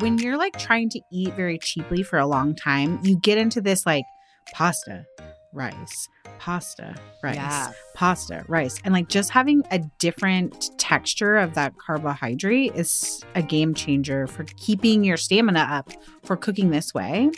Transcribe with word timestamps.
When 0.00 0.18
mm. 0.18 0.22
you're 0.22 0.36
like 0.36 0.58
trying 0.58 0.88
to 0.90 1.00
eat 1.10 1.32
very 1.34 1.58
cheaply 1.58 2.02
for 2.02 2.18
a 2.18 2.26
long 2.26 2.54
time, 2.54 2.98
you 3.02 3.18
get 3.18 3.38
into 3.38 3.60
this 3.60 3.86
like 3.86 4.04
pasta, 4.52 5.04
rice, 5.52 6.08
pasta, 6.38 6.94
rice, 7.22 7.36
Yeah. 7.36 7.72
pasta, 7.94 8.44
rice. 8.48 8.78
And 8.84 8.92
like 8.92 9.08
just 9.08 9.30
having 9.30 9.62
a 9.70 9.78
different 9.98 10.78
texture 10.78 11.36
of 11.36 11.54
that 11.54 11.74
carbohydrate 11.78 12.74
is 12.74 13.22
a 13.34 13.42
game 13.42 13.74
changer 13.74 14.26
for 14.26 14.44
keeping 14.58 15.02
your 15.02 15.16
stamina 15.16 15.60
up 15.60 15.90
for 16.24 16.36
cooking 16.36 16.70
this 16.70 16.92
way. 16.92 17.30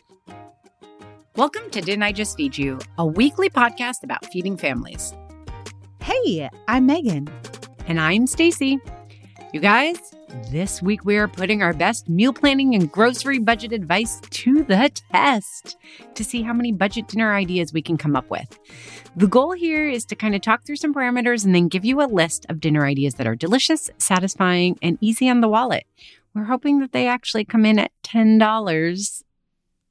Welcome 1.36 1.70
to 1.70 1.80
Didn't 1.80 2.02
I 2.02 2.10
Just 2.10 2.36
Feed 2.36 2.58
You, 2.58 2.80
a 2.96 3.06
weekly 3.06 3.48
podcast 3.48 4.02
about 4.02 4.26
feeding 4.32 4.56
families. 4.56 5.14
Hey, 6.02 6.48
I'm 6.66 6.86
Megan. 6.86 7.28
And 7.86 8.00
I'm 8.00 8.26
Stacy. 8.26 8.80
You 9.52 9.60
guys, 9.60 9.96
this 10.50 10.82
week 10.82 11.06
we 11.06 11.16
are 11.16 11.26
putting 11.26 11.62
our 11.62 11.72
best 11.72 12.06
meal 12.08 12.34
planning 12.34 12.74
and 12.74 12.90
grocery 12.92 13.38
budget 13.38 13.72
advice 13.72 14.20
to 14.30 14.62
the 14.62 14.90
test 15.10 15.78
to 16.14 16.22
see 16.22 16.42
how 16.42 16.52
many 16.52 16.70
budget 16.70 17.08
dinner 17.08 17.32
ideas 17.34 17.72
we 17.72 17.80
can 17.80 17.96
come 17.96 18.14
up 18.14 18.28
with. 18.28 18.58
The 19.16 19.26
goal 19.26 19.52
here 19.52 19.88
is 19.88 20.04
to 20.06 20.14
kind 20.16 20.34
of 20.34 20.42
talk 20.42 20.64
through 20.64 20.76
some 20.76 20.92
parameters 20.92 21.46
and 21.46 21.54
then 21.54 21.68
give 21.68 21.84
you 21.84 22.02
a 22.02 22.04
list 22.06 22.44
of 22.50 22.60
dinner 22.60 22.84
ideas 22.84 23.14
that 23.14 23.26
are 23.26 23.34
delicious, 23.34 23.88
satisfying, 23.96 24.78
and 24.82 24.98
easy 25.00 25.30
on 25.30 25.40
the 25.40 25.48
wallet. 25.48 25.86
We're 26.34 26.44
hoping 26.44 26.80
that 26.80 26.92
they 26.92 27.06
actually 27.06 27.46
come 27.46 27.64
in 27.64 27.78
at 27.78 27.90
$10 28.04 29.22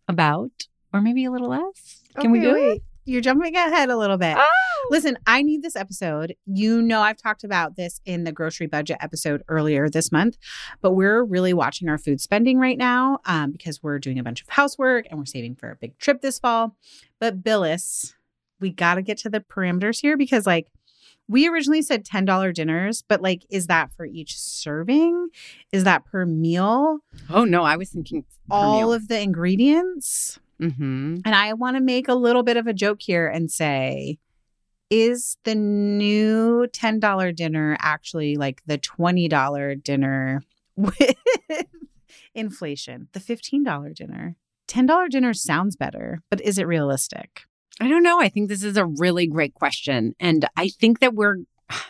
about, 0.07 0.67
or 0.93 1.01
maybe 1.01 1.25
a 1.25 1.31
little 1.31 1.49
less. 1.49 2.03
Can 2.19 2.31
we 2.31 2.39
Okay, 2.39 2.47
do 2.47 2.53
wait. 2.53 2.75
it? 2.77 2.83
You're 3.07 3.21
jumping 3.21 3.55
ahead 3.55 3.89
a 3.89 3.95
little 3.97 4.17
bit. 4.17 4.35
Oh! 4.37 4.87
Listen, 4.89 5.17
I 5.25 5.41
need 5.41 5.61
this 5.61 5.77
episode. 5.77 6.35
You 6.45 6.81
know, 6.81 6.99
I've 6.99 7.15
talked 7.15 7.45
about 7.45 7.77
this 7.77 8.01
in 8.03 8.25
the 8.25 8.33
grocery 8.33 8.67
budget 8.67 8.97
episode 8.99 9.43
earlier 9.47 9.89
this 9.89 10.11
month, 10.11 10.37
but 10.81 10.91
we're 10.91 11.23
really 11.23 11.53
watching 11.53 11.87
our 11.87 11.97
food 11.97 12.19
spending 12.19 12.59
right 12.59 12.77
now 12.77 13.19
um, 13.23 13.53
because 13.53 13.81
we're 13.81 13.97
doing 13.97 14.19
a 14.19 14.23
bunch 14.23 14.41
of 14.41 14.49
housework 14.49 15.05
and 15.09 15.17
we're 15.17 15.25
saving 15.25 15.55
for 15.55 15.71
a 15.71 15.77
big 15.77 15.97
trip 15.99 16.19
this 16.19 16.37
fall. 16.37 16.75
But 17.17 17.43
Billis, 17.43 18.13
we 18.59 18.71
got 18.71 18.95
to 18.95 19.01
get 19.01 19.17
to 19.19 19.29
the 19.29 19.39
parameters 19.39 20.01
here 20.01 20.17
because, 20.17 20.45
like, 20.45 20.67
we 21.29 21.47
originally 21.47 21.83
said 21.83 22.05
$10 22.05 22.53
dinners, 22.53 23.03
but 23.07 23.21
like, 23.21 23.45
is 23.49 23.67
that 23.67 23.91
for 23.95 24.05
each 24.05 24.37
serving? 24.37 25.29
Is 25.71 25.85
that 25.85 26.03
per 26.03 26.25
meal? 26.25 26.99
Oh, 27.29 27.45
no, 27.45 27.63
I 27.63 27.77
was 27.77 27.89
thinking 27.89 28.25
All 28.49 28.79
meal. 28.79 28.93
of 28.93 29.07
the 29.07 29.21
ingredients? 29.21 30.39
Mm-hmm. 30.61 31.17
And 31.25 31.35
I 31.35 31.53
want 31.53 31.77
to 31.77 31.81
make 31.81 32.07
a 32.07 32.15
little 32.15 32.43
bit 32.43 32.57
of 32.57 32.67
a 32.67 32.73
joke 32.73 33.01
here 33.01 33.27
and 33.27 33.51
say, 33.51 34.17
is 34.89 35.37
the 35.43 35.55
new 35.55 36.67
$10 36.67 37.35
dinner 37.35 37.77
actually 37.79 38.35
like 38.37 38.61
the 38.65 38.77
$20 38.77 39.83
dinner 39.83 40.43
with 40.75 41.15
inflation? 42.33 43.09
The 43.13 43.19
$15 43.19 43.93
dinner? 43.93 44.35
$10 44.67 45.09
dinner 45.09 45.33
sounds 45.33 45.75
better, 45.75 46.21
but 46.29 46.41
is 46.41 46.57
it 46.57 46.67
realistic? 46.67 47.43
I 47.79 47.87
don't 47.87 48.03
know. 48.03 48.19
I 48.19 48.29
think 48.29 48.49
this 48.49 48.63
is 48.63 48.77
a 48.77 48.85
really 48.85 49.27
great 49.27 49.53
question. 49.53 50.15
And 50.19 50.47
I 50.55 50.69
think 50.69 50.99
that 50.99 51.13
we're, 51.13 51.37
I 51.69 51.83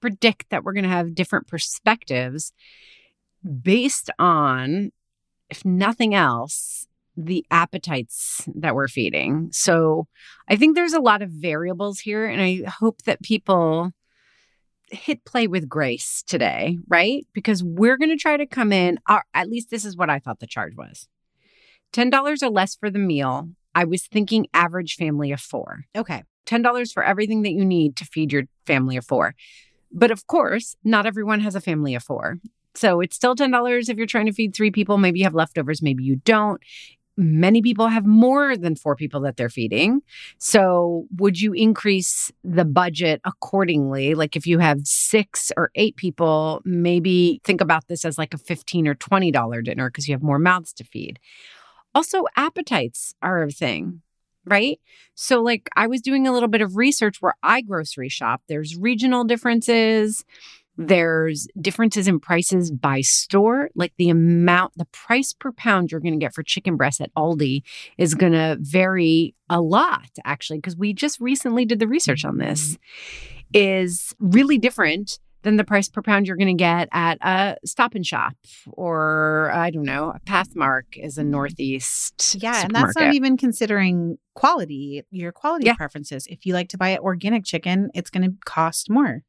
predict 0.00 0.50
that 0.50 0.64
we're 0.64 0.74
going 0.74 0.84
to 0.84 0.90
have 0.90 1.14
different 1.14 1.46
perspectives 1.46 2.52
based 3.62 4.10
on, 4.18 4.92
if 5.48 5.64
nothing 5.64 6.14
else, 6.14 6.87
the 7.18 7.44
appetites 7.50 8.48
that 8.54 8.74
we're 8.74 8.88
feeding. 8.88 9.48
So 9.50 10.06
I 10.48 10.54
think 10.54 10.74
there's 10.74 10.92
a 10.92 11.00
lot 11.00 11.20
of 11.20 11.30
variables 11.30 11.98
here. 11.98 12.26
And 12.26 12.40
I 12.40 12.62
hope 12.68 13.02
that 13.02 13.22
people 13.22 13.90
hit 14.90 15.24
play 15.24 15.48
with 15.48 15.68
grace 15.68 16.22
today, 16.22 16.78
right? 16.88 17.26
Because 17.32 17.62
we're 17.62 17.98
going 17.98 18.10
to 18.10 18.16
try 18.16 18.36
to 18.36 18.46
come 18.46 18.72
in, 18.72 19.00
or 19.08 19.24
at 19.34 19.48
least 19.48 19.68
this 19.68 19.84
is 19.84 19.96
what 19.96 20.08
I 20.08 20.20
thought 20.20 20.38
the 20.38 20.46
charge 20.46 20.76
was 20.76 21.08
$10 21.92 22.42
or 22.42 22.50
less 22.50 22.76
for 22.76 22.88
the 22.88 22.98
meal. 22.98 23.48
I 23.74 23.84
was 23.84 24.06
thinking 24.06 24.46
average 24.54 24.94
family 24.94 25.32
of 25.32 25.40
four. 25.40 25.84
Okay. 25.96 26.22
$10 26.46 26.92
for 26.92 27.02
everything 27.02 27.42
that 27.42 27.52
you 27.52 27.64
need 27.64 27.96
to 27.96 28.04
feed 28.04 28.32
your 28.32 28.44
family 28.64 28.96
of 28.96 29.04
four. 29.04 29.34
But 29.92 30.10
of 30.10 30.26
course, 30.26 30.76
not 30.84 31.04
everyone 31.04 31.40
has 31.40 31.54
a 31.54 31.60
family 31.60 31.94
of 31.94 32.02
four. 32.02 32.38
So 32.74 33.00
it's 33.00 33.16
still 33.16 33.34
$10 33.34 33.88
if 33.88 33.96
you're 33.96 34.06
trying 34.06 34.26
to 34.26 34.32
feed 34.32 34.54
three 34.54 34.70
people. 34.70 34.98
Maybe 34.98 35.18
you 35.18 35.24
have 35.24 35.34
leftovers, 35.34 35.82
maybe 35.82 36.04
you 36.04 36.16
don't. 36.16 36.62
Many 37.20 37.62
people 37.62 37.88
have 37.88 38.06
more 38.06 38.56
than 38.56 38.76
four 38.76 38.94
people 38.94 39.20
that 39.22 39.36
they're 39.36 39.48
feeding. 39.48 40.02
So 40.38 41.06
would 41.16 41.40
you 41.40 41.52
increase 41.52 42.30
the 42.44 42.64
budget 42.64 43.20
accordingly? 43.24 44.14
Like 44.14 44.36
if 44.36 44.46
you 44.46 44.60
have 44.60 44.86
six 44.86 45.50
or 45.56 45.72
eight 45.74 45.96
people, 45.96 46.62
maybe 46.64 47.40
think 47.42 47.60
about 47.60 47.88
this 47.88 48.04
as 48.04 48.18
like 48.18 48.34
a 48.34 48.38
15 48.38 48.86
or 48.86 48.94
$20 48.94 49.64
dinner 49.64 49.90
because 49.90 50.06
you 50.06 50.14
have 50.14 50.22
more 50.22 50.38
mouths 50.38 50.72
to 50.74 50.84
feed. 50.84 51.18
Also, 51.92 52.22
appetites 52.36 53.14
are 53.20 53.42
a 53.42 53.50
thing, 53.50 54.02
right? 54.44 54.78
So, 55.16 55.42
like, 55.42 55.68
I 55.74 55.88
was 55.88 56.00
doing 56.00 56.28
a 56.28 56.32
little 56.32 56.48
bit 56.48 56.60
of 56.60 56.76
research 56.76 57.16
where 57.20 57.34
I 57.42 57.62
grocery 57.62 58.08
shop. 58.08 58.42
There's 58.46 58.76
regional 58.76 59.24
differences. 59.24 60.24
There's 60.80 61.48
differences 61.60 62.06
in 62.06 62.20
prices 62.20 62.70
by 62.70 63.00
store. 63.00 63.68
Like 63.74 63.92
the 63.98 64.10
amount, 64.10 64.74
the 64.76 64.84
price 64.86 65.32
per 65.32 65.50
pound 65.50 65.90
you're 65.90 66.00
going 66.00 66.18
to 66.18 66.24
get 66.24 66.34
for 66.34 66.44
chicken 66.44 66.76
breast 66.76 67.00
at 67.00 67.12
Aldi 67.14 67.62
is 67.98 68.14
going 68.14 68.32
to 68.32 68.56
vary 68.60 69.34
a 69.50 69.60
lot, 69.60 70.08
actually, 70.24 70.58
because 70.58 70.76
we 70.76 70.92
just 70.92 71.20
recently 71.20 71.64
did 71.64 71.80
the 71.80 71.88
research 71.88 72.24
on 72.24 72.38
this, 72.38 72.74
mm-hmm. 72.74 73.48
is 73.54 74.14
really 74.20 74.56
different 74.56 75.18
than 75.42 75.56
the 75.56 75.64
price 75.64 75.88
per 75.88 76.02
pound 76.02 76.26
you're 76.26 76.36
going 76.36 76.46
to 76.46 76.54
get 76.54 76.88
at 76.92 77.18
a 77.22 77.56
stop 77.64 77.94
and 77.94 78.06
shop 78.06 78.34
or 78.68 79.50
I 79.52 79.70
don't 79.70 79.84
know, 79.84 80.12
a 80.14 80.20
Pathmark 80.20 80.96
is 80.96 81.18
a 81.18 81.22
mm-hmm. 81.22 81.30
Northeast. 81.30 82.36
Yeah. 82.38 82.64
And 82.64 82.74
that's 82.74 82.96
not 82.96 83.14
even 83.14 83.36
considering 83.36 84.18
quality, 84.34 85.02
your 85.10 85.32
quality 85.32 85.66
Yeah. 85.66 85.74
preferences. 85.74 86.26
If 86.28 86.46
you 86.46 86.54
like 86.54 86.68
to 86.68 86.78
buy 86.78 86.96
organic 86.98 87.44
chicken, 87.44 87.90
it's 87.94 88.10
going 88.10 88.30
to 88.30 88.36
cost 88.44 88.90
more. 88.90 89.24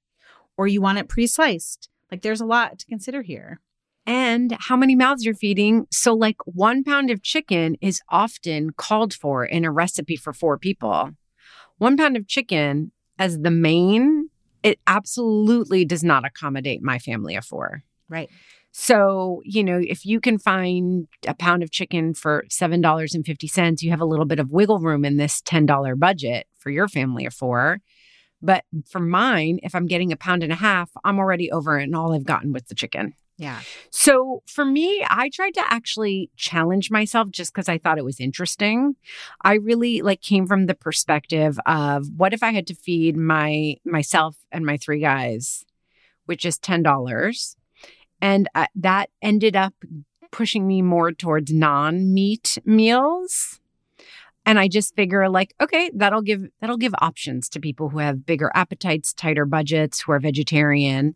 Or 0.60 0.68
you 0.68 0.82
want 0.82 0.98
it 1.00 1.08
pre 1.08 1.26
sliced. 1.26 1.90
Like 2.12 2.22
there's 2.22 2.42
a 2.42 2.46
lot 2.46 2.80
to 2.80 2.86
consider 2.86 3.22
here. 3.22 3.62
and 4.06 4.58
how 4.60 4.76
many 4.76 4.96
mouths 4.96 5.24
you're 5.24 5.34
feeding. 5.36 5.86
So, 5.92 6.14
like 6.14 6.38
one 6.46 6.84
pound 6.84 7.12
of 7.12 7.22
chicken 7.22 7.78
is 7.80 8.02
often 8.10 8.72
called 8.72 9.14
for 9.14 9.46
in 9.46 9.64
a 9.66 9.72
recipe 9.72 10.16
for 10.18 10.34
four 10.34 10.58
people. 10.58 11.12
One 11.78 11.96
pound 11.96 12.18
of 12.18 12.28
chicken 12.28 12.92
as 13.18 13.40
the 13.40 13.52
main, 13.52 14.30
it 14.64 14.80
absolutely 14.88 15.86
does 15.86 16.04
not 16.04 16.26
accommodate 16.26 16.82
my 16.82 16.98
family 17.00 17.36
of 17.36 17.46
four. 17.46 17.84
Right. 18.10 18.30
So, 18.72 19.42
you 19.46 19.64
know, 19.64 19.80
if 19.80 20.06
you 20.06 20.20
can 20.20 20.38
find 20.38 21.08
a 21.28 21.34
pound 21.34 21.64
of 21.64 21.72
chicken 21.72 22.14
for 22.14 22.44
$7.50, 22.50 23.82
you 23.82 23.92
have 23.92 24.02
a 24.02 24.06
little 24.06 24.26
bit 24.26 24.40
of 24.40 24.52
wiggle 24.52 24.80
room 24.80 25.06
in 25.06 25.18
this 25.18 25.42
$10 25.42 26.00
budget 26.00 26.48
for 26.58 26.70
your 26.70 26.88
family 26.88 27.26
of 27.26 27.34
four. 27.34 27.80
But 28.42 28.64
for 28.86 29.00
mine, 29.00 29.60
if 29.64 29.76
I'm 29.76 29.86
getting 29.86 30.12
a 30.12 30.18
pound 30.18 30.44
and 30.44 30.52
a 30.52 30.56
half, 30.56 30.92
I'm 31.04 31.20
already 31.20 31.52
over 31.52 31.80
it 31.80 31.84
and 31.84 31.96
all 31.96 32.14
I've 32.14 32.26
gotten 32.26 32.54
was 32.54 32.64
the 32.64 32.76
chicken. 32.76 33.14
Yeah. 33.38 33.62
So 33.90 34.44
for 34.48 34.66
me, 34.66 35.06
I 35.10 35.30
tried 35.30 35.54
to 35.54 35.64
actually 35.66 36.30
challenge 36.36 36.92
myself 36.92 37.30
just 37.32 37.54
because 37.54 37.70
I 37.70 37.78
thought 37.78 37.98
it 37.98 38.04
was 38.04 38.20
interesting. 38.20 38.98
I 39.42 39.54
really 39.54 40.02
like 40.02 40.22
came 40.22 40.46
from 40.46 40.66
the 40.66 40.76
perspective 40.76 41.58
of 41.66 42.08
what 42.18 42.34
if 42.34 42.44
I 42.44 42.52
had 42.52 42.68
to 42.68 42.76
feed 42.76 43.16
my 43.16 43.78
myself 43.86 44.36
and 44.52 44.66
my 44.66 44.76
three 44.76 45.00
guys, 45.00 45.64
which 46.26 46.44
is 46.44 46.58
ten 46.58 46.84
dollars, 46.84 47.56
And 48.22 48.50
uh, 48.56 48.68
that 48.76 49.10
ended 49.22 49.56
up 49.56 49.74
pushing 50.32 50.68
me 50.68 50.82
more 50.82 51.14
towards 51.14 51.54
non 51.54 52.14
meat 52.14 52.58
meals. 52.66 53.59
And 54.46 54.60
I 54.60 54.68
just 54.68 54.96
figure 54.96 55.30
like, 55.30 55.54
okay, 55.62 55.92
that'll 55.94 56.22
give 56.22 56.48
that'll 56.60 56.78
give 56.78 56.94
options 57.00 57.50
to 57.50 57.60
people 57.60 57.90
who 57.90 58.00
have 58.00 58.26
bigger 58.26 58.52
appetites, 58.56 59.14
tighter 59.14 59.46
budgets, 59.46 60.02
who 60.02 60.12
are 60.12 60.20
vegetarian. 60.20 61.16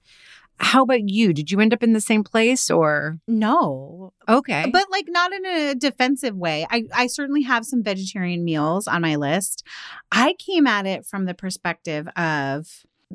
How 0.60 0.84
about 0.84 1.10
you? 1.10 1.34
Did 1.34 1.52
you 1.52 1.60
end 1.60 1.74
up 1.74 1.82
in 1.82 1.94
the 1.94 2.02
same 2.02 2.24
place 2.24 2.70
or 2.70 3.18
No, 3.28 4.14
okay? 4.30 4.70
but 4.72 4.86
like 4.92 5.06
not 5.08 5.34
in 5.34 5.46
a 5.46 5.76
defensive 5.76 6.36
way. 6.36 6.68
I, 6.70 6.84
I 6.94 7.08
certainly 7.08 7.42
have 7.42 7.66
some 7.66 7.84
vegetarian 7.84 8.46
meals 8.46 8.88
on 8.88 9.02
my 9.02 9.16
list. 9.16 9.66
I 10.12 10.36
came 10.38 10.68
at 10.68 10.86
it 10.86 11.06
from 11.06 11.26
the 11.26 11.34
perspective 11.34 12.08
of 12.16 12.68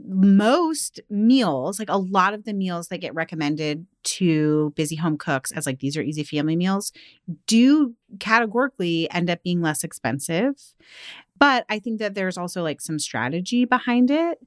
most 0.06 1.00
meals, 1.11 1.79
like 1.79 1.91
a 1.91 1.97
lot 1.99 2.35
of 2.35 2.45
the 2.45 2.53
meals 2.53 2.89
that 2.89 2.99
get 2.99 3.15
recommended 3.15 3.87
to 4.05 4.73
busy 4.77 4.97
home 4.97 5.19
cooks 5.19 5.53
as 5.53 5.67
like 5.67 5.81
these 5.81 5.97
are 5.97 6.03
easy 6.03 6.25
family 6.25 6.56
meals, 6.56 6.93
do 7.47 7.95
categorically 8.19 9.11
end 9.11 9.31
up 9.31 9.43
being 9.43 9.61
less 9.61 9.85
expensive. 9.85 10.55
But 11.39 11.65
I 11.69 11.79
think 11.79 11.99
that 11.99 12.15
there's 12.15 12.39
also 12.39 12.62
like 12.62 12.81
some 12.81 12.99
strategy 12.99 13.65
behind 13.65 14.11
it. 14.11 14.39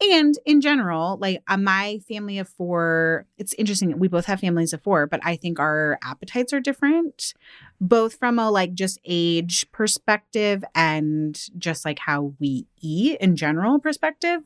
And 0.00 0.34
in 0.44 0.60
general, 0.60 1.16
like 1.20 1.42
uh, 1.46 1.56
my 1.56 2.00
family 2.08 2.38
of 2.38 2.48
four, 2.48 3.26
it's 3.38 3.54
interesting. 3.54 3.96
We 3.98 4.08
both 4.08 4.26
have 4.26 4.40
families 4.40 4.72
of 4.72 4.82
four, 4.82 5.06
but 5.06 5.20
I 5.22 5.36
think 5.36 5.60
our 5.60 5.98
appetites 6.02 6.52
are 6.52 6.60
different, 6.60 7.34
both 7.82 8.14
from 8.14 8.38
a 8.38 8.48
like 8.48 8.74
just 8.74 9.00
age 9.04 9.66
perspective 9.72 10.62
and 10.72 11.48
just 11.58 11.84
like 11.84 11.98
how 11.98 12.32
we 12.38 12.64
eat 12.80 13.20
in 13.20 13.34
general 13.34 13.80
perspective. 13.80 14.40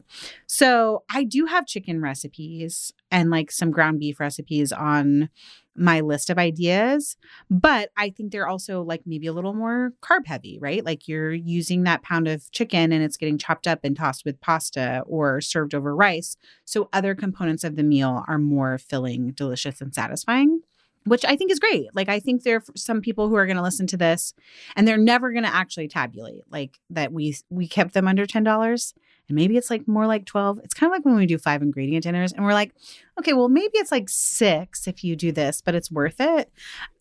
So 0.46 1.04
I 1.10 1.22
do 1.24 1.44
have 1.44 1.66
chicken 1.66 2.00
recipes 2.00 2.94
and 3.10 3.28
like 3.28 3.52
some 3.52 3.70
ground 3.70 4.00
beef 4.00 4.20
recipes 4.20 4.72
on 4.72 5.28
my 5.76 6.00
list 6.00 6.30
of 6.30 6.38
ideas, 6.38 7.18
but 7.50 7.90
I 7.94 8.08
think 8.08 8.32
they're 8.32 8.48
also 8.48 8.82
like 8.82 9.02
maybe 9.04 9.26
a 9.26 9.34
little 9.34 9.52
more 9.52 9.92
carb 10.02 10.26
heavy, 10.26 10.58
right? 10.58 10.82
Like 10.82 11.06
you're 11.06 11.34
using 11.34 11.82
that 11.82 12.02
pound 12.02 12.28
of 12.28 12.50
chicken 12.52 12.90
and 12.90 13.04
it's 13.04 13.18
getting 13.18 13.36
chopped 13.36 13.66
up 13.66 13.80
and 13.84 13.94
tossed 13.94 14.24
with 14.24 14.40
pasta 14.40 15.02
or 15.06 15.42
served 15.42 15.74
over 15.74 15.94
rice. 15.94 16.38
So 16.64 16.88
other 16.94 17.14
components 17.14 17.64
of 17.64 17.76
the 17.76 17.82
meal 17.82 18.24
are 18.26 18.38
more 18.38 18.78
filling, 18.78 19.32
delicious, 19.32 19.82
and 19.82 19.94
satisfying. 19.94 20.62
Which 21.06 21.24
I 21.24 21.36
think 21.36 21.50
is 21.50 21.58
great. 21.58 21.88
Like, 21.94 22.08
I 22.08 22.20
think 22.20 22.42
there 22.42 22.56
are 22.56 22.64
some 22.76 23.00
people 23.00 23.28
who 23.28 23.36
are 23.36 23.46
going 23.46 23.56
to 23.56 23.62
listen 23.62 23.86
to 23.88 23.96
this 23.96 24.34
and 24.74 24.86
they're 24.86 24.98
never 24.98 25.32
going 25.32 25.44
to 25.44 25.54
actually 25.54 25.88
tabulate 25.88 26.42
like 26.50 26.78
that 26.90 27.12
we 27.12 27.36
we 27.50 27.68
kept 27.68 27.94
them 27.94 28.08
under 28.08 28.26
$10 28.26 28.92
and 29.28 29.36
maybe 29.36 29.56
it's 29.56 29.70
like 29.70 29.86
more 29.88 30.06
like 30.06 30.24
12 30.26 30.60
it's 30.62 30.74
kind 30.74 30.90
of 30.90 30.94
like 30.94 31.04
when 31.04 31.16
we 31.16 31.26
do 31.26 31.38
five 31.38 31.62
ingredient 31.62 32.04
dinners 32.04 32.32
and 32.32 32.44
we're 32.44 32.52
like 32.52 32.72
okay 33.18 33.32
well 33.32 33.48
maybe 33.48 33.72
it's 33.74 33.92
like 33.92 34.08
six 34.08 34.86
if 34.86 35.02
you 35.02 35.16
do 35.16 35.32
this 35.32 35.60
but 35.60 35.74
it's 35.74 35.90
worth 35.90 36.20
it 36.20 36.50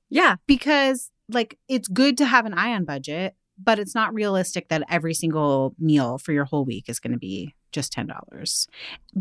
yeah. 0.10 0.36
because 0.48 1.12
like 1.30 1.58
it's 1.68 1.88
good 1.88 2.18
to 2.18 2.25
have 2.25 2.46
an 2.46 2.54
eye 2.54 2.74
on 2.74 2.86
budget 2.86 3.36
but 3.58 3.80
it's 3.80 3.96
not 3.96 4.13
realistic 4.13 4.68
that 4.68 4.84
every 4.90 5.13
single 5.13 5.74
meal 5.80 6.18
for 6.18 6.34
your 6.34 6.46
whole 6.46 6.66
week 6.66 6.90
is 6.90 7.00
going 7.00 7.13
to 7.13 7.19
be 7.19 7.56
just 7.72 7.94
$10 7.94 8.68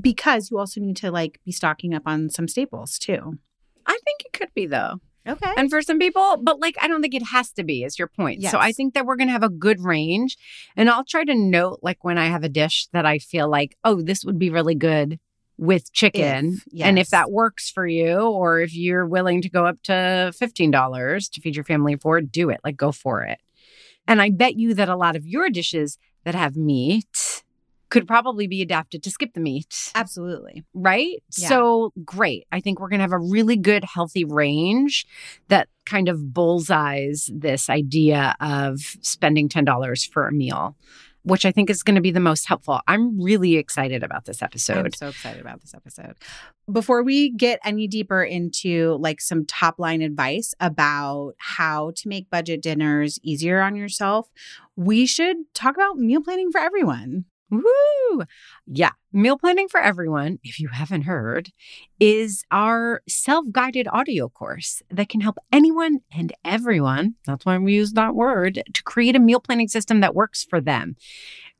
because 0.00 0.50
you 0.50 0.58
also 0.58 0.80
need 0.80 0.96
to 0.96 1.10
like 1.10 1.40
be 1.44 1.52
stocking 1.52 1.94
up 1.94 2.02
on 2.06 2.30
some 2.30 2.48
staples 2.48 2.98
too 2.98 3.38
I 3.86 3.98
think 4.04 4.22
it 4.24 4.32
could 4.32 4.52
be 4.54 4.66
though. 4.66 5.00
okay 5.26 5.52
And 5.56 5.70
for 5.70 5.82
some 5.82 5.98
people, 5.98 6.38
but 6.42 6.60
like 6.60 6.76
I 6.80 6.88
don't 6.88 7.02
think 7.02 7.14
it 7.14 7.24
has 7.24 7.52
to 7.52 7.64
be, 7.64 7.84
is 7.84 7.98
your 7.98 8.08
point. 8.08 8.42
So 8.50 8.58
I 8.58 8.72
think 8.72 8.94
that 8.94 9.06
we're 9.06 9.16
gonna 9.16 9.32
have 9.32 9.42
a 9.42 9.48
good 9.48 9.80
range. 9.80 10.36
And 10.76 10.90
I'll 10.90 11.04
try 11.04 11.24
to 11.24 11.34
note 11.34 11.80
like 11.82 12.04
when 12.04 12.18
I 12.18 12.26
have 12.26 12.44
a 12.44 12.48
dish 12.48 12.88
that 12.92 13.06
I 13.06 13.18
feel 13.18 13.48
like, 13.48 13.76
oh, 13.84 14.02
this 14.02 14.24
would 14.24 14.38
be 14.38 14.50
really 14.50 14.74
good 14.74 15.18
with 15.56 15.92
chicken. 15.92 16.60
If, 16.66 16.84
And 16.84 16.98
if 16.98 17.10
that 17.10 17.30
works 17.30 17.70
for 17.70 17.86
you, 17.86 18.18
or 18.18 18.60
if 18.60 18.74
you're 18.74 19.06
willing 19.06 19.42
to 19.42 19.48
go 19.48 19.66
up 19.66 19.80
to 19.84 20.32
$15 20.34 21.30
to 21.30 21.40
feed 21.40 21.56
your 21.56 21.64
family 21.64 21.96
for 21.96 22.20
do 22.20 22.50
it. 22.50 22.60
Like 22.64 22.76
go 22.76 22.92
for 22.92 23.22
it. 23.22 23.38
And 24.06 24.20
I 24.20 24.30
bet 24.30 24.56
you 24.56 24.74
that 24.74 24.88
a 24.88 24.96
lot 24.96 25.16
of 25.16 25.26
your 25.26 25.48
dishes 25.48 25.98
that 26.24 26.34
have 26.34 26.56
meat 26.56 27.33
could 27.94 28.08
probably 28.08 28.46
be 28.46 28.60
adapted 28.60 29.02
to 29.04 29.10
skip 29.10 29.32
the 29.34 29.40
meat 29.40 29.92
absolutely 29.94 30.64
right? 30.74 31.22
Yeah. 31.38 31.48
So 31.48 31.92
great. 32.04 32.46
I 32.52 32.60
think 32.60 32.80
we're 32.80 32.88
going 32.88 32.98
to 32.98 33.04
have 33.04 33.12
a 33.12 33.18
really 33.18 33.56
good, 33.56 33.84
healthy 33.84 34.24
range 34.24 35.06
that 35.48 35.68
kind 35.86 36.08
of 36.08 36.32
bullseyes 36.32 37.30
this 37.32 37.70
idea 37.70 38.34
of 38.40 38.80
spending 39.00 39.48
$10 39.48 40.10
for 40.10 40.26
a 40.26 40.32
meal, 40.32 40.76
which 41.22 41.44
I 41.44 41.52
think 41.52 41.70
is 41.70 41.82
going 41.82 41.94
to 41.94 42.00
be 42.00 42.10
the 42.10 42.20
most 42.20 42.46
helpful. 42.46 42.80
I'm 42.86 43.20
really 43.22 43.56
excited 43.56 44.02
about 44.02 44.24
this 44.24 44.42
episode. 44.42 44.86
I'm 44.86 44.92
so 44.92 45.08
excited 45.08 45.40
about 45.40 45.60
this 45.60 45.74
episode. 45.74 46.16
Before 46.70 47.02
we 47.02 47.30
get 47.30 47.60
any 47.64 47.86
deeper 47.86 48.22
into 48.22 48.96
like 49.00 49.20
some 49.20 49.44
top 49.44 49.78
line 49.78 50.02
advice 50.02 50.54
about 50.60 51.34
how 51.38 51.92
to 51.96 52.08
make 52.08 52.30
budget 52.30 52.62
dinners 52.62 53.18
easier 53.22 53.60
on 53.60 53.76
yourself, 53.76 54.28
we 54.76 55.06
should 55.06 55.36
talk 55.54 55.76
about 55.76 55.98
meal 55.98 56.22
planning 56.22 56.50
for 56.50 56.60
everyone. 56.60 57.26
Woo! 57.62 58.24
Yeah. 58.66 58.90
Meal 59.12 59.38
planning 59.38 59.68
for 59.68 59.80
everyone, 59.80 60.38
if 60.42 60.58
you 60.58 60.68
haven't 60.68 61.02
heard, 61.02 61.50
is 62.00 62.44
our 62.50 63.02
self 63.08 63.46
guided 63.52 63.86
audio 63.88 64.28
course 64.28 64.82
that 64.90 65.08
can 65.08 65.20
help 65.20 65.38
anyone 65.52 66.00
and 66.12 66.32
everyone, 66.44 67.14
that's 67.26 67.46
why 67.46 67.56
we 67.58 67.74
use 67.74 67.92
that 67.92 68.14
word, 68.14 68.62
to 68.72 68.82
create 68.82 69.16
a 69.16 69.20
meal 69.20 69.40
planning 69.40 69.68
system 69.68 70.00
that 70.00 70.14
works 70.14 70.44
for 70.44 70.60
them. 70.60 70.96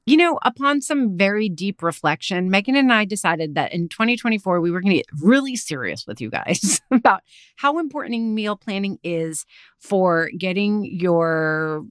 You 0.06 0.18
know, 0.18 0.38
upon 0.42 0.82
some 0.82 1.16
very 1.16 1.48
deep 1.48 1.82
reflection, 1.82 2.50
Megan 2.50 2.76
and 2.76 2.92
I 2.92 3.06
decided 3.06 3.54
that 3.54 3.72
in 3.72 3.88
2024, 3.88 4.60
we 4.60 4.70
were 4.70 4.82
going 4.82 4.90
to 4.90 4.96
get 4.98 5.06
really 5.22 5.56
serious 5.56 6.06
with 6.06 6.20
you 6.20 6.28
guys 6.28 6.82
about 6.90 7.22
how 7.56 7.78
important 7.78 8.34
meal 8.34 8.56
planning 8.56 8.98
is 9.02 9.46
for 9.78 10.30
getting 10.36 10.84
your 10.84 11.86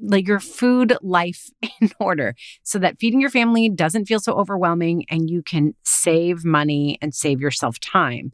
like 0.00 0.26
your 0.26 0.40
food 0.40 0.96
life 1.02 1.50
in 1.80 1.90
order 1.98 2.34
so 2.62 2.78
that 2.78 2.98
feeding 2.98 3.20
your 3.20 3.30
family 3.30 3.68
doesn't 3.68 4.06
feel 4.06 4.20
so 4.20 4.32
overwhelming 4.34 5.04
and 5.10 5.30
you 5.30 5.42
can 5.42 5.74
save 5.84 6.44
money 6.44 6.98
and 7.00 7.14
save 7.14 7.40
yourself 7.40 7.78
time. 7.80 8.32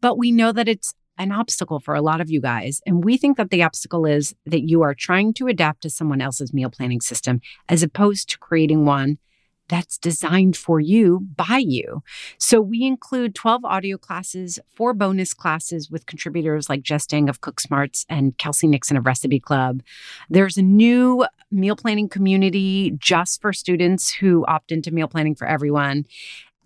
But 0.00 0.18
we 0.18 0.32
know 0.32 0.52
that 0.52 0.68
it's 0.68 0.94
an 1.18 1.32
obstacle 1.32 1.78
for 1.78 1.94
a 1.94 2.02
lot 2.02 2.20
of 2.20 2.30
you 2.30 2.40
guys. 2.40 2.80
And 2.86 3.04
we 3.04 3.16
think 3.16 3.36
that 3.36 3.50
the 3.50 3.62
obstacle 3.62 4.06
is 4.06 4.34
that 4.46 4.68
you 4.68 4.82
are 4.82 4.94
trying 4.94 5.34
to 5.34 5.46
adapt 5.46 5.82
to 5.82 5.90
someone 5.90 6.20
else's 6.20 6.52
meal 6.52 6.70
planning 6.70 7.00
system 7.00 7.40
as 7.68 7.82
opposed 7.82 8.30
to 8.30 8.38
creating 8.38 8.84
one 8.84 9.18
that's 9.68 9.98
designed 9.98 10.56
for 10.56 10.80
you 10.80 11.20
by 11.36 11.58
you. 11.58 12.02
So 12.38 12.60
we 12.60 12.84
include 12.84 13.34
12 13.34 13.64
audio 13.64 13.96
classes, 13.96 14.58
four 14.74 14.92
bonus 14.94 15.32
classes 15.34 15.90
with 15.90 16.06
contributors 16.06 16.68
like 16.68 16.82
Jess 16.82 17.06
Dang 17.06 17.28
of 17.28 17.40
Cook 17.40 17.60
Smarts 17.60 18.04
and 18.08 18.36
Kelsey 18.38 18.66
Nixon 18.66 18.96
of 18.96 19.06
Recipe 19.06 19.40
Club. 19.40 19.82
There's 20.28 20.56
a 20.56 20.62
new 20.62 21.26
meal 21.50 21.76
planning 21.76 22.08
community 22.08 22.92
just 22.98 23.40
for 23.40 23.52
students 23.52 24.12
who 24.12 24.44
opt 24.46 24.72
into 24.72 24.90
meal 24.90 25.08
planning 25.08 25.34
for 25.34 25.46
everyone. 25.46 26.06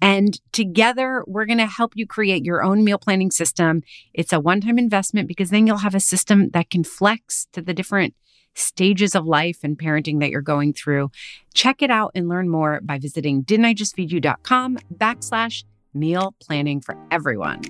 And 0.01 0.39
together, 0.53 1.25
we're 1.27 1.47
going 1.47 1.59
to 1.59 1.67
help 1.67 1.93
you 1.97 2.07
create 2.07 2.45
your 2.45 2.63
own 2.63 2.85
meal 2.85 2.99
planning 2.99 3.31
system. 3.31 3.83
It's 4.13 4.33
a 4.33 4.41
one 4.41 4.61
time 4.61 4.79
investment 4.79 5.27
because 5.27 5.51
then 5.51 5.67
you'll 5.67 5.79
have 5.79 5.95
a 5.95 6.01
system 6.01 6.51
that 6.51 6.71
can 6.71 6.85
flex 6.85 7.47
to 7.53 7.63
the 7.63 7.73
different 7.73 8.15
stages 8.57 9.15
of 9.15 9.27
life 9.27 9.59
and 9.63 9.79
parenting 9.79 10.19
that 10.21 10.31
you're 10.31 10.41
going 10.41 10.73
through. 10.73 11.11
Check 11.55 11.83
it 11.83 11.91
out 11.91 12.11
and 12.15 12.29
learn 12.29 12.49
more 12.49 12.81
by 12.83 12.99
visiting 12.99 13.43
didn't-I-just-feed-you.com 13.43 14.79
backslash 14.95 15.65
meal 15.95 16.35
planning 16.41 16.81
for 16.81 16.97
everyone. 17.11 17.63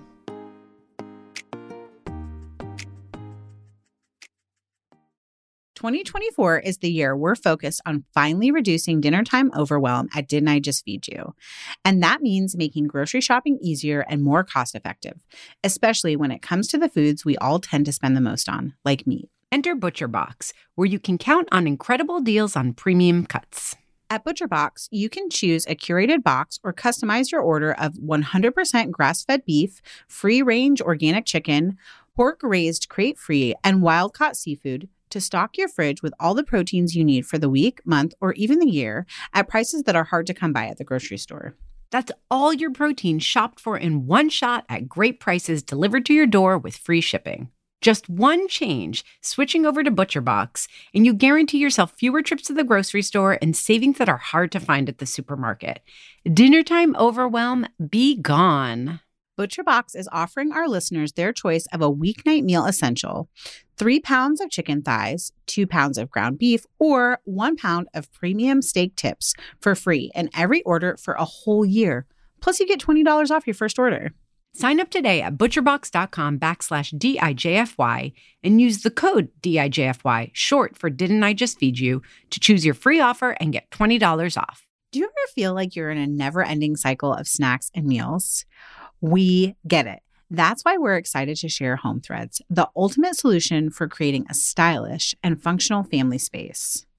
Twenty 5.75 6.03
twenty 6.05 6.31
four 6.31 6.59
is 6.59 6.79
the 6.79 6.91
year 6.91 7.15
we're 7.15 7.37
focused 7.37 7.83
on 7.85 8.05
finally 8.15 8.51
reducing 8.51 9.03
dinner 9.03 9.23
time 9.23 9.53
overwhelm 9.55 10.09
at 10.15 10.27
Didn't 10.27 10.49
I 10.49 10.59
Just 10.59 10.85
Feed 10.87 11.07
You? 11.07 11.35
And 11.85 12.03
that 12.03 12.23
means 12.23 12.57
making 12.57 12.87
grocery 12.87 13.21
shopping 13.21 13.59
easier 13.61 14.01
and 14.09 14.23
more 14.23 14.43
cost 14.43 14.75
effective, 14.75 15.23
especially 15.63 16.17
when 16.17 16.31
it 16.31 16.41
comes 16.41 16.67
to 16.69 16.79
the 16.79 16.89
foods 16.89 17.27
we 17.27 17.37
all 17.37 17.61
tend 17.61 17.85
to 17.85 17.93
spend 17.93 18.17
the 18.17 18.23
most 18.23 18.49
on, 18.49 18.73
like 18.87 19.07
meat. 19.07 19.29
Enter 19.57 19.75
ButcherBox, 19.75 20.53
where 20.75 20.85
you 20.85 20.99
can 20.99 21.17
count 21.17 21.49
on 21.51 21.67
incredible 21.67 22.21
deals 22.21 22.57
on 22.57 22.75
premium 22.75 23.25
cuts. 23.25 23.75
At 24.11 24.23
ButcherBox, 24.23 24.89
you 24.91 25.09
can 25.09 25.31
choose 25.31 25.65
a 25.65 25.75
curated 25.75 26.23
box 26.23 26.61
or 26.63 26.75
customize 26.75 27.33
your 27.33 27.41
order 27.41 27.73
of 27.73 27.95
100% 27.95 28.91
grass 28.91 29.25
fed 29.25 29.47
beef, 29.47 29.81
free 30.07 30.43
range 30.43 30.83
organic 30.83 31.25
chicken, 31.25 31.79
pork 32.15 32.41
raised 32.43 32.91
crate 32.91 33.17
free, 33.17 33.55
and 33.65 33.81
wild 33.81 34.13
caught 34.13 34.37
seafood 34.37 34.91
to 35.09 35.23
stock 35.23 35.57
your 35.57 35.69
fridge 35.69 36.03
with 36.03 36.13
all 36.21 36.35
the 36.35 36.45
proteins 36.45 36.95
you 36.95 37.03
need 37.03 37.25
for 37.25 37.39
the 37.39 37.49
week, 37.49 37.81
month, 37.87 38.13
or 38.21 38.35
even 38.35 38.59
the 38.59 38.69
year 38.69 39.07
at 39.33 39.49
prices 39.49 39.85
that 39.85 39.97
are 39.97 40.05
hard 40.05 40.27
to 40.27 40.35
come 40.35 40.53
by 40.53 40.67
at 40.67 40.77
the 40.77 40.85
grocery 40.85 41.17
store. 41.17 41.55
That's 41.91 42.13
all 42.31 42.53
your 42.53 42.73
protein 42.73 43.21
shopped 43.21 43.59
for 43.59 43.79
in 43.79 44.07
one 44.07 44.29
shot 44.29 44.67
at 44.69 44.87
great 44.87 45.19
prices 45.19 45.63
delivered 45.63 46.05
to 46.05 46.13
your 46.13 46.27
door 46.27 46.59
with 46.59 46.77
free 46.77 47.01
shipping. 47.01 47.49
Just 47.81 48.09
one 48.09 48.49
change, 48.49 49.05
switching 49.21 49.67
over 49.67 49.83
to 49.83 49.91
ButcherBox, 49.91 50.67
and 50.95 51.05
you 51.05 51.13
guarantee 51.13 51.59
yourself 51.59 51.93
fewer 51.93 52.23
trips 52.23 52.45
to 52.45 52.55
the 52.55 52.65
grocery 52.65 53.03
store 53.03 53.39
and 53.43 53.57
savings 53.57 53.99
that 53.99 54.09
are 54.09 54.17
hard 54.17 54.51
to 54.53 54.61
find 54.61 54.89
at 54.89 54.99
the 54.99 55.07
supermarket. 55.07 55.81
Dinnertime 56.27 56.97
overwhelm, 56.97 57.67
be 57.91 58.17
gone. 58.17 59.01
ButcherBox 59.39 59.95
is 59.95 60.09
offering 60.11 60.53
our 60.53 60.67
listeners 60.67 61.13
their 61.13 61.33
choice 61.33 61.67
of 61.73 61.83
a 61.83 61.93
weeknight 61.93 62.43
meal 62.43 62.65
essential 62.65 63.29
three 63.77 64.01
pounds 64.01 64.41
of 64.41 64.51
chicken 64.51 64.81
thighs, 64.81 65.33
two 65.47 65.67
pounds 65.67 65.99
of 65.99 66.11
ground 66.11 66.39
beef, 66.39 66.65
or 66.79 67.19
one 67.25 67.57
pound 67.57 67.89
of 67.93 68.11
premium 68.11 68.63
steak 68.63 68.97
tips 68.97 69.35
for 69.61 69.75
free 69.75 70.11
in 70.15 70.31
every 70.35 70.63
order 70.63 70.97
for 70.97 71.13
a 71.15 71.25
whole 71.25 71.65
year. 71.65 72.07
Plus, 72.41 72.59
you 72.59 72.67
get 72.67 72.81
$20 72.81 73.31
off 73.31 73.47
your 73.47 73.55
first 73.55 73.79
order. 73.79 74.13
Sign 74.59 74.81
up 74.81 74.89
today 74.89 75.21
at 75.21 75.37
butcherbox.com 75.37 76.39
backslash 76.39 76.95
DIJFY 76.95 78.15
and 78.43 78.59
use 78.59 78.81
the 78.81 78.91
code 78.91 79.29
DIJFY, 79.43 80.31
short 80.33 80.79
for 80.79 80.89
Didn't 80.89 81.23
I 81.23 81.35
Just 81.35 81.59
Feed 81.59 81.79
You, 81.79 82.01
to 82.31 82.41
choose 82.41 82.65
your 82.65 82.73
free 82.73 82.99
offer 82.99 83.33
and 83.33 83.53
get 83.53 83.71
$20 83.71 84.39
off. 84.39 84.67
Do 84.93 84.99
you 84.99 85.05
ever 85.05 85.33
feel 85.35 85.53
like 85.53 85.77
you're 85.77 85.91
in 85.91 85.99
a 85.99 86.07
never 86.07 86.43
ending 86.43 86.75
cycle 86.75 87.13
of 87.13 87.29
snacks 87.29 87.71
and 87.75 87.85
meals? 87.85 88.47
We 89.03 89.57
get 89.69 89.87
it. 89.87 90.01
That's 90.31 90.65
why 90.65 90.79
we're 90.79 90.97
excited 90.97 91.37
to 91.37 91.51
share 91.51 91.77
Home 91.77 92.01
Threads, 92.01 92.41
the 92.49 92.71
ultimate 92.75 93.17
solution 93.17 93.69
for 93.69 93.89
creating 93.89 94.25
a 94.31 94.35
stylish 94.35 95.15
and 95.23 95.39
functional 95.39 95.83
family 95.83 96.17
space. 96.17 96.87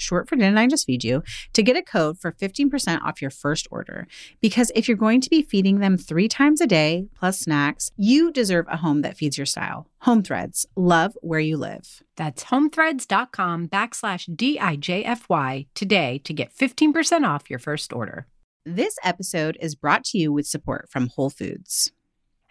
short 0.00 0.28
for 0.28 0.36
Didn't 0.36 0.58
I 0.58 0.66
Just 0.66 0.86
Feed 0.86 1.04
You, 1.04 1.22
to 1.52 1.62
get 1.62 1.76
a 1.76 1.82
code 1.82 2.18
for 2.18 2.32
15% 2.32 3.02
off 3.02 3.20
your 3.20 3.30
first 3.30 3.68
order. 3.70 4.06
Because 4.40 4.72
if 4.74 4.88
you're 4.88 4.96
going 4.96 5.20
to 5.20 5.30
be 5.30 5.42
feeding 5.42 5.80
them 5.80 5.96
three 5.96 6.28
times 6.28 6.60
a 6.60 6.66
day 6.66 7.06
plus 7.14 7.40
snacks, 7.40 7.90
you 7.96 8.32
deserve 8.32 8.66
a 8.68 8.78
home 8.78 9.02
that 9.02 9.16
feeds 9.16 9.36
your 9.36 9.46
style. 9.46 9.86
Home 10.00 10.22
Threads, 10.22 10.66
love 10.76 11.16
where 11.20 11.40
you 11.40 11.56
live. 11.56 12.02
That's 12.16 12.44
homethreads.com 12.44 13.68
backslash 13.68 14.28
DIJFY 14.34 15.66
today 15.74 16.20
to 16.24 16.32
get 16.32 16.54
15% 16.54 17.26
off 17.26 17.50
your 17.50 17.58
first 17.58 17.92
order. 17.92 18.26
This 18.66 18.96
episode 19.02 19.56
is 19.60 19.74
brought 19.74 20.04
to 20.04 20.18
you 20.18 20.32
with 20.32 20.46
support 20.46 20.88
from 20.90 21.08
Whole 21.08 21.30
Foods. 21.30 21.92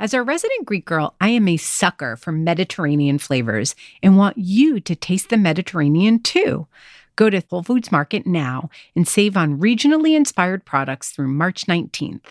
As 0.02 0.14
a 0.14 0.24
resident 0.24 0.66
Greek 0.66 0.86
girl, 0.86 1.16
I 1.20 1.30
am 1.30 1.48
a 1.50 1.58
sucker 1.58 2.16
for 2.16 2.32
Mediterranean 2.32 3.20
flavors 3.20 3.76
and 4.02 4.18
want 4.18 4.38
you 4.38 4.80
to 4.80 4.96
taste 4.96 5.30
the 5.30 5.38
Mediterranean 5.38 6.24
too. 6.24 6.68
Go 7.20 7.30
to 7.30 7.44
Whole 7.50 7.64
Foods 7.64 7.92
Market 7.92 8.26
now 8.26 8.70
and 8.96 9.06
save 9.06 9.36
on 9.36 9.60
regionally 9.60 10.16
inspired 10.16 10.64
products 10.64 11.10
through 11.10 11.28
March 11.28 11.66
19th. 11.66 12.22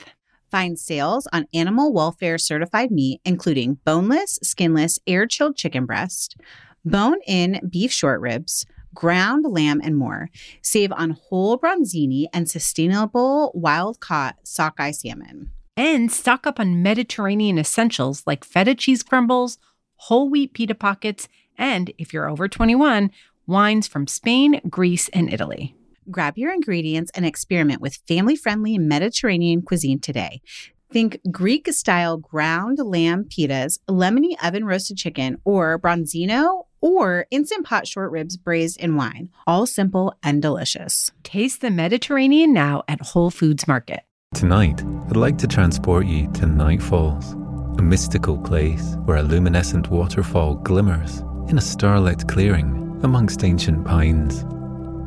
Find 0.50 0.78
sales 0.78 1.28
on 1.30 1.46
animal 1.52 1.92
welfare 1.92 2.38
certified 2.38 2.90
meat, 2.90 3.20
including 3.22 3.80
boneless, 3.84 4.38
skinless, 4.42 4.98
air 5.06 5.26
chilled 5.26 5.58
chicken 5.58 5.84
breast, 5.84 6.40
bone 6.86 7.18
in 7.26 7.60
beef 7.70 7.92
short 7.92 8.22
ribs, 8.22 8.64
ground 8.94 9.44
lamb, 9.46 9.82
and 9.84 9.94
more. 9.94 10.30
Save 10.62 10.92
on 10.92 11.10
whole 11.10 11.58
bronzini 11.58 12.24
and 12.32 12.48
sustainable 12.48 13.52
wild 13.54 14.00
caught 14.00 14.36
sockeye 14.42 14.92
salmon 14.92 15.50
and 15.76 16.10
stock 16.10 16.46
up 16.46 16.58
on 16.58 16.82
Mediterranean 16.82 17.58
essentials 17.58 18.22
like 18.26 18.42
feta 18.42 18.74
cheese 18.74 19.02
crumbles, 19.02 19.58
whole 19.96 20.30
wheat 20.30 20.54
pita 20.54 20.74
pockets, 20.74 21.28
and 21.58 21.92
if 21.98 22.14
you're 22.14 22.30
over 22.30 22.48
21, 22.48 23.10
wines 23.48 23.88
from 23.88 24.06
Spain, 24.06 24.60
Greece, 24.68 25.08
and 25.08 25.32
Italy. 25.32 25.74
Grab 26.10 26.38
your 26.38 26.52
ingredients 26.52 27.10
and 27.14 27.26
experiment 27.26 27.80
with 27.80 27.98
family 28.06 28.36
friendly 28.36 28.78
Mediterranean 28.78 29.62
cuisine 29.62 29.98
today. 29.98 30.40
Think 30.90 31.20
Greek 31.30 31.70
style 31.72 32.16
ground 32.16 32.78
lamb 32.78 33.24
pitas, 33.24 33.78
lemony 33.88 34.36
oven 34.42 34.64
roasted 34.64 34.96
chicken, 34.96 35.38
or 35.44 35.78
bronzino 35.78 36.64
or 36.80 37.26
instant 37.30 37.66
pot 37.66 37.86
short 37.86 38.10
ribs 38.10 38.36
braised 38.36 38.80
in 38.80 38.96
wine. 38.96 39.28
All 39.46 39.66
simple 39.66 40.14
and 40.22 40.40
delicious. 40.40 41.10
Taste 41.24 41.60
the 41.60 41.70
Mediterranean 41.70 42.52
now 42.52 42.84
at 42.88 43.00
Whole 43.00 43.30
Foods 43.30 43.66
Market. 43.66 44.00
Tonight, 44.34 44.82
I'd 45.08 45.16
like 45.16 45.38
to 45.38 45.46
transport 45.46 46.06
you 46.06 46.30
to 46.32 46.46
Night 46.46 46.82
Falls, 46.82 47.32
a 47.78 47.82
mystical 47.82 48.38
place 48.38 48.96
where 49.04 49.16
a 49.16 49.22
luminescent 49.22 49.90
waterfall 49.90 50.54
glimmers 50.56 51.22
in 51.48 51.58
a 51.58 51.62
starlit 51.62 52.28
clearing 52.28 52.87
amongst 53.02 53.44
ancient 53.44 53.84
pines. 53.84 54.44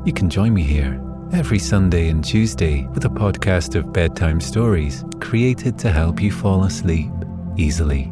You 0.06 0.14
can 0.14 0.30
join 0.30 0.54
me 0.54 0.64
here 0.64 1.02
every 1.34 1.60
Sunday 1.60 2.10
and 2.10 2.24
Tuesday 2.24 2.88
with 2.88 3.06
a 3.06 3.10
podcast 3.10 3.76
of 3.76 3.94
bedtime 3.94 4.42
stories 4.42 5.04
created 5.20 5.78
to 5.80 5.92
help 5.92 6.22
you 6.22 6.32
fall 6.32 6.64
asleep 6.64 7.12
easily. 7.58 8.12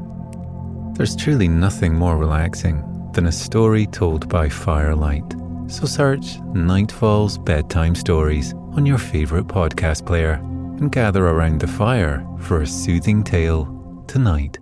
There's 0.93 1.15
truly 1.15 1.47
nothing 1.47 1.93
more 1.93 2.17
relaxing 2.17 2.83
than 3.13 3.25
a 3.25 3.31
story 3.31 3.85
told 3.87 4.29
by 4.29 4.49
firelight. 4.49 5.33
So 5.67 5.85
search 5.85 6.39
Night 6.53 6.91
Falls 6.91 7.37
Bedtime 7.37 7.95
Stories 7.95 8.53
on 8.71 8.85
your 8.85 8.97
favourite 8.97 9.47
podcast 9.47 10.05
player 10.05 10.33
and 10.33 10.91
gather 10.91 11.27
around 11.27 11.59
the 11.59 11.67
fire 11.67 12.25
for 12.39 12.61
a 12.61 12.67
soothing 12.67 13.23
tale 13.23 14.03
tonight. 14.07 14.57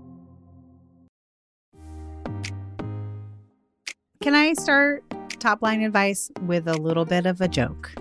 Can 4.21 4.35
I 4.35 4.53
start 4.53 5.06
top 5.39 5.61
line 5.61 5.81
advice 5.81 6.31
with 6.43 6.67
a 6.67 6.73
little 6.73 7.05
bit 7.05 7.25
of 7.25 7.41
a 7.41 7.47
joke? 7.47 7.93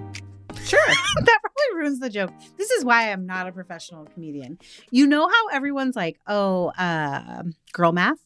Sure. 0.65 0.81
that 0.87 1.41
probably 1.41 1.81
ruins 1.81 2.01
the 2.01 2.11
joke. 2.11 2.33
This 2.57 2.71
is 2.71 2.85
why 2.85 3.13
I'm 3.13 3.27
not 3.27 3.47
a 3.47 3.53
professional 3.53 4.07
comedian. 4.07 4.59
You 4.91 5.07
know 5.07 5.29
how 5.29 5.49
everyone's 5.49 5.97
like, 5.97 6.19
oh, 6.27 6.69
uh, 6.79 7.43
girl 7.73 7.93
math? 7.93 8.19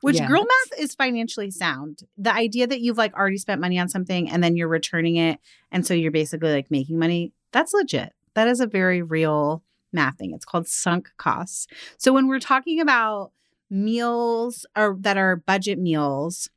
Which 0.00 0.18
girl 0.26 0.42
math 0.42 0.80
is 0.80 0.94
financially 0.94 1.50
sound. 1.50 2.04
The 2.16 2.32
idea 2.32 2.66
that 2.66 2.80
you've 2.80 2.96
like 2.96 3.14
already 3.14 3.36
spent 3.36 3.60
money 3.60 3.78
on 3.78 3.88
something 3.88 4.30
and 4.30 4.42
then 4.42 4.56
you're 4.56 4.68
returning 4.68 5.16
it. 5.16 5.38
And 5.70 5.86
so 5.86 5.92
you're 5.92 6.10
basically 6.10 6.52
like 6.52 6.70
making 6.70 6.98
money. 6.98 7.32
That's 7.52 7.74
legit. 7.74 8.14
That 8.34 8.48
is 8.48 8.60
a 8.60 8.66
very 8.66 9.02
real 9.02 9.62
math 9.92 10.16
thing. 10.16 10.32
It's 10.32 10.46
called 10.46 10.68
sunk 10.68 11.10
costs. 11.18 11.66
So 11.98 12.12
when 12.12 12.28
we're 12.28 12.40
talking 12.40 12.80
about 12.80 13.32
meals 13.68 14.64
or 14.74 14.96
that 15.00 15.18
are 15.18 15.36
budget 15.36 15.78
meals, 15.78 16.48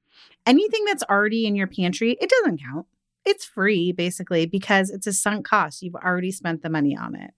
anything 0.45 0.85
that's 0.85 1.03
already 1.03 1.45
in 1.45 1.55
your 1.55 1.67
pantry, 1.67 2.17
it 2.19 2.29
doesn't 2.29 2.61
count. 2.61 2.85
It's 3.25 3.45
free 3.45 3.91
basically 3.91 4.45
because 4.45 4.89
it's 4.89 5.07
a 5.07 5.13
sunk 5.13 5.45
cost. 5.45 5.81
You've 5.81 5.95
already 5.95 6.31
spent 6.31 6.61
the 6.61 6.69
money 6.69 6.95
on 6.95 7.15
it. 7.15 7.31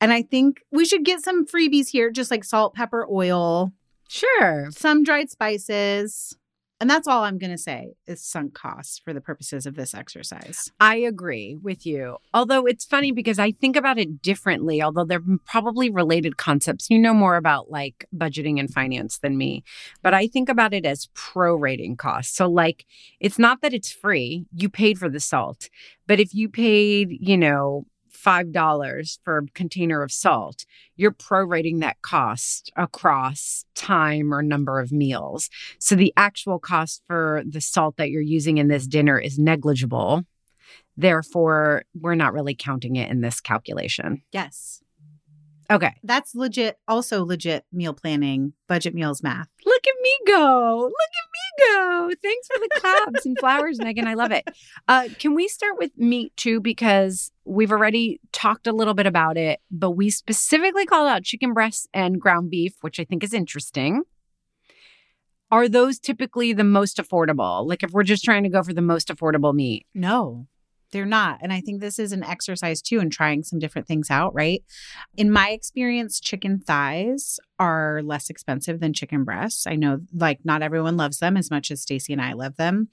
And 0.00 0.12
I 0.12 0.22
think 0.22 0.62
we 0.70 0.84
should 0.84 1.04
get 1.04 1.22
some 1.24 1.46
freebies 1.46 1.88
here, 1.88 2.10
just 2.10 2.30
like 2.30 2.44
salt, 2.44 2.74
pepper, 2.74 3.06
oil. 3.10 3.72
Sure. 4.08 4.68
Some 4.70 5.02
dried 5.02 5.30
spices. 5.30 6.36
And 6.84 6.90
that's 6.90 7.08
all 7.08 7.24
I'm 7.24 7.38
going 7.38 7.50
to 7.50 7.56
say 7.56 7.94
is 8.06 8.22
sunk 8.22 8.52
costs 8.52 8.98
for 8.98 9.14
the 9.14 9.20
purposes 9.22 9.64
of 9.64 9.74
this 9.74 9.94
exercise. 9.94 10.70
I 10.78 10.96
agree 10.96 11.56
with 11.62 11.86
you. 11.86 12.18
Although 12.34 12.66
it's 12.66 12.84
funny 12.84 13.10
because 13.10 13.38
I 13.38 13.52
think 13.52 13.74
about 13.74 13.96
it 13.96 14.20
differently, 14.20 14.82
although 14.82 15.06
they're 15.06 15.22
probably 15.46 15.88
related 15.88 16.36
concepts. 16.36 16.90
You 16.90 16.98
know 16.98 17.14
more 17.14 17.36
about 17.36 17.70
like 17.70 18.06
budgeting 18.14 18.60
and 18.60 18.70
finance 18.70 19.16
than 19.16 19.38
me, 19.38 19.64
but 20.02 20.12
I 20.12 20.26
think 20.26 20.50
about 20.50 20.74
it 20.74 20.84
as 20.84 21.08
prorating 21.14 21.96
costs. 21.96 22.36
So, 22.36 22.50
like, 22.50 22.84
it's 23.18 23.38
not 23.38 23.62
that 23.62 23.72
it's 23.72 23.90
free, 23.90 24.44
you 24.54 24.68
paid 24.68 24.98
for 24.98 25.08
the 25.08 25.20
salt, 25.20 25.70
but 26.06 26.20
if 26.20 26.34
you 26.34 26.50
paid, 26.50 27.16
you 27.18 27.38
know, 27.38 27.86
$5 28.24 29.18
for 29.24 29.38
a 29.38 29.46
container 29.54 30.02
of 30.02 30.12
salt, 30.12 30.64
you're 30.96 31.12
prorating 31.12 31.80
that 31.80 32.00
cost 32.02 32.72
across 32.76 33.64
time 33.74 34.32
or 34.32 34.42
number 34.42 34.80
of 34.80 34.92
meals. 34.92 35.50
So 35.78 35.94
the 35.94 36.12
actual 36.16 36.58
cost 36.58 37.02
for 37.06 37.42
the 37.46 37.60
salt 37.60 37.96
that 37.96 38.10
you're 38.10 38.22
using 38.22 38.58
in 38.58 38.68
this 38.68 38.86
dinner 38.86 39.18
is 39.18 39.38
negligible. 39.38 40.22
Therefore, 40.96 41.82
we're 42.00 42.14
not 42.14 42.32
really 42.32 42.54
counting 42.54 42.96
it 42.96 43.10
in 43.10 43.20
this 43.20 43.40
calculation. 43.40 44.22
Yes. 44.32 44.80
Okay. 45.70 45.94
That's 46.02 46.34
legit, 46.34 46.78
also 46.86 47.24
legit 47.24 47.64
meal 47.72 47.94
planning, 47.94 48.52
budget 48.68 48.94
meals 48.94 49.22
math. 49.22 49.48
Look 49.64 49.82
at 49.86 50.02
me 50.02 50.12
go. 50.26 50.82
Look 50.84 51.10
go. 51.58 52.10
Thanks 52.22 52.46
for 52.46 52.58
the 52.58 52.80
claps 52.80 53.26
and 53.26 53.38
flowers, 53.38 53.78
Megan. 53.78 54.06
I 54.06 54.14
love 54.14 54.32
it. 54.32 54.48
Uh, 54.88 55.08
can 55.18 55.34
we 55.34 55.48
start 55.48 55.78
with 55.78 55.96
meat 55.96 56.36
too? 56.36 56.60
Because 56.60 57.32
we've 57.44 57.72
already 57.72 58.20
talked 58.32 58.66
a 58.66 58.72
little 58.72 58.94
bit 58.94 59.06
about 59.06 59.36
it, 59.36 59.60
but 59.70 59.92
we 59.92 60.10
specifically 60.10 60.86
called 60.86 61.08
out 61.08 61.24
chicken 61.24 61.52
breasts 61.52 61.86
and 61.94 62.20
ground 62.20 62.50
beef, 62.50 62.74
which 62.80 62.98
I 63.00 63.04
think 63.04 63.22
is 63.22 63.34
interesting. 63.34 64.02
Are 65.50 65.68
those 65.68 65.98
typically 65.98 66.52
the 66.52 66.64
most 66.64 66.96
affordable? 66.96 67.66
Like 67.66 67.82
if 67.82 67.92
we're 67.92 68.02
just 68.02 68.24
trying 68.24 68.42
to 68.42 68.48
go 68.48 68.62
for 68.62 68.72
the 68.72 68.82
most 68.82 69.08
affordable 69.08 69.54
meat? 69.54 69.86
No. 69.94 70.46
They're 70.94 71.04
not. 71.04 71.40
And 71.42 71.52
I 71.52 71.60
think 71.60 71.80
this 71.80 71.98
is 71.98 72.12
an 72.12 72.22
exercise 72.22 72.80
too 72.80 73.00
in 73.00 73.10
trying 73.10 73.42
some 73.42 73.58
different 73.58 73.88
things 73.88 74.10
out, 74.10 74.32
right? 74.32 74.62
In 75.16 75.28
my 75.28 75.50
experience, 75.50 76.20
chicken 76.20 76.60
thighs 76.60 77.40
are 77.58 78.00
less 78.04 78.30
expensive 78.30 78.78
than 78.78 78.92
chicken 78.92 79.24
breasts. 79.24 79.66
I 79.66 79.74
know 79.74 79.98
like 80.14 80.38
not 80.44 80.62
everyone 80.62 80.96
loves 80.96 81.18
them 81.18 81.36
as 81.36 81.50
much 81.50 81.72
as 81.72 81.82
Stacy 81.82 82.12
and 82.12 82.22
I 82.22 82.34
love 82.34 82.56
them. 82.56 82.90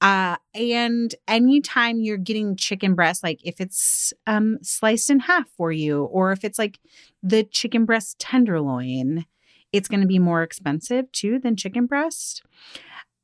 Uh, 0.00 0.36
and 0.54 1.14
anytime 1.26 2.00
you're 2.00 2.16
getting 2.16 2.56
chicken 2.56 2.94
breast, 2.94 3.22
like 3.22 3.40
if 3.44 3.60
it's 3.60 4.14
um, 4.26 4.56
sliced 4.62 5.10
in 5.10 5.20
half 5.20 5.50
for 5.50 5.70
you, 5.70 6.04
or 6.04 6.32
if 6.32 6.44
it's 6.44 6.58
like 6.58 6.78
the 7.22 7.44
chicken 7.44 7.84
breast 7.84 8.18
tenderloin, 8.18 9.26
it's 9.70 9.88
going 9.88 10.00
to 10.00 10.06
be 10.06 10.18
more 10.18 10.42
expensive 10.42 11.12
too 11.12 11.38
than 11.38 11.56
chicken 11.56 11.84
breast. 11.84 12.42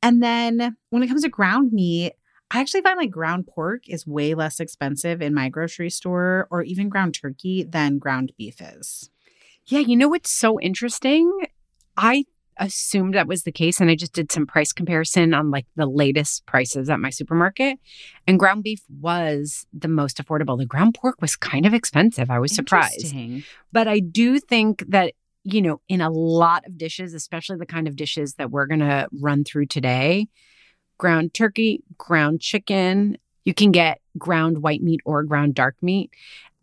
And 0.03 0.21
then 0.21 0.77
when 0.91 1.01
it 1.01 1.07
comes 1.07 1.23
to 1.23 1.29
ground 1.29 1.73
meat, 1.73 2.13
I 2.51 2.61
actually 2.61 2.81
find 2.81 2.97
like 2.97 3.11
ground 3.11 3.47
pork 3.47 3.89
is 3.89 4.05
way 4.05 4.33
less 4.33 4.59
expensive 4.59 5.21
in 5.21 5.33
my 5.33 5.49
grocery 5.49 5.89
store 5.89 6.47
or 6.51 6.63
even 6.63 6.89
ground 6.89 7.15
turkey 7.19 7.63
than 7.63 7.97
ground 7.97 8.31
beef 8.37 8.61
is. 8.61 9.09
Yeah, 9.65 9.79
you 9.79 9.95
know 9.95 10.07
what's 10.07 10.31
so 10.31 10.59
interesting? 10.59 11.31
I 11.97 12.25
assumed 12.57 13.15
that 13.15 13.27
was 13.27 13.43
the 13.43 13.51
case 13.51 13.81
and 13.81 13.89
I 13.89 13.95
just 13.95 14.13
did 14.13 14.31
some 14.31 14.45
price 14.47 14.71
comparison 14.71 15.33
on 15.33 15.51
like 15.51 15.65
the 15.75 15.85
latest 15.85 16.45
prices 16.45 16.89
at 16.89 17.01
my 17.01 17.09
supermarket 17.09 17.79
and 18.27 18.39
ground 18.39 18.63
beef 18.63 18.81
was 19.01 19.65
the 19.73 19.89
most 19.89 20.23
affordable. 20.23 20.57
The 20.57 20.65
ground 20.65 20.95
pork 20.95 21.21
was 21.21 21.35
kind 21.35 21.65
of 21.65 21.73
expensive. 21.73 22.29
I 22.29 22.39
was 22.39 22.55
surprised. 22.55 23.13
But 23.73 23.87
I 23.87 23.99
do 23.99 24.39
think 24.39 24.85
that 24.87 25.13
you 25.47 25.61
know, 25.61 25.79
in 25.87 26.01
a 26.01 26.09
lot 26.09 26.65
of 26.65 26.75
dishes, 26.75 27.13
especially 27.13 27.57
the 27.57 27.67
kind 27.67 27.87
of 27.87 27.95
dishes 27.95 28.33
that 28.33 28.49
we're 28.49 28.65
going 28.65 28.79
to 28.79 29.07
run 29.21 29.43
through 29.43 29.67
today, 29.67 30.27
ground 30.97 31.33
turkey, 31.33 31.83
ground 31.97 32.41
chicken, 32.41 33.17
you 33.43 33.53
can 33.53 33.71
get 33.71 34.01
ground 34.17 34.61
white 34.61 34.81
meat 34.81 35.01
or 35.05 35.23
ground 35.23 35.55
dark 35.55 35.75
meat 35.81 36.11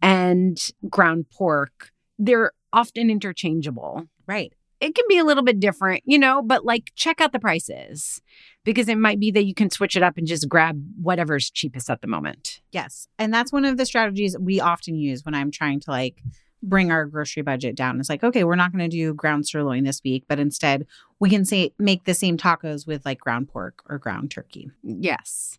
and 0.01 0.59
ground 0.89 1.27
pork. 1.31 1.91
They're 2.19 2.53
often 2.73 3.11
interchangeable. 3.11 4.07
Right 4.27 4.53
it 4.83 4.97
can 4.97 5.05
be 5.09 5.17
a 5.17 5.25
little 5.25 5.45
bit 5.45 5.61
different, 5.61 6.03
you 6.05 6.19
know, 6.19 6.43
but 6.43 6.65
like 6.65 6.91
check 6.97 7.21
out 7.21 7.31
the 7.31 7.39
prices 7.39 8.21
because 8.65 8.89
it 8.89 8.99
might 8.99 9.21
be 9.21 9.31
that 9.31 9.45
you 9.45 9.55
can 9.55 9.71
switch 9.71 9.95
it 9.95 10.03
up 10.03 10.19
and 10.19 10.27
just 10.27 10.49
grab 10.49 10.85
whatever's 11.01 11.51
cheapest 11.51 11.89
at 11.89 12.01
the 12.01 12.09
moment. 12.09 12.61
Yes. 12.73 13.07
And 13.17 13.33
that's 13.33 13.53
one 13.53 13.65
of 13.65 13.77
the 13.77 13.87
strategies 13.87 14.37
we 14.37 14.61
often 14.61 14.97
use 14.97 15.25
when 15.25 15.37
I'm 15.37 15.53
trying 15.53 15.79
to 15.81 15.91
like 15.93 16.21
bring 16.63 16.91
our 16.91 17.07
grocery 17.07 17.43
budget 17.43 17.75
down. 17.75 17.99
It's 17.99 18.09
like, 18.09 18.23
okay, 18.23 18.45
we're 18.45 18.57
not 18.57 18.73
going 18.73 18.89
to 18.89 18.97
do 18.97 19.15
ground 19.15 19.47
sirloin 19.47 19.85
this 19.85 20.01
week, 20.05 20.25
but 20.29 20.39
instead 20.39 20.87
we 21.19 21.29
can 21.29 21.45
say 21.45 21.73
make 21.79 22.05
the 22.05 22.15
same 22.15 22.37
tacos 22.37 22.87
with 22.87 23.05
like 23.05 23.21
ground 23.21 23.49
pork 23.49 23.83
or 23.89 23.99
ground 23.99 24.31
turkey. 24.31 24.71
Yes. 24.83 25.59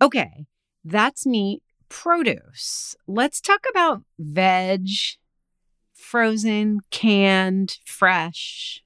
Okay. 0.00 0.46
That's 0.84 1.26
meat. 1.26 1.62
Produce. 1.88 2.96
Let's 3.06 3.40
talk 3.40 3.64
about 3.70 4.02
veg 4.18 4.88
frozen, 5.92 6.80
canned, 6.90 7.78
fresh. 7.84 8.82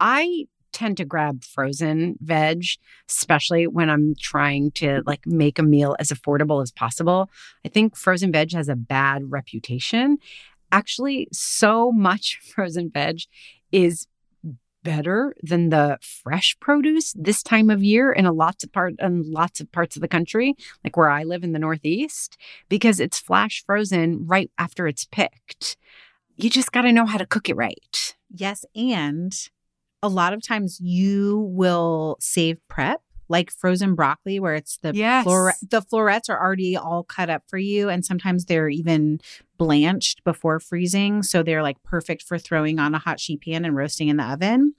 I 0.00 0.46
tend 0.72 0.96
to 0.98 1.04
grab 1.04 1.44
frozen 1.44 2.16
veg, 2.20 2.64
especially 3.08 3.66
when 3.66 3.90
I'm 3.90 4.14
trying 4.20 4.70
to 4.72 5.02
like 5.06 5.26
make 5.26 5.58
a 5.58 5.62
meal 5.62 5.96
as 5.98 6.08
affordable 6.08 6.62
as 6.62 6.70
possible. 6.70 7.30
I 7.64 7.68
think 7.68 7.96
frozen 7.96 8.32
veg 8.32 8.52
has 8.52 8.68
a 8.68 8.76
bad 8.76 9.30
reputation. 9.30 10.18
Actually, 10.70 11.28
so 11.32 11.92
much 11.92 12.38
frozen 12.54 12.90
veg 12.90 13.20
is 13.72 14.06
better 14.84 15.34
than 15.42 15.70
the 15.70 15.98
fresh 16.00 16.56
produce 16.60 17.12
this 17.18 17.42
time 17.42 17.68
of 17.68 17.82
year 17.82 18.12
in 18.12 18.24
a 18.24 18.32
lots 18.32 18.62
of 18.62 18.72
part 18.72 18.94
in 19.00 19.30
lots 19.30 19.60
of 19.60 19.70
parts 19.72 19.96
of 19.96 20.02
the 20.02 20.08
country, 20.08 20.54
like 20.84 20.96
where 20.96 21.10
I 21.10 21.24
live 21.24 21.42
in 21.42 21.52
the 21.52 21.58
Northeast, 21.58 22.38
because 22.68 23.00
it's 23.00 23.18
flash 23.18 23.62
frozen 23.66 24.26
right 24.26 24.50
after 24.56 24.86
it's 24.86 25.04
picked 25.04 25.76
you 26.38 26.48
just 26.48 26.72
got 26.72 26.82
to 26.82 26.92
know 26.92 27.04
how 27.04 27.18
to 27.18 27.26
cook 27.26 27.48
it 27.48 27.56
right. 27.56 28.16
Yes. 28.30 28.64
And 28.74 29.36
a 30.02 30.08
lot 30.08 30.32
of 30.32 30.42
times 30.42 30.78
you 30.80 31.48
will 31.52 32.16
save 32.20 32.58
prep 32.68 33.00
like 33.28 33.50
frozen 33.50 33.94
broccoli 33.94 34.40
where 34.40 34.54
it's 34.54 34.78
the 34.78 34.92
yes. 34.94 35.24
Flore- 35.24 35.54
the 35.70 35.82
florets 35.82 36.28
are 36.28 36.40
already 36.40 36.76
all 36.76 37.04
cut 37.04 37.28
up 37.28 37.42
for 37.46 37.58
you 37.58 37.88
and 37.88 38.04
sometimes 38.04 38.46
they're 38.46 38.70
even 38.70 39.20
blanched 39.58 40.24
before 40.24 40.58
freezing 40.60 41.22
so 41.22 41.42
they're 41.42 41.62
like 41.62 41.82
perfect 41.82 42.22
for 42.22 42.38
throwing 42.38 42.78
on 42.78 42.94
a 42.94 42.98
hot 42.98 43.20
sheet 43.20 43.42
pan 43.42 43.64
and 43.64 43.76
roasting 43.76 44.08
in 44.08 44.16
the 44.16 44.24
oven. 44.24 44.74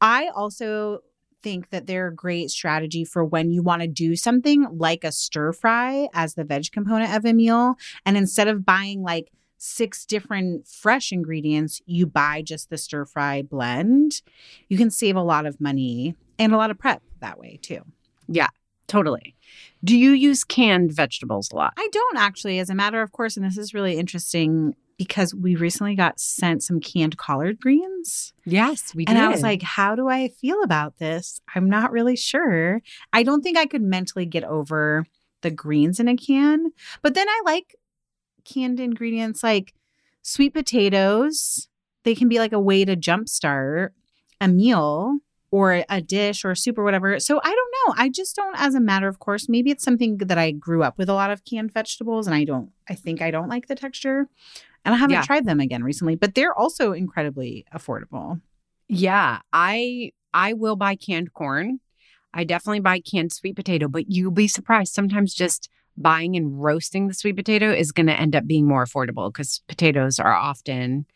I 0.00 0.28
also 0.34 1.00
think 1.42 1.70
that 1.70 1.86
they're 1.86 2.08
a 2.08 2.14
great 2.14 2.50
strategy 2.50 3.04
for 3.04 3.24
when 3.24 3.50
you 3.50 3.62
want 3.62 3.82
to 3.82 3.88
do 3.88 4.14
something 4.16 4.66
like 4.72 5.04
a 5.04 5.12
stir 5.12 5.52
fry 5.52 6.08
as 6.12 6.34
the 6.34 6.44
veg 6.44 6.70
component 6.72 7.14
of 7.14 7.24
a 7.24 7.32
meal 7.32 7.76
and 8.04 8.16
instead 8.16 8.48
of 8.48 8.66
buying 8.66 9.02
like 9.02 9.30
six 9.60 10.06
different 10.06 10.66
fresh 10.66 11.12
ingredients, 11.12 11.82
you 11.84 12.06
buy 12.06 12.42
just 12.42 12.70
the 12.70 12.78
stir 12.78 13.04
fry 13.04 13.42
blend, 13.42 14.22
you 14.68 14.78
can 14.78 14.90
save 14.90 15.16
a 15.16 15.22
lot 15.22 15.44
of 15.44 15.60
money 15.60 16.16
and 16.38 16.54
a 16.54 16.56
lot 16.56 16.70
of 16.70 16.78
prep 16.78 17.02
that 17.20 17.38
way 17.38 17.58
too. 17.60 17.82
Yeah, 18.26 18.48
totally. 18.88 19.36
Do 19.84 19.96
you 19.96 20.12
use 20.12 20.44
canned 20.44 20.92
vegetables 20.92 21.50
a 21.52 21.56
lot? 21.56 21.74
I 21.76 21.88
don't 21.92 22.16
actually, 22.16 22.58
as 22.58 22.70
a 22.70 22.74
matter 22.74 23.02
of 23.02 23.12
course, 23.12 23.36
and 23.36 23.44
this 23.44 23.58
is 23.58 23.74
really 23.74 23.98
interesting 23.98 24.74
because 24.96 25.34
we 25.34 25.56
recently 25.56 25.94
got 25.94 26.20
sent 26.20 26.62
some 26.62 26.80
canned 26.80 27.16
collard 27.16 27.60
greens. 27.60 28.32
Yes, 28.44 28.94
we 28.94 29.04
did. 29.04 29.16
And 29.16 29.24
I 29.24 29.28
was 29.28 29.42
like, 29.42 29.62
how 29.62 29.94
do 29.94 30.08
I 30.08 30.28
feel 30.28 30.62
about 30.62 30.98
this? 30.98 31.40
I'm 31.54 31.68
not 31.70 31.92
really 31.92 32.16
sure. 32.16 32.82
I 33.12 33.22
don't 33.22 33.42
think 33.42 33.56
I 33.56 33.66
could 33.66 33.82
mentally 33.82 34.26
get 34.26 34.44
over 34.44 35.06
the 35.40 35.50
greens 35.50 36.00
in 36.00 36.08
a 36.08 36.16
can. 36.16 36.72
But 37.02 37.14
then 37.14 37.28
I 37.28 37.42
like 37.46 37.76
canned 38.44 38.80
ingredients 38.80 39.42
like 39.42 39.74
sweet 40.22 40.54
potatoes. 40.54 41.68
They 42.04 42.14
can 42.14 42.28
be 42.28 42.38
like 42.38 42.52
a 42.52 42.60
way 42.60 42.84
to 42.84 42.96
jumpstart 42.96 43.90
a 44.40 44.48
meal 44.48 45.18
or 45.50 45.84
a 45.88 46.00
dish 46.00 46.44
or 46.44 46.52
a 46.52 46.56
soup 46.56 46.78
or 46.78 46.84
whatever. 46.84 47.18
So 47.18 47.40
I 47.42 47.48
don't 47.48 47.74
know. 47.86 47.94
I 48.02 48.08
just 48.08 48.36
don't, 48.36 48.54
as 48.58 48.74
a 48.74 48.80
matter 48.80 49.08
of 49.08 49.18
course, 49.18 49.48
maybe 49.48 49.70
it's 49.70 49.84
something 49.84 50.18
that 50.18 50.38
I 50.38 50.52
grew 50.52 50.82
up 50.82 50.96
with 50.96 51.08
a 51.08 51.14
lot 51.14 51.30
of 51.30 51.44
canned 51.44 51.72
vegetables 51.72 52.26
and 52.26 52.34
I 52.34 52.44
don't, 52.44 52.70
I 52.88 52.94
think 52.94 53.20
I 53.20 53.30
don't 53.30 53.48
like 53.48 53.66
the 53.66 53.74
texture. 53.74 54.28
And 54.84 54.94
I 54.94 54.98
haven't 54.98 55.14
yeah. 55.14 55.22
tried 55.22 55.44
them 55.44 55.60
again 55.60 55.82
recently, 55.82 56.14
but 56.14 56.34
they're 56.34 56.56
also 56.56 56.92
incredibly 56.92 57.66
affordable. 57.74 58.40
Yeah. 58.88 59.40
I, 59.52 60.12
I 60.32 60.52
will 60.52 60.76
buy 60.76 60.94
canned 60.94 61.34
corn. 61.34 61.80
I 62.32 62.44
definitely 62.44 62.80
buy 62.80 63.00
canned 63.00 63.32
sweet 63.32 63.56
potato, 63.56 63.88
but 63.88 64.10
you'll 64.10 64.30
be 64.30 64.48
surprised. 64.48 64.94
Sometimes 64.94 65.34
just 65.34 65.68
buying 66.00 66.36
and 66.36 66.62
roasting 66.62 67.08
the 67.08 67.14
sweet 67.14 67.36
potato 67.36 67.72
is 67.72 67.92
going 67.92 68.06
to 68.06 68.18
end 68.18 68.34
up 68.34 68.46
being 68.46 68.66
more 68.66 68.84
affordable 68.84 69.32
because 69.32 69.62
potatoes 69.68 70.18
are 70.18 70.34
often 70.34 71.06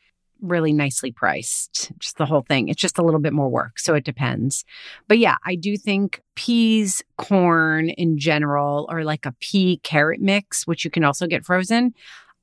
really 0.40 0.72
nicely 0.72 1.10
priced. 1.10 1.92
Just 1.98 2.18
the 2.18 2.26
whole 2.26 2.42
thing. 2.42 2.68
It's 2.68 2.80
just 2.80 2.98
a 2.98 3.02
little 3.02 3.20
bit 3.20 3.32
more 3.32 3.48
work. 3.48 3.78
So 3.78 3.94
it 3.94 4.04
depends. 4.04 4.64
But 5.08 5.18
yeah, 5.18 5.36
I 5.44 5.54
do 5.54 5.76
think 5.76 6.20
peas, 6.34 7.02
corn 7.16 7.88
in 7.90 8.18
general, 8.18 8.86
or 8.90 9.04
like 9.04 9.26
a 9.26 9.34
pea 9.40 9.80
carrot 9.82 10.20
mix, 10.20 10.66
which 10.66 10.84
you 10.84 10.90
can 10.90 11.04
also 11.04 11.26
get 11.26 11.44
frozen. 11.44 11.94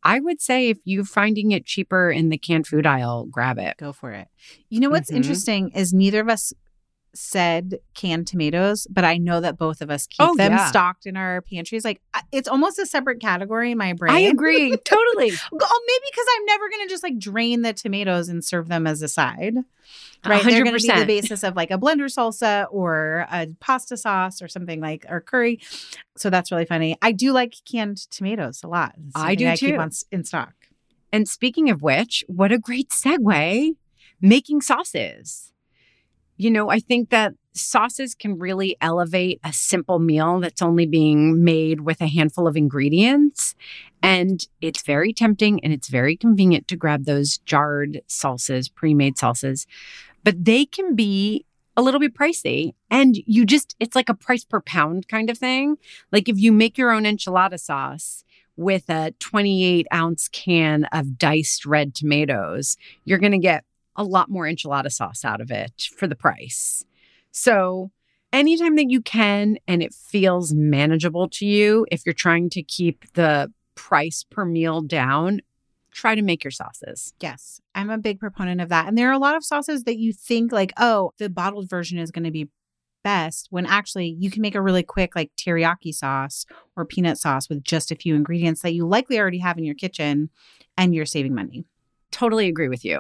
I 0.03 0.19
would 0.19 0.41
say 0.41 0.69
if 0.69 0.79
you're 0.83 1.05
finding 1.05 1.51
it 1.51 1.65
cheaper 1.65 2.09
in 2.09 2.29
the 2.29 2.37
canned 2.37 2.65
food 2.65 2.87
aisle, 2.87 3.25
grab 3.25 3.59
it. 3.59 3.77
Go 3.77 3.93
for 3.93 4.11
it. 4.11 4.27
You 4.69 4.79
know 4.79 4.89
what's 4.89 5.09
mm-hmm. 5.09 5.17
interesting 5.17 5.69
is 5.75 5.93
neither 5.93 6.21
of 6.21 6.29
us 6.29 6.53
said 7.13 7.79
canned 7.93 8.27
tomatoes, 8.27 8.87
but 8.89 9.03
I 9.03 9.17
know 9.17 9.41
that 9.41 9.57
both 9.57 9.81
of 9.81 9.89
us 9.89 10.07
keep 10.07 10.25
oh, 10.25 10.35
them 10.35 10.53
yeah. 10.53 10.65
stocked 10.67 11.05
in 11.05 11.17
our 11.17 11.41
pantries. 11.41 11.83
Like 11.83 12.01
it's 12.31 12.47
almost 12.47 12.79
a 12.79 12.85
separate 12.85 13.19
category 13.19 13.71
in 13.71 13.77
my 13.77 13.93
brain. 13.93 14.15
I 14.15 14.19
agree. 14.21 14.69
totally. 14.85 15.31
oh, 15.31 15.81
maybe 15.87 16.05
because 16.11 16.25
I'm 16.35 16.45
never 16.45 16.69
going 16.69 16.87
to 16.87 16.89
just 16.89 17.03
like 17.03 17.17
drain 17.19 17.61
the 17.61 17.73
tomatoes 17.73 18.29
and 18.29 18.43
serve 18.43 18.69
them 18.69 18.87
as 18.87 19.01
a 19.01 19.07
side. 19.07 19.57
Right. 20.25 20.43
they 20.43 20.57
are 20.59 20.63
going 20.63 20.77
to 20.77 20.87
be 20.87 20.99
the 20.99 21.05
basis 21.05 21.43
of 21.43 21.55
like 21.55 21.71
a 21.71 21.77
blender 21.77 22.05
salsa 22.05 22.67
or 22.71 23.25
a 23.31 23.47
pasta 23.59 23.97
sauce 23.97 24.41
or 24.41 24.47
something 24.47 24.79
like 24.79 25.05
or 25.09 25.19
curry. 25.19 25.59
So 26.15 26.29
that's 26.29 26.51
really 26.51 26.65
funny. 26.65 26.97
I 27.01 27.11
do 27.11 27.33
like 27.33 27.55
canned 27.69 28.09
tomatoes 28.11 28.63
a 28.63 28.67
lot. 28.67 28.95
I 29.15 29.35
do 29.35 29.49
I 29.49 29.55
too. 29.55 29.71
Keep 29.71 29.79
on, 29.79 29.91
in 30.11 30.23
stock. 30.23 30.53
And 31.11 31.27
speaking 31.27 31.69
of 31.69 31.81
which, 31.81 32.23
what 32.27 32.51
a 32.51 32.59
great 32.59 32.89
segue 32.89 33.75
making 34.21 34.61
sauces. 34.61 35.50
You 36.41 36.49
know, 36.49 36.71
I 36.71 36.79
think 36.79 37.11
that 37.11 37.35
sauces 37.53 38.15
can 38.15 38.39
really 38.39 38.75
elevate 38.81 39.39
a 39.43 39.53
simple 39.53 39.99
meal 39.99 40.39
that's 40.39 40.63
only 40.63 40.87
being 40.87 41.43
made 41.43 41.81
with 41.81 42.01
a 42.01 42.07
handful 42.07 42.47
of 42.47 42.57
ingredients. 42.57 43.53
And 44.01 44.43
it's 44.59 44.81
very 44.81 45.13
tempting 45.13 45.63
and 45.63 45.71
it's 45.71 45.87
very 45.87 46.17
convenient 46.17 46.67
to 46.69 46.75
grab 46.75 47.05
those 47.05 47.37
jarred 47.37 48.01
salsas, 48.07 48.73
pre 48.73 48.95
made 48.95 49.17
salsas, 49.17 49.67
but 50.23 50.43
they 50.43 50.65
can 50.65 50.95
be 50.95 51.45
a 51.77 51.83
little 51.83 51.99
bit 51.99 52.15
pricey. 52.15 52.73
And 52.89 53.17
you 53.27 53.45
just, 53.45 53.75
it's 53.79 53.95
like 53.95 54.09
a 54.09 54.15
price 54.15 54.43
per 54.43 54.61
pound 54.61 55.07
kind 55.07 55.29
of 55.29 55.37
thing. 55.37 55.77
Like 56.11 56.27
if 56.27 56.39
you 56.39 56.51
make 56.51 56.75
your 56.75 56.89
own 56.89 57.03
enchilada 57.03 57.59
sauce, 57.59 58.23
with 58.57 58.89
a 58.89 59.11
28 59.19 59.87
ounce 59.93 60.27
can 60.27 60.85
of 60.91 61.17
diced 61.17 61.65
red 61.65 61.95
tomatoes, 61.95 62.77
you're 63.05 63.17
going 63.17 63.31
to 63.31 63.37
get 63.37 63.63
a 63.95 64.03
lot 64.03 64.29
more 64.29 64.45
enchilada 64.45 64.91
sauce 64.91 65.25
out 65.25 65.41
of 65.41 65.51
it 65.51 65.89
for 65.95 66.07
the 66.07 66.15
price. 66.15 66.85
So, 67.31 67.91
anytime 68.33 68.75
that 68.75 68.89
you 68.89 69.01
can 69.01 69.57
and 69.67 69.81
it 69.81 69.93
feels 69.93 70.53
manageable 70.53 71.29
to 71.29 71.45
you, 71.45 71.85
if 71.91 72.05
you're 72.05 72.13
trying 72.13 72.49
to 72.51 72.63
keep 72.63 73.11
the 73.13 73.51
price 73.75 74.23
per 74.23 74.45
meal 74.45 74.81
down, 74.81 75.41
try 75.91 76.15
to 76.15 76.21
make 76.21 76.43
your 76.43 76.51
sauces. 76.51 77.13
Yes, 77.21 77.61
I'm 77.75 77.89
a 77.89 77.97
big 77.97 78.19
proponent 78.19 78.61
of 78.61 78.69
that. 78.69 78.87
And 78.87 78.97
there 78.97 79.09
are 79.09 79.13
a 79.13 79.19
lot 79.19 79.35
of 79.35 79.43
sauces 79.43 79.83
that 79.83 79.97
you 79.97 80.13
think, 80.13 80.51
like, 80.51 80.73
oh, 80.77 81.11
the 81.17 81.29
bottled 81.29 81.69
version 81.69 81.97
is 81.97 82.11
going 82.11 82.23
to 82.23 82.31
be 82.31 82.49
best 83.03 83.47
when 83.49 83.65
actually 83.65 84.15
you 84.19 84.29
can 84.29 84.41
make 84.41 84.53
a 84.53 84.61
really 84.61 84.83
quick 84.83 85.15
like 85.15 85.31
teriyaki 85.35 85.93
sauce 85.93 86.45
or 86.75 86.85
peanut 86.85 87.17
sauce 87.17 87.49
with 87.49 87.63
just 87.63 87.91
a 87.91 87.95
few 87.95 88.13
ingredients 88.13 88.61
that 88.61 88.73
you 88.73 88.87
likely 88.87 89.19
already 89.19 89.39
have 89.39 89.57
in 89.57 89.63
your 89.63 89.73
kitchen 89.73 90.29
and 90.77 90.93
you're 90.93 91.05
saving 91.05 91.33
money. 91.33 91.65
Totally 92.11 92.47
agree 92.47 92.69
with 92.69 92.85
you. 92.85 92.99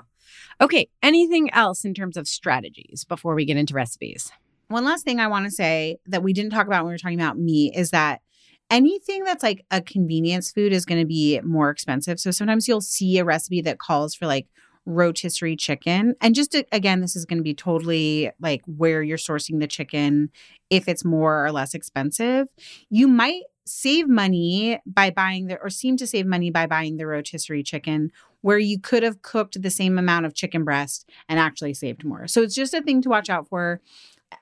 Okay, 0.59 0.87
anything 1.01 1.51
else 1.53 1.85
in 1.85 1.93
terms 1.93 2.17
of 2.17 2.27
strategies 2.27 3.05
before 3.07 3.35
we 3.35 3.45
get 3.45 3.57
into 3.57 3.73
recipes? 3.73 4.31
One 4.67 4.85
last 4.85 5.03
thing 5.03 5.19
I 5.19 5.27
want 5.27 5.45
to 5.45 5.51
say 5.51 5.97
that 6.07 6.23
we 6.23 6.33
didn't 6.33 6.51
talk 6.51 6.67
about 6.67 6.83
when 6.83 6.91
we 6.91 6.93
were 6.93 6.97
talking 6.97 7.19
about 7.19 7.37
meat 7.37 7.73
is 7.75 7.89
that 7.91 8.21
anything 8.69 9.23
that's 9.25 9.43
like 9.43 9.65
a 9.69 9.81
convenience 9.81 10.51
food 10.51 10.71
is 10.71 10.85
going 10.85 11.01
to 11.01 11.05
be 11.05 11.39
more 11.41 11.69
expensive. 11.69 12.19
So 12.19 12.31
sometimes 12.31 12.67
you'll 12.67 12.81
see 12.81 13.17
a 13.17 13.25
recipe 13.25 13.61
that 13.61 13.79
calls 13.79 14.15
for 14.15 14.27
like 14.27 14.47
rotisserie 14.85 15.57
chicken. 15.57 16.15
And 16.21 16.33
just 16.33 16.53
to, 16.53 16.65
again, 16.71 17.01
this 17.01 17.15
is 17.15 17.25
going 17.25 17.37
to 17.37 17.43
be 17.43 17.53
totally 17.53 18.31
like 18.39 18.61
where 18.65 19.03
you're 19.03 19.17
sourcing 19.17 19.59
the 19.59 19.67
chicken 19.67 20.29
if 20.69 20.87
it's 20.87 21.05
more 21.05 21.45
or 21.45 21.51
less 21.51 21.73
expensive. 21.73 22.47
You 22.89 23.07
might 23.07 23.43
save 23.65 24.07
money 24.07 24.79
by 24.85 25.11
buying 25.11 25.47
the 25.47 25.57
or 25.59 25.69
seem 25.69 25.97
to 25.97 26.07
save 26.07 26.25
money 26.25 26.49
by 26.49 26.65
buying 26.65 26.97
the 26.97 27.05
rotisserie 27.05 27.63
chicken 27.63 28.11
where 28.41 28.59
you 28.59 28.79
could 28.79 29.03
have 29.03 29.21
cooked 29.21 29.61
the 29.61 29.69
same 29.69 29.97
amount 29.97 30.25
of 30.25 30.33
chicken 30.33 30.63
breast 30.63 31.09
and 31.29 31.39
actually 31.39 31.73
saved 31.73 32.03
more. 32.03 32.27
So 32.27 32.41
it's 32.41 32.55
just 32.55 32.73
a 32.73 32.81
thing 32.81 33.01
to 33.03 33.09
watch 33.09 33.29
out 33.29 33.47
for 33.47 33.81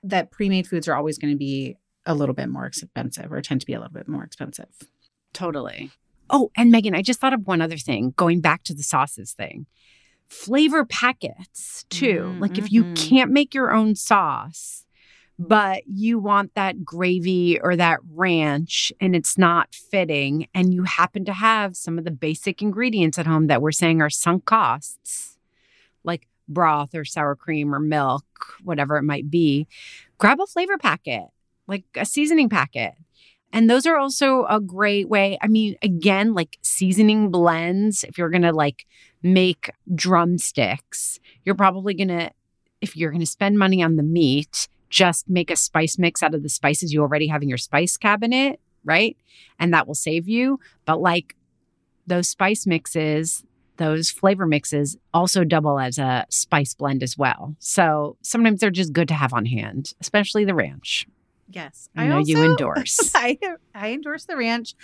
that 0.03 0.31
pre-made 0.31 0.67
foods 0.67 0.87
are 0.87 0.95
always 0.95 1.17
going 1.17 1.33
to 1.33 1.37
be 1.37 1.77
a 2.05 2.15
little 2.15 2.35
bit 2.35 2.49
more 2.49 2.65
expensive 2.65 3.31
or 3.31 3.41
tend 3.41 3.61
to 3.61 3.67
be 3.67 3.73
a 3.73 3.79
little 3.79 3.93
bit 3.93 4.07
more 4.07 4.23
expensive. 4.23 4.69
Totally. 5.33 5.91
Oh, 6.29 6.51
and 6.55 6.71
Megan, 6.71 6.95
I 6.95 7.01
just 7.01 7.19
thought 7.19 7.33
of 7.33 7.47
one 7.47 7.61
other 7.61 7.77
thing 7.77 8.13
going 8.15 8.41
back 8.41 8.63
to 8.63 8.73
the 8.73 8.83
sauces 8.83 9.33
thing. 9.33 9.65
Flavor 10.27 10.85
packets, 10.85 11.85
too. 11.89 12.33
Mm, 12.35 12.41
like 12.41 12.57
if 12.57 12.71
you 12.71 12.83
mhm. 12.83 13.09
can't 13.09 13.31
make 13.31 13.53
your 13.53 13.73
own 13.73 13.95
sauce, 13.95 14.85
but 15.39 15.83
you 15.87 16.19
want 16.19 16.53
that 16.55 16.83
gravy 16.83 17.57
or 17.61 17.77
that 17.77 17.99
ranch 18.13 18.91
and 18.99 19.15
it's 19.15 19.37
not 19.37 19.73
fitting, 19.73 20.47
and 20.53 20.73
you 20.73 20.83
happen 20.83 21.23
to 21.23 21.33
have 21.33 21.77
some 21.77 21.97
of 21.97 22.03
the 22.03 22.11
basic 22.11 22.61
ingredients 22.61 23.17
at 23.17 23.25
home 23.25 23.47
that 23.47 23.61
we're 23.61 23.71
saying 23.71 24.01
are 24.01 24.09
sunk 24.09 24.43
costs, 24.43 25.37
like 26.03 26.27
broth 26.49 26.93
or 26.93 27.05
sour 27.05 27.37
cream 27.37 27.73
or 27.73 27.79
milk, 27.79 28.25
whatever 28.63 28.97
it 28.97 29.03
might 29.03 29.31
be, 29.31 29.65
grab 30.17 30.41
a 30.41 30.45
flavor 30.45 30.77
packet, 30.77 31.23
like 31.67 31.85
a 31.95 32.05
seasoning 32.05 32.49
packet. 32.49 32.95
And 33.53 33.69
those 33.69 33.85
are 33.85 33.97
also 33.97 34.45
a 34.45 34.59
great 34.59 35.07
way. 35.07 35.37
I 35.41 35.47
mean, 35.47 35.77
again, 35.81 36.33
like 36.33 36.57
seasoning 36.61 37.31
blends, 37.31 38.03
if 38.03 38.17
you're 38.17 38.29
going 38.29 38.41
to 38.41 38.51
like 38.51 38.85
make 39.23 39.71
drumsticks, 39.95 41.19
you're 41.45 41.55
probably 41.55 41.93
going 41.93 42.09
to, 42.09 42.31
if 42.81 42.97
you're 42.97 43.11
going 43.11 43.21
to 43.21 43.25
spend 43.25 43.57
money 43.57 43.81
on 43.81 43.95
the 43.95 44.03
meat, 44.03 44.67
just 44.89 45.29
make 45.29 45.51
a 45.51 45.55
spice 45.55 45.97
mix 45.97 46.23
out 46.23 46.33
of 46.33 46.43
the 46.43 46.49
spices 46.49 46.93
you 46.93 47.01
already 47.01 47.27
have 47.27 47.41
in 47.41 47.49
your 47.49 47.57
spice 47.57 47.97
cabinet, 47.97 48.59
right? 48.83 49.17
And 49.59 49.73
that 49.73 49.87
will 49.87 49.95
save 49.95 50.27
you. 50.27 50.59
But 50.85 51.01
like 51.01 51.35
those 52.07 52.27
spice 52.27 52.65
mixes, 52.65 53.43
those 53.77 54.09
flavor 54.09 54.45
mixes 54.45 54.97
also 55.13 55.43
double 55.43 55.79
as 55.79 55.97
a 55.97 56.25
spice 56.29 56.73
blend 56.73 57.01
as 57.01 57.17
well. 57.17 57.55
So 57.59 58.17
sometimes 58.21 58.59
they're 58.59 58.71
just 58.71 58.93
good 58.93 59.07
to 59.07 59.13
have 59.13 59.33
on 59.33 59.45
hand, 59.45 59.93
especially 60.01 60.43
the 60.43 60.55
ranch. 60.55 61.07
Yes. 61.51 61.89
I 61.95 62.07
know 62.07 62.19
you 62.19 62.43
endorse. 62.43 63.11
I 63.15 63.37
I 63.73 63.91
endorse 63.91 64.25
the 64.25 64.37
ranch, 64.37 64.75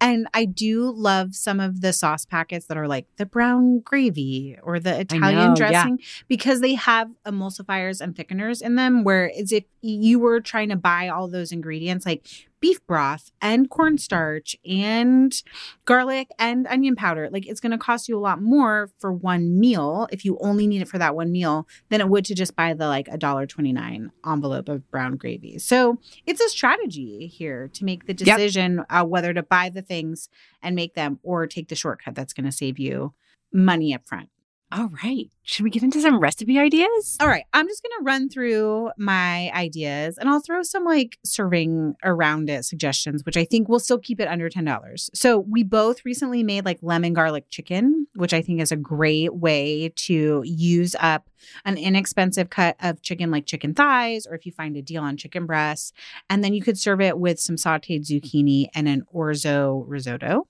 and 0.00 0.28
I 0.32 0.44
do 0.44 0.90
love 0.90 1.34
some 1.34 1.58
of 1.58 1.80
the 1.80 1.92
sauce 1.92 2.24
packets 2.24 2.66
that 2.66 2.76
are 2.76 2.86
like 2.86 3.06
the 3.16 3.26
brown 3.26 3.80
gravy 3.80 4.56
or 4.62 4.78
the 4.78 5.00
Italian 5.00 5.34
know, 5.34 5.48
yeah. 5.48 5.54
dressing 5.54 5.98
because 6.28 6.60
they 6.60 6.74
have 6.74 7.10
emulsifiers 7.26 8.00
and 8.00 8.14
thickeners 8.14 8.62
in 8.62 8.76
them. 8.76 9.02
Where 9.02 9.32
it's 9.34 9.52
if 9.52 9.64
you 9.80 10.20
were 10.20 10.40
trying 10.40 10.68
to 10.68 10.76
buy 10.76 11.08
all 11.08 11.26
those 11.28 11.50
ingredients 11.50 12.06
like 12.06 12.24
beef 12.62 12.84
broth 12.86 13.30
and 13.42 13.68
cornstarch 13.68 14.56
and 14.64 15.42
garlic 15.84 16.28
and 16.38 16.66
onion 16.68 16.96
powder, 16.96 17.28
like 17.30 17.46
it's 17.46 17.60
going 17.60 17.72
to 17.72 17.76
cost 17.78 18.08
you 18.08 18.16
a 18.16 18.20
lot 18.20 18.40
more 18.40 18.88
for 18.98 19.12
one 19.12 19.58
meal 19.60 20.08
if 20.10 20.24
you 20.24 20.38
only 20.40 20.66
need 20.66 20.80
it 20.80 20.88
for 20.88 20.96
that 20.96 21.14
one 21.14 21.30
meal 21.30 21.66
than 21.90 22.00
it 22.00 22.08
would 22.08 22.24
to 22.24 22.34
just 22.34 22.56
buy 22.56 22.72
the 22.72 22.86
like 22.86 23.08
a 23.08 23.18
dollar 23.18 23.44
twenty 23.46 23.72
nine 23.72 24.10
envelope 24.24 24.68
of 24.70 24.88
brown 24.90 25.16
gravy. 25.16 25.58
So 25.58 25.98
it's 26.24 26.40
a 26.40 26.48
strategy 26.48 27.26
here 27.26 27.68
to 27.74 27.84
make 27.84 28.06
the 28.06 28.14
Yep. 28.14 28.36
decision 28.36 28.84
uh, 28.88 29.04
whether 29.04 29.34
to 29.34 29.42
buy 29.42 29.68
the 29.68 29.82
things 29.82 30.28
and 30.62 30.76
make 30.76 30.94
them 30.94 31.18
or 31.24 31.46
take 31.48 31.68
the 31.68 31.74
shortcut 31.74 32.14
that's 32.14 32.32
going 32.32 32.46
to 32.46 32.52
save 32.52 32.78
you 32.78 33.12
money 33.52 33.92
up 33.92 34.06
front. 34.06 34.28
All 34.74 34.88
right. 35.04 35.30
Should 35.42 35.64
we 35.64 35.70
get 35.70 35.82
into 35.82 36.00
some 36.00 36.18
recipe 36.18 36.58
ideas? 36.58 37.18
All 37.20 37.28
right, 37.28 37.44
I'm 37.52 37.68
just 37.68 37.82
going 37.82 37.92
to 37.98 38.04
run 38.04 38.30
through 38.30 38.90
my 38.96 39.50
ideas 39.52 40.16
and 40.16 40.30
I'll 40.30 40.40
throw 40.40 40.62
some 40.62 40.84
like 40.84 41.18
serving 41.26 41.94
around 42.02 42.48
it 42.48 42.64
suggestions, 42.64 43.22
which 43.26 43.36
I 43.36 43.44
think 43.44 43.68
will 43.68 43.80
still 43.80 43.98
keep 43.98 44.18
it 44.18 44.28
under 44.28 44.48
$10. 44.48 45.10
So, 45.12 45.40
we 45.40 45.62
both 45.62 46.06
recently 46.06 46.42
made 46.42 46.64
like 46.64 46.78
lemon 46.80 47.12
garlic 47.12 47.50
chicken, 47.50 48.06
which 48.14 48.32
I 48.32 48.40
think 48.40 48.62
is 48.62 48.72
a 48.72 48.76
great 48.76 49.34
way 49.34 49.90
to 49.94 50.42
use 50.46 50.96
up 51.00 51.28
an 51.66 51.76
inexpensive 51.76 52.48
cut 52.48 52.76
of 52.80 53.02
chicken 53.02 53.30
like 53.30 53.44
chicken 53.44 53.74
thighs, 53.74 54.26
or 54.26 54.34
if 54.34 54.46
you 54.46 54.52
find 54.52 54.76
a 54.76 54.82
deal 54.82 55.02
on 55.02 55.18
chicken 55.18 55.44
breasts. 55.44 55.92
And 56.30 56.42
then 56.42 56.54
you 56.54 56.62
could 56.62 56.78
serve 56.78 57.02
it 57.02 57.18
with 57.18 57.38
some 57.38 57.56
sauteed 57.56 58.06
zucchini 58.06 58.68
and 58.74 58.88
an 58.88 59.02
orzo 59.14 59.84
risotto. 59.86 60.46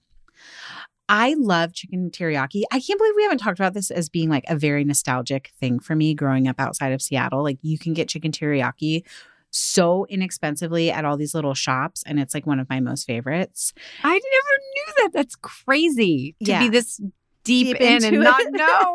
I 1.15 1.35
love 1.39 1.75
chicken 1.75 2.11
teriyaki. 2.11 2.63
I 2.73 2.81
can't 2.81 2.99
believe 2.99 3.13
we 3.15 3.23
haven't 3.23 3.37
talked 3.39 3.59
about 3.61 3.75
this 3.75 3.91
as 3.91 4.09
being 4.09 4.31
like 4.31 4.45
a 4.49 4.57
very 4.57 4.83
nostalgic 4.83 5.51
thing 5.61 5.79
for 5.79 5.95
me 5.95 6.15
growing 6.15 6.49
up 6.49 6.57
outside 6.59 6.93
of 6.95 7.03
Seattle. 7.03 7.43
Like 7.43 7.59
you 7.61 7.79
can 7.79 7.93
get 7.93 8.09
chicken 8.09 8.33
teriyaki 8.33 9.03
so 9.51 10.07
inexpensively 10.09 10.91
at 10.91 11.05
all 11.05 11.19
these 11.19 11.35
little 11.35 11.53
shops 11.53 12.03
and 12.07 12.19
it's 12.19 12.33
like 12.33 12.47
one 12.47 12.59
of 12.59 12.67
my 12.71 12.81
most 12.81 13.05
favorites. 13.07 13.75
I 14.03 14.09
never 14.15 14.19
knew 14.23 14.95
that. 15.03 15.11
That's 15.13 15.37
crazy 15.37 16.35
to 16.43 16.51
Yeah. 16.51 16.61
be 16.61 16.71
this 16.71 16.99
deep, 17.45 17.67
Deep 17.69 17.81
in 17.81 17.97
and 17.97 18.05
into 18.05 18.19
not 18.19 18.41
it. 18.41 18.53
know. 18.53 18.93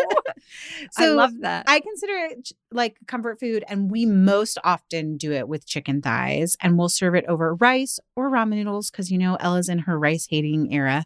I 0.97 1.09
love 1.09 1.31
that. 1.41 1.65
I 1.67 1.79
consider 1.79 2.13
it 2.13 2.51
like 2.71 2.97
comfort 3.07 3.39
food 3.39 3.63
and 3.67 3.91
we 3.91 4.05
most 4.05 4.57
often 4.63 5.17
do 5.17 5.31
it 5.31 5.47
with 5.47 5.65
chicken 5.65 6.01
thighs 6.01 6.55
and 6.61 6.77
we'll 6.77 6.89
serve 6.89 7.15
it 7.15 7.25
over 7.27 7.55
rice 7.55 7.99
or 8.15 8.29
ramen 8.29 8.55
noodles 8.55 8.89
cuz 8.89 9.11
you 9.11 9.17
know 9.17 9.35
Ella's 9.39 9.69
in 9.69 9.79
her 9.79 9.99
rice 9.99 10.27
hating 10.29 10.73
era. 10.73 11.05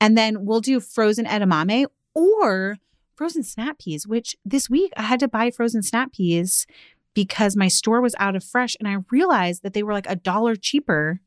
And 0.00 0.16
then 0.16 0.44
we'll 0.44 0.60
do 0.60 0.80
frozen 0.80 1.24
edamame 1.24 1.86
or 2.14 2.78
frozen 3.14 3.42
snap 3.42 3.78
peas, 3.78 4.06
which 4.06 4.36
this 4.44 4.68
week 4.68 4.92
I 4.96 5.02
had 5.02 5.20
to 5.20 5.28
buy 5.28 5.50
frozen 5.50 5.82
snap 5.82 6.12
peas 6.12 6.66
because 7.14 7.56
my 7.56 7.68
store 7.68 8.00
was 8.00 8.14
out 8.18 8.34
of 8.34 8.42
fresh 8.42 8.74
and 8.78 8.88
I 8.88 8.96
realized 9.10 9.62
that 9.62 9.72
they 9.72 9.82
were 9.82 9.92
like 9.92 10.08
a 10.08 10.16
dollar 10.16 10.56
cheaper 10.56 11.20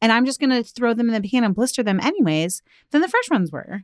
and 0.00 0.12
I'm 0.12 0.24
just 0.24 0.40
going 0.40 0.50
to 0.50 0.62
throw 0.64 0.94
them 0.94 1.08
in 1.08 1.20
the 1.20 1.28
pan 1.28 1.44
and 1.44 1.54
blister 1.54 1.82
them 1.82 2.00
anyways 2.00 2.62
than 2.90 3.02
the 3.02 3.08
fresh 3.08 3.30
ones 3.30 3.50
were. 3.52 3.82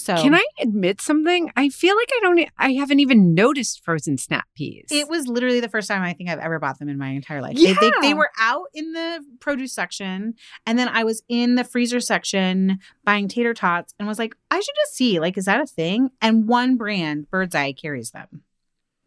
So 0.00 0.16
Can 0.16 0.34
I 0.34 0.44
admit 0.60 1.00
something? 1.00 1.50
I 1.56 1.68
feel 1.68 1.96
like 1.96 2.08
I 2.16 2.20
don't. 2.22 2.48
I 2.58 2.72
haven't 2.72 3.00
even 3.00 3.34
noticed 3.34 3.84
frozen 3.84 4.18
snap 4.18 4.46
peas. 4.54 4.86
It 4.90 5.08
was 5.08 5.26
literally 5.26 5.60
the 5.60 5.68
first 5.68 5.88
time 5.88 6.02
I 6.02 6.12
think 6.12 6.30
I've 6.30 6.38
ever 6.38 6.58
bought 6.58 6.78
them 6.78 6.88
in 6.88 6.98
my 6.98 7.08
entire 7.08 7.42
life. 7.42 7.56
They, 7.56 7.72
they, 7.74 7.92
they 8.00 8.14
were 8.14 8.30
out 8.38 8.66
in 8.74 8.92
the 8.92 9.24
produce 9.40 9.72
section, 9.72 10.34
and 10.66 10.78
then 10.78 10.88
I 10.88 11.04
was 11.04 11.22
in 11.28 11.54
the 11.54 11.64
freezer 11.64 12.00
section 12.00 12.78
buying 13.04 13.28
tater 13.28 13.54
tots, 13.54 13.94
and 13.98 14.08
was 14.08 14.18
like, 14.18 14.34
I 14.50 14.60
should 14.60 14.74
just 14.84 14.94
see, 14.94 15.20
like, 15.20 15.36
is 15.36 15.44
that 15.44 15.60
a 15.60 15.66
thing? 15.66 16.10
And 16.20 16.48
one 16.48 16.76
brand, 16.76 17.30
Birds 17.30 17.54
Eye, 17.54 17.72
carries 17.72 18.10
them. 18.10 18.42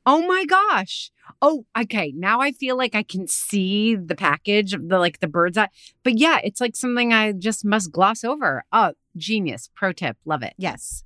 Oh 0.05 0.25
my 0.27 0.45
gosh. 0.45 1.11
Oh, 1.41 1.65
okay. 1.79 2.13
Now 2.15 2.41
I 2.41 2.51
feel 2.51 2.77
like 2.77 2.93
I 2.93 3.03
can 3.03 3.27
see 3.27 3.95
the 3.95 4.15
package 4.15 4.73
of 4.73 4.89
the 4.89 4.99
like 4.99 5.19
the 5.19 5.27
bird's 5.27 5.57
eye. 5.57 5.69
But 6.03 6.17
yeah, 6.17 6.39
it's 6.43 6.59
like 6.59 6.75
something 6.75 7.13
I 7.13 7.31
just 7.31 7.63
must 7.63 7.91
gloss 7.91 8.23
over. 8.23 8.65
Oh, 8.73 8.93
genius. 9.17 9.69
Pro 9.75 9.91
tip. 9.91 10.17
Love 10.25 10.43
it. 10.43 10.53
Yes, 10.57 11.03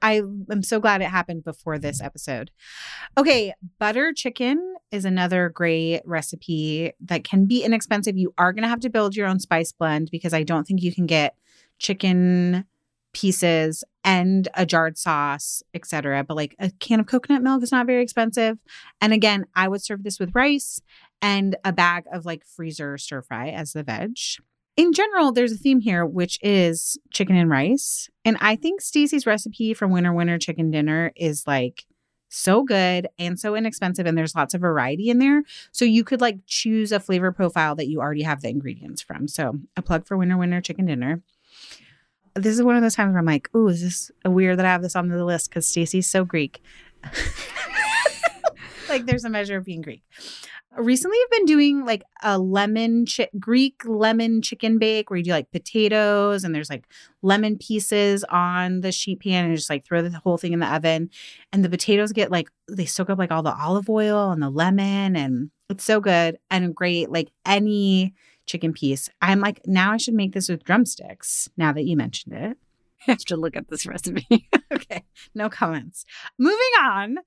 I 0.00 0.22
am 0.50 0.62
so 0.62 0.80
glad 0.80 1.02
it 1.02 1.06
happened 1.06 1.44
before 1.44 1.78
this 1.78 2.00
episode. 2.00 2.50
Okay, 3.16 3.52
butter 3.78 4.12
chicken 4.12 4.74
is 4.90 5.04
another 5.04 5.48
great 5.48 6.02
recipe 6.04 6.92
that 7.00 7.24
can 7.24 7.46
be 7.46 7.64
inexpensive. 7.64 8.16
You 8.16 8.34
are 8.38 8.52
going 8.52 8.62
to 8.62 8.68
have 8.68 8.80
to 8.80 8.90
build 8.90 9.16
your 9.16 9.26
own 9.26 9.40
spice 9.40 9.72
blend 9.72 10.10
because 10.10 10.34
I 10.34 10.42
don't 10.42 10.66
think 10.66 10.82
you 10.82 10.94
can 10.94 11.06
get 11.06 11.36
chicken 11.78 12.66
pieces 13.12 13.84
and 14.04 14.48
a 14.54 14.64
jarred 14.66 14.98
sauce, 14.98 15.62
etc. 15.74 16.24
But 16.24 16.36
like 16.36 16.56
a 16.58 16.70
can 16.70 17.00
of 17.00 17.06
coconut 17.06 17.42
milk 17.42 17.62
is 17.62 17.72
not 17.72 17.86
very 17.86 18.02
expensive. 18.02 18.58
And 19.00 19.12
again, 19.12 19.44
I 19.54 19.68
would 19.68 19.82
serve 19.82 20.02
this 20.02 20.18
with 20.18 20.34
rice 20.34 20.80
and 21.20 21.56
a 21.64 21.72
bag 21.72 22.04
of 22.12 22.24
like 22.24 22.44
freezer 22.44 22.98
stir 22.98 23.22
fry 23.22 23.50
as 23.50 23.72
the 23.72 23.82
veg. 23.82 24.16
In 24.76 24.92
general, 24.94 25.32
there's 25.32 25.52
a 25.52 25.56
theme 25.56 25.80
here, 25.80 26.06
which 26.06 26.38
is 26.42 26.98
chicken 27.10 27.36
and 27.36 27.50
rice. 27.50 28.08
And 28.24 28.38
I 28.40 28.56
think 28.56 28.80
Stacey's 28.80 29.26
recipe 29.26 29.74
from 29.74 29.90
Winner 29.90 30.14
Winner 30.14 30.38
Chicken 30.38 30.70
Dinner 30.70 31.12
is 31.14 31.46
like 31.46 31.84
so 32.30 32.62
good 32.62 33.06
and 33.18 33.38
so 33.38 33.54
inexpensive. 33.54 34.06
And 34.06 34.16
there's 34.16 34.34
lots 34.34 34.54
of 34.54 34.62
variety 34.62 35.10
in 35.10 35.18
there. 35.18 35.42
So 35.72 35.84
you 35.84 36.04
could 36.04 36.22
like 36.22 36.38
choose 36.46 36.90
a 36.90 37.00
flavor 37.00 37.32
profile 37.32 37.74
that 37.76 37.88
you 37.88 38.00
already 38.00 38.22
have 38.22 38.40
the 38.40 38.48
ingredients 38.48 39.02
from. 39.02 39.28
So 39.28 39.58
a 39.76 39.82
plug 39.82 40.06
for 40.06 40.16
Winner 40.16 40.38
Winner 40.38 40.62
Chicken 40.62 40.86
Dinner. 40.86 41.20
This 42.34 42.54
is 42.54 42.62
one 42.62 42.76
of 42.76 42.82
those 42.82 42.94
times 42.94 43.10
where 43.10 43.18
I'm 43.18 43.26
like, 43.26 43.54
ooh, 43.54 43.68
is 43.68 43.82
this 43.82 44.10
weird 44.24 44.58
that 44.58 44.64
I 44.64 44.70
have 44.70 44.80
this 44.80 44.96
on 44.96 45.08
the 45.08 45.22
list 45.22 45.50
because 45.50 45.66
Stacey's 45.66 46.06
so 46.06 46.24
Greek? 46.24 46.62
like 48.88 49.04
there's 49.04 49.24
a 49.24 49.30
measure 49.30 49.58
of 49.58 49.66
being 49.66 49.82
Greek. 49.82 50.02
Recently, 50.76 51.18
I've 51.22 51.30
been 51.30 51.44
doing 51.44 51.84
like 51.84 52.02
a 52.22 52.38
lemon 52.38 53.04
chi- 53.04 53.28
Greek 53.38 53.82
lemon 53.84 54.40
chicken 54.40 54.78
bake 54.78 55.10
where 55.10 55.18
you 55.18 55.24
do 55.24 55.32
like 55.32 55.50
potatoes 55.50 56.44
and 56.44 56.54
there's 56.54 56.70
like 56.70 56.86
lemon 57.20 57.58
pieces 57.58 58.24
on 58.24 58.80
the 58.80 58.90
sheet 58.90 59.20
pan 59.20 59.44
and 59.44 59.54
just 59.54 59.68
like 59.68 59.84
throw 59.84 60.00
the 60.00 60.18
whole 60.18 60.38
thing 60.38 60.54
in 60.54 60.60
the 60.60 60.74
oven. 60.74 61.10
And 61.52 61.62
the 61.62 61.68
potatoes 61.68 62.12
get 62.12 62.30
like 62.30 62.48
they 62.70 62.86
soak 62.86 63.10
up 63.10 63.18
like 63.18 63.30
all 63.30 63.42
the 63.42 63.54
olive 63.54 63.90
oil 63.90 64.30
and 64.30 64.40
the 64.42 64.48
lemon 64.48 65.14
and 65.14 65.50
it's 65.68 65.84
so 65.84 66.00
good 66.00 66.38
and 66.50 66.74
great. 66.74 67.10
Like 67.10 67.30
any 67.44 68.14
chicken 68.46 68.72
piece. 68.72 69.10
I'm 69.20 69.40
like, 69.40 69.60
now 69.66 69.92
I 69.92 69.98
should 69.98 70.14
make 70.14 70.32
this 70.32 70.48
with 70.48 70.64
drumsticks 70.64 71.50
now 71.58 71.72
that 71.74 71.84
you 71.84 71.98
mentioned 71.98 72.34
it. 72.34 72.56
I 73.06 73.10
have 73.12 73.18
to 73.26 73.36
look 73.36 73.56
at 73.56 73.68
this 73.68 73.84
recipe. 73.84 74.48
okay, 74.72 75.02
no 75.34 75.50
comments. 75.50 76.06
Moving 76.38 76.58
on. 76.80 77.18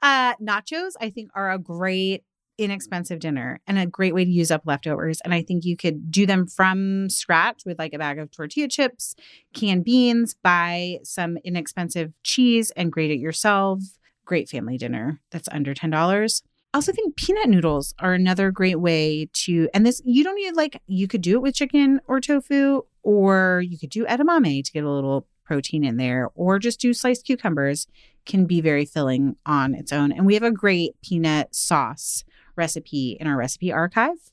Uh 0.00 0.34
nachos 0.36 0.92
I 1.02 1.10
think 1.10 1.30
are 1.34 1.50
a 1.50 1.58
great 1.58 2.24
inexpensive 2.58 3.18
dinner 3.18 3.60
and 3.66 3.78
a 3.78 3.86
great 3.86 4.14
way 4.14 4.24
to 4.24 4.30
use 4.30 4.50
up 4.50 4.62
leftovers 4.64 5.20
and 5.22 5.34
I 5.34 5.42
think 5.42 5.64
you 5.64 5.76
could 5.76 6.10
do 6.10 6.26
them 6.26 6.46
from 6.46 7.08
scratch 7.10 7.62
with 7.66 7.78
like 7.78 7.92
a 7.92 7.98
bag 7.98 8.18
of 8.18 8.30
tortilla 8.30 8.68
chips, 8.68 9.14
canned 9.52 9.84
beans, 9.84 10.34
buy 10.34 10.98
some 11.02 11.38
inexpensive 11.44 12.12
cheese 12.22 12.70
and 12.72 12.92
grate 12.92 13.10
it 13.10 13.18
yourself. 13.18 13.80
Great 14.24 14.48
family 14.48 14.78
dinner 14.78 15.20
that's 15.30 15.48
under 15.50 15.74
$10. 15.74 16.42
I 16.74 16.76
also 16.76 16.92
think 16.92 17.16
peanut 17.16 17.48
noodles 17.48 17.94
are 18.00 18.14
another 18.14 18.50
great 18.50 18.80
way 18.80 19.28
to 19.32 19.68
and 19.72 19.86
this 19.86 20.02
you 20.04 20.24
don't 20.24 20.34
need 20.34 20.56
like 20.56 20.80
you 20.86 21.06
could 21.06 21.20
do 21.20 21.36
it 21.36 21.42
with 21.42 21.54
chicken 21.54 22.00
or 22.08 22.20
tofu 22.20 22.82
or 23.04 23.62
you 23.64 23.78
could 23.78 23.90
do 23.90 24.04
edamame 24.06 24.64
to 24.64 24.72
get 24.72 24.82
a 24.82 24.90
little 24.90 25.28
protein 25.44 25.84
in 25.84 25.98
there 25.98 26.30
or 26.34 26.58
just 26.58 26.80
do 26.80 26.92
sliced 26.92 27.26
cucumbers 27.26 27.86
can 28.26 28.44
be 28.44 28.60
very 28.60 28.84
filling 28.84 29.36
on 29.46 29.74
its 29.74 29.92
own 29.92 30.10
and 30.10 30.26
we 30.26 30.34
have 30.34 30.42
a 30.42 30.50
great 30.50 31.00
peanut 31.00 31.54
sauce 31.54 32.24
recipe 32.56 33.16
in 33.20 33.26
our 33.26 33.36
recipe 33.36 33.72
archive 33.72 34.30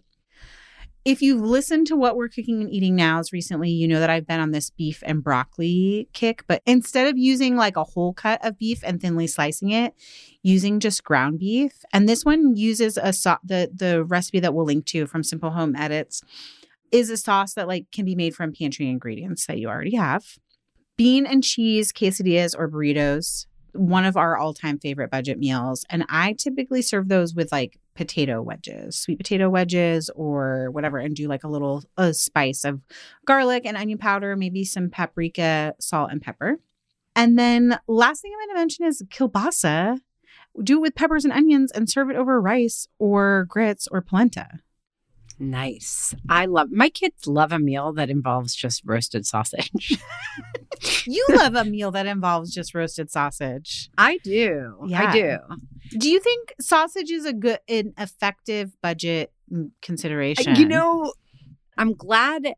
if 1.03 1.21
you've 1.21 1.41
listened 1.41 1.87
to 1.87 1.95
what 1.95 2.15
we're 2.15 2.27
cooking 2.27 2.61
and 2.61 2.71
eating 2.71 2.95
nows 2.95 3.33
recently, 3.33 3.71
you 3.71 3.87
know 3.87 3.99
that 3.99 4.09
I've 4.09 4.27
been 4.27 4.39
on 4.39 4.51
this 4.51 4.69
beef 4.69 5.01
and 5.05 5.23
broccoli 5.23 6.07
kick. 6.13 6.43
But 6.47 6.61
instead 6.65 7.07
of 7.07 7.17
using 7.17 7.55
like 7.55 7.75
a 7.75 7.83
whole 7.83 8.13
cut 8.13 8.43
of 8.45 8.57
beef 8.59 8.83
and 8.83 9.01
thinly 9.01 9.25
slicing 9.25 9.71
it, 9.71 9.95
using 10.43 10.79
just 10.79 11.03
ground 11.03 11.39
beef. 11.39 11.83
And 11.91 12.07
this 12.07 12.23
one 12.23 12.55
uses 12.55 12.97
a 12.97 13.13
so- 13.13 13.37
the 13.43 13.71
the 13.73 14.03
recipe 14.03 14.39
that 14.41 14.53
we'll 14.53 14.65
link 14.65 14.85
to 14.87 15.07
from 15.07 15.23
Simple 15.23 15.51
Home 15.51 15.75
Edits 15.75 16.21
is 16.91 17.09
a 17.09 17.17
sauce 17.17 17.53
that 17.55 17.67
like 17.67 17.87
can 17.91 18.05
be 18.05 18.15
made 18.15 18.35
from 18.35 18.53
pantry 18.53 18.87
ingredients 18.87 19.47
that 19.47 19.57
you 19.57 19.69
already 19.69 19.95
have. 19.95 20.37
Bean 20.97 21.25
and 21.25 21.43
cheese 21.43 21.91
quesadillas 21.91 22.53
or 22.55 22.69
burritos, 22.69 23.47
one 23.73 24.05
of 24.05 24.17
our 24.17 24.37
all-time 24.37 24.77
favorite 24.77 25.09
budget 25.09 25.39
meals, 25.39 25.83
and 25.89 26.05
I 26.09 26.33
typically 26.33 26.83
serve 26.83 27.07
those 27.07 27.33
with 27.33 27.51
like 27.51 27.79
potato 27.95 28.41
wedges, 28.41 28.97
sweet 28.97 29.17
potato 29.17 29.49
wedges 29.49 30.09
or 30.15 30.69
whatever 30.71 30.97
and 30.97 31.15
do 31.15 31.27
like 31.27 31.43
a 31.43 31.49
little 31.49 31.83
a 31.97 32.13
spice 32.13 32.63
of 32.63 32.81
garlic 33.25 33.65
and 33.65 33.77
onion 33.77 33.97
powder, 33.97 34.35
maybe 34.35 34.63
some 34.63 34.89
paprika, 34.89 35.75
salt 35.79 36.11
and 36.11 36.21
pepper. 36.21 36.59
And 37.15 37.37
then 37.37 37.79
last 37.87 38.21
thing 38.21 38.31
I'm 38.33 38.47
going 38.47 38.55
to 38.55 38.59
mention 38.61 38.85
is 38.85 39.03
kielbasa. 39.09 39.99
Do 40.61 40.77
it 40.77 40.81
with 40.81 40.95
peppers 40.95 41.25
and 41.25 41.33
onions 41.33 41.71
and 41.71 41.89
serve 41.89 42.09
it 42.09 42.15
over 42.15 42.39
rice 42.41 42.87
or 42.99 43.45
grits 43.49 43.87
or 43.91 44.01
polenta. 44.01 44.59
Nice. 45.41 46.13
I 46.29 46.45
love 46.45 46.71
my 46.71 46.89
kids 46.89 47.25
love 47.25 47.51
a 47.51 47.57
meal 47.57 47.93
that 47.93 48.11
involves 48.11 48.53
just 48.53 48.83
roasted 48.85 49.25
sausage. 49.25 49.71
you 51.07 51.25
love 51.29 51.55
a 51.55 51.65
meal 51.65 51.89
that 51.91 52.05
involves 52.05 52.53
just 52.53 52.75
roasted 52.75 53.09
sausage. 53.09 53.89
I 53.97 54.19
do. 54.19 54.75
Yeah. 54.85 55.09
I 55.09 55.11
do. 55.11 55.37
Do 55.97 56.11
you 56.11 56.19
think 56.19 56.53
sausage 56.61 57.09
is 57.09 57.25
a 57.25 57.33
good 57.33 57.57
an 57.67 57.93
effective 57.97 58.79
budget 58.83 59.33
consideration? 59.81 60.55
You 60.55 60.67
know, 60.67 61.11
I'm 61.75 61.95
glad 61.95 62.53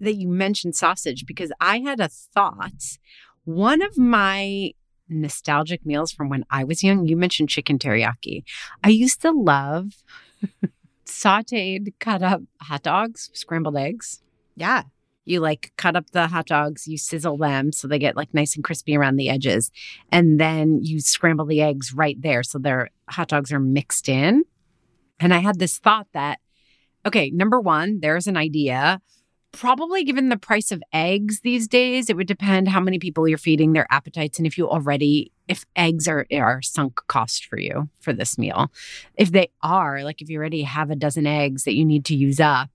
that 0.00 0.14
you 0.14 0.26
mentioned 0.26 0.76
sausage 0.76 1.26
because 1.26 1.52
I 1.60 1.80
had 1.80 2.00
a 2.00 2.08
thought. 2.08 2.96
One 3.44 3.82
of 3.82 3.98
my 3.98 4.72
nostalgic 5.10 5.84
meals 5.84 6.10
from 6.10 6.30
when 6.30 6.46
I 6.50 6.64
was 6.64 6.82
young, 6.82 7.04
you 7.06 7.18
mentioned 7.18 7.50
chicken 7.50 7.78
teriyaki. 7.78 8.44
I 8.82 8.88
used 8.88 9.20
to 9.20 9.30
love 9.30 10.02
sauteed, 11.14 11.94
cut 12.00 12.22
up 12.22 12.42
hot 12.60 12.82
dogs, 12.82 13.30
scrambled 13.32 13.76
eggs. 13.76 14.22
yeah. 14.56 14.84
You 15.26 15.40
like 15.40 15.72
cut 15.78 15.96
up 15.96 16.10
the 16.10 16.26
hot 16.26 16.46
dogs, 16.46 16.86
you 16.86 16.98
sizzle 16.98 17.38
them 17.38 17.72
so 17.72 17.88
they 17.88 17.98
get 17.98 18.14
like 18.14 18.34
nice 18.34 18.54
and 18.56 18.62
crispy 18.62 18.94
around 18.94 19.16
the 19.16 19.30
edges. 19.30 19.70
And 20.12 20.38
then 20.38 20.80
you 20.82 21.00
scramble 21.00 21.46
the 21.46 21.62
eggs 21.62 21.94
right 21.94 22.20
there 22.20 22.42
so 22.42 22.58
their 22.58 22.90
hot 23.08 23.28
dogs 23.28 23.50
are 23.50 23.60
mixed 23.60 24.08
in. 24.08 24.44
And 25.18 25.32
I 25.32 25.38
had 25.38 25.58
this 25.58 25.78
thought 25.78 26.08
that, 26.12 26.40
okay, 27.06 27.30
number 27.30 27.58
one, 27.58 28.00
there's 28.00 28.26
an 28.26 28.36
idea. 28.36 29.00
Probably 29.52 30.04
given 30.04 30.28
the 30.28 30.36
price 30.36 30.70
of 30.70 30.82
eggs 30.92 31.40
these 31.40 31.68
days, 31.68 32.10
it 32.10 32.16
would 32.16 32.26
depend 32.26 32.68
how 32.68 32.80
many 32.80 32.98
people 32.98 33.26
you're 33.26 33.38
feeding, 33.38 33.72
their 33.72 33.86
appetites, 33.90 34.38
and 34.38 34.46
if 34.46 34.58
you 34.58 34.68
already, 34.68 35.32
if 35.48 35.64
eggs 35.76 36.08
are, 36.08 36.26
are 36.32 36.62
sunk 36.62 37.00
cost 37.06 37.44
for 37.46 37.58
you 37.58 37.88
for 38.00 38.12
this 38.12 38.38
meal. 38.38 38.72
If 39.16 39.32
they 39.32 39.50
are, 39.62 40.02
like 40.02 40.22
if 40.22 40.28
you 40.28 40.38
already 40.38 40.62
have 40.62 40.90
a 40.90 40.96
dozen 40.96 41.26
eggs 41.26 41.64
that 41.64 41.74
you 41.74 41.84
need 41.84 42.04
to 42.06 42.14
use 42.14 42.40
up, 42.40 42.70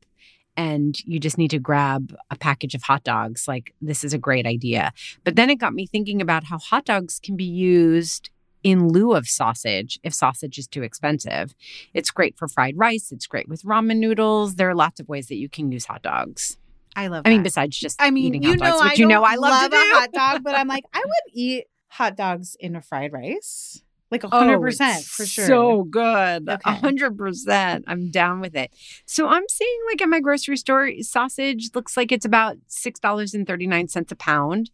and 0.57 0.99
you 1.05 1.21
just 1.21 1.37
need 1.37 1.51
to 1.51 1.59
grab 1.59 2.13
a 2.29 2.35
package 2.35 2.75
of 2.75 2.83
hot 2.83 3.05
dogs. 3.05 3.47
Like, 3.47 3.73
this 3.81 4.03
is 4.03 4.13
a 4.13 4.17
great 4.17 4.45
idea. 4.45 4.91
But 5.23 5.37
then 5.37 5.49
it 5.49 5.55
got 5.55 5.73
me 5.73 5.85
thinking 5.85 6.21
about 6.21 6.43
how 6.43 6.57
hot 6.57 6.83
dogs 6.83 7.17
can 7.23 7.37
be 7.37 7.45
used 7.45 8.29
in 8.61 8.89
lieu 8.89 9.13
of 9.13 9.25
sausage 9.25 9.99
if 10.03 10.13
sausage 10.13 10.57
is 10.57 10.67
too 10.67 10.83
expensive. 10.83 11.55
It's 11.93 12.11
great 12.11 12.37
for 12.37 12.49
fried 12.49 12.77
rice, 12.77 13.11
it's 13.11 13.25
great 13.25 13.47
with 13.47 13.63
ramen 13.63 13.97
noodles. 13.97 14.55
There 14.55 14.69
are 14.69 14.75
lots 14.75 14.99
of 14.99 15.07
ways 15.07 15.27
that 15.27 15.35
you 15.35 15.47
can 15.47 15.71
use 15.71 15.85
hot 15.85 16.01
dogs. 16.01 16.57
I 16.95 17.07
love 17.07 17.21
I 17.25 17.29
mean, 17.29 17.43
besides 17.43 17.79
just 17.79 18.01
I 18.01 18.11
mean, 18.11 18.25
eating 18.25 18.43
you 18.43 18.49
hot 18.49 18.59
know, 18.59 18.65
dogs, 18.65 18.91
I 18.91 18.93
you 18.95 19.05
know 19.05 19.23
I 19.23 19.35
love, 19.35 19.71
to 19.71 19.77
a 19.77 19.79
hot 19.79 20.11
dog, 20.11 20.43
but 20.43 20.55
I'm 20.55 20.67
like, 20.67 20.83
I 20.93 20.99
would 20.99 21.33
eat 21.33 21.67
hot 21.89 22.15
dogs 22.15 22.55
in 22.59 22.75
a 22.75 22.81
fried 22.81 23.11
rice, 23.13 23.83
like 24.11 24.23
a 24.23 24.27
Oh, 24.31 24.39
hundred 24.39 24.61
percent 24.61 24.99
it's 24.99 25.07
for 25.09 25.25
sure. 25.25 25.45
So 25.45 25.83
good. 25.83 26.47
A 26.47 26.53
Okay. 26.53 26.71
hundred 26.75 27.17
percent. 27.17 27.85
I'm 27.87 28.09
down 28.11 28.39
with 28.41 28.55
it. 28.55 28.71
So 29.05 29.27
I'm 29.27 29.43
seeing 29.49 29.79
like 29.89 30.01
at 30.01 30.09
my 30.09 30.19
grocery 30.19 30.57
store, 30.57 30.89
sausage 31.01 31.69
looks 31.75 31.95
like 31.97 32.11
it's 32.11 32.25
about 32.25 32.57
six 32.67 32.99
dollars 32.99 33.33
and 33.33 33.45
thirty 33.45 33.67
nine 33.67 33.87
cents 33.87 34.11
a 34.11 34.15
pound. 34.15 34.71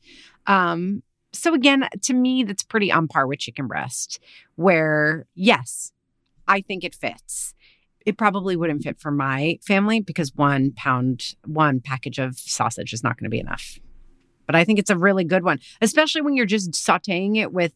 Um, 0.47 1.03
so 1.33 1.53
again, 1.53 1.87
to 2.03 2.13
me, 2.13 2.43
that's 2.43 2.63
pretty 2.63 2.91
on 2.91 3.07
par 3.09 3.27
with 3.27 3.39
chicken 3.39 3.67
breast, 3.67 4.19
where 4.55 5.25
yes, 5.35 5.91
I 6.47 6.61
think 6.61 6.83
it 6.83 6.95
fits. 6.95 7.53
It 8.05 8.17
probably 8.19 8.55
wouldn't 8.55 8.83
fit 8.83 8.99
for 8.99 9.09
my 9.09 9.57
family 9.65 9.99
because 9.99 10.33
one 10.35 10.71
pound, 10.75 11.33
one 11.43 11.79
package 11.81 12.19
of 12.19 12.37
sausage 12.37 12.93
is 12.93 13.03
not 13.03 13.17
going 13.17 13.23
to 13.25 13.31
be 13.31 13.39
enough. 13.39 13.79
But 14.45 14.55
I 14.55 14.63
think 14.63 14.79
it's 14.79 14.89
a 14.89 14.97
really 14.97 15.23
good 15.23 15.43
one, 15.43 15.59
especially 15.81 16.21
when 16.21 16.35
you're 16.35 16.45
just 16.45 16.71
sauteing 16.71 17.37
it 17.37 17.51
with 17.51 17.73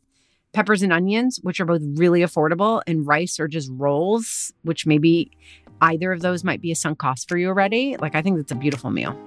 peppers 0.53 0.81
and 0.81 0.91
onions, 0.91 1.39
which 1.43 1.59
are 1.59 1.65
both 1.65 1.81
really 1.83 2.21
affordable, 2.21 2.81
and 2.87 3.05
rice 3.05 3.39
or 3.39 3.47
just 3.47 3.69
rolls, 3.71 4.53
which 4.63 4.85
maybe 4.85 5.31
either 5.81 6.11
of 6.11 6.21
those 6.21 6.43
might 6.43 6.61
be 6.61 6.71
a 6.71 6.75
sunk 6.75 6.99
cost 6.99 7.29
for 7.29 7.37
you 7.37 7.47
already. 7.47 7.97
Like, 7.97 8.15
I 8.15 8.21
think 8.21 8.37
that's 8.37 8.51
a 8.51 8.55
beautiful 8.55 8.89
meal. 8.89 9.17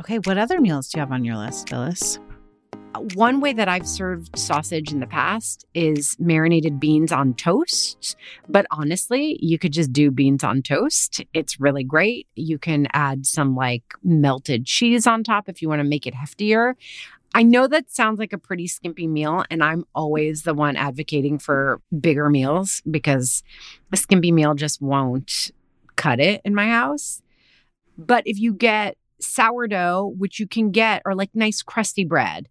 Okay, 0.00 0.18
what 0.18 0.38
other 0.38 0.60
meals 0.60 0.88
do 0.88 0.98
you 0.98 1.00
have 1.00 1.12
on 1.12 1.24
your 1.24 1.36
list, 1.36 1.68
Phyllis? 1.68 2.18
One 3.14 3.40
way 3.40 3.52
that 3.52 3.68
I've 3.68 3.86
served 3.86 4.36
sausage 4.36 4.92
in 4.92 4.98
the 4.98 5.06
past 5.06 5.64
is 5.74 6.16
marinated 6.18 6.80
beans 6.80 7.12
on 7.12 7.34
toast. 7.34 8.16
But 8.48 8.66
honestly, 8.70 9.38
you 9.40 9.58
could 9.58 9.72
just 9.72 9.92
do 9.92 10.10
beans 10.10 10.42
on 10.42 10.62
toast. 10.62 11.22
It's 11.32 11.60
really 11.60 11.84
great. 11.84 12.26
You 12.34 12.58
can 12.58 12.88
add 12.92 13.26
some 13.26 13.54
like 13.54 13.84
melted 14.02 14.66
cheese 14.66 15.06
on 15.06 15.22
top 15.22 15.48
if 15.48 15.62
you 15.62 15.68
want 15.68 15.80
to 15.80 15.88
make 15.88 16.06
it 16.06 16.14
heftier. 16.14 16.74
I 17.32 17.44
know 17.44 17.68
that 17.68 17.92
sounds 17.92 18.18
like 18.18 18.32
a 18.32 18.38
pretty 18.38 18.66
skimpy 18.66 19.06
meal, 19.06 19.44
and 19.50 19.62
I'm 19.62 19.84
always 19.94 20.42
the 20.42 20.52
one 20.52 20.74
advocating 20.74 21.38
for 21.38 21.80
bigger 22.00 22.28
meals 22.28 22.82
because 22.90 23.44
a 23.92 23.96
skimpy 23.96 24.32
meal 24.32 24.54
just 24.54 24.82
won't 24.82 25.52
cut 25.94 26.18
it 26.18 26.40
in 26.44 26.56
my 26.56 26.66
house. 26.66 27.22
But 27.96 28.24
if 28.26 28.40
you 28.40 28.52
get 28.52 28.96
sourdough, 29.22 30.14
which 30.16 30.38
you 30.40 30.46
can 30.46 30.70
get, 30.70 31.02
or 31.04 31.14
like 31.14 31.30
nice 31.34 31.62
crusty 31.62 32.04
bread, 32.04 32.48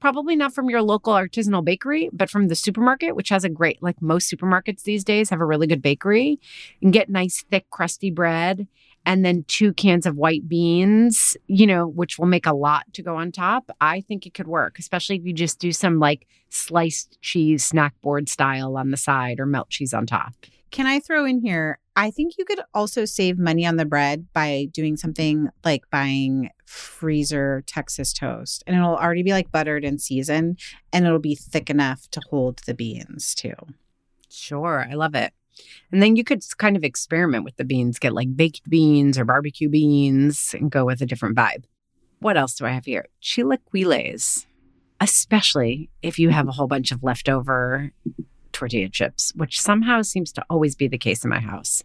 probably 0.00 0.36
not 0.36 0.54
from 0.54 0.70
your 0.70 0.82
local 0.82 1.12
artisanal 1.12 1.64
bakery, 1.64 2.10
but 2.12 2.30
from 2.30 2.48
the 2.48 2.54
supermarket, 2.54 3.16
which 3.16 3.30
has 3.30 3.44
a 3.44 3.48
great, 3.48 3.82
like 3.82 4.00
most 4.00 4.32
supermarkets 4.32 4.82
these 4.82 5.04
days 5.04 5.30
have 5.30 5.40
a 5.40 5.46
really 5.46 5.66
good 5.66 5.82
bakery, 5.82 6.38
and 6.82 6.92
get 6.92 7.08
nice, 7.08 7.44
thick, 7.50 7.68
crusty 7.70 8.10
bread. 8.10 8.68
And 9.08 9.24
then 9.24 9.44
two 9.46 9.72
cans 9.72 10.04
of 10.04 10.16
white 10.16 10.48
beans, 10.48 11.36
you 11.46 11.64
know, 11.64 11.86
which 11.86 12.18
will 12.18 12.26
make 12.26 12.44
a 12.44 12.52
lot 12.52 12.92
to 12.94 13.02
go 13.02 13.14
on 13.14 13.30
top. 13.30 13.70
I 13.80 14.00
think 14.00 14.26
it 14.26 14.34
could 14.34 14.48
work, 14.48 14.80
especially 14.80 15.14
if 15.14 15.24
you 15.24 15.32
just 15.32 15.60
do 15.60 15.70
some 15.70 16.00
like 16.00 16.26
sliced 16.50 17.16
cheese 17.22 17.64
snack 17.64 17.94
board 18.00 18.28
style 18.28 18.76
on 18.76 18.90
the 18.90 18.96
side 18.96 19.38
or 19.38 19.46
melt 19.46 19.70
cheese 19.70 19.94
on 19.94 20.06
top. 20.06 20.34
Can 20.76 20.86
I 20.86 21.00
throw 21.00 21.24
in 21.24 21.40
here? 21.40 21.78
I 21.96 22.10
think 22.10 22.34
you 22.36 22.44
could 22.44 22.60
also 22.74 23.06
save 23.06 23.38
money 23.38 23.64
on 23.64 23.76
the 23.76 23.86
bread 23.86 24.26
by 24.34 24.68
doing 24.72 24.98
something 24.98 25.48
like 25.64 25.88
buying 25.90 26.50
freezer 26.66 27.64
Texas 27.66 28.12
toast. 28.12 28.62
And 28.66 28.76
it'll 28.76 28.94
already 28.94 29.22
be 29.22 29.30
like 29.30 29.50
buttered 29.50 29.86
and 29.86 29.98
seasoned 29.98 30.60
and 30.92 31.06
it'll 31.06 31.18
be 31.18 31.34
thick 31.34 31.70
enough 31.70 32.10
to 32.10 32.20
hold 32.28 32.60
the 32.66 32.74
beans 32.74 33.34
too. 33.34 33.54
Sure. 34.28 34.86
I 34.86 34.92
love 34.92 35.14
it. 35.14 35.32
And 35.90 36.02
then 36.02 36.14
you 36.14 36.24
could 36.24 36.44
kind 36.58 36.76
of 36.76 36.84
experiment 36.84 37.44
with 37.44 37.56
the 37.56 37.64
beans, 37.64 37.98
get 37.98 38.12
like 38.12 38.36
baked 38.36 38.68
beans 38.68 39.18
or 39.18 39.24
barbecue 39.24 39.70
beans 39.70 40.54
and 40.54 40.70
go 40.70 40.84
with 40.84 41.00
a 41.00 41.06
different 41.06 41.38
vibe. 41.38 41.64
What 42.18 42.36
else 42.36 42.54
do 42.54 42.66
I 42.66 42.72
have 42.72 42.84
here? 42.84 43.06
Chilaquiles, 43.22 44.44
especially 45.00 45.88
if 46.02 46.18
you 46.18 46.28
have 46.28 46.48
a 46.48 46.52
whole 46.52 46.66
bunch 46.66 46.92
of 46.92 47.02
leftover 47.02 47.92
tortilla 48.56 48.88
chips, 48.88 49.32
which 49.36 49.60
somehow 49.60 50.00
seems 50.00 50.32
to 50.32 50.44
always 50.48 50.74
be 50.74 50.88
the 50.88 50.96
case 50.96 51.22
in 51.24 51.30
my 51.30 51.40
house. 51.40 51.82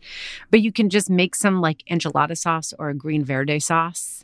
But 0.50 0.62
you 0.62 0.72
can 0.72 0.90
just 0.90 1.10
make 1.10 1.36
some 1.36 1.60
like 1.60 1.84
enchilada 1.92 2.38
sauce 2.38 2.74
or 2.80 2.90
a 2.90 2.96
green 2.96 3.26
verde 3.26 3.60
sauce 3.60 4.24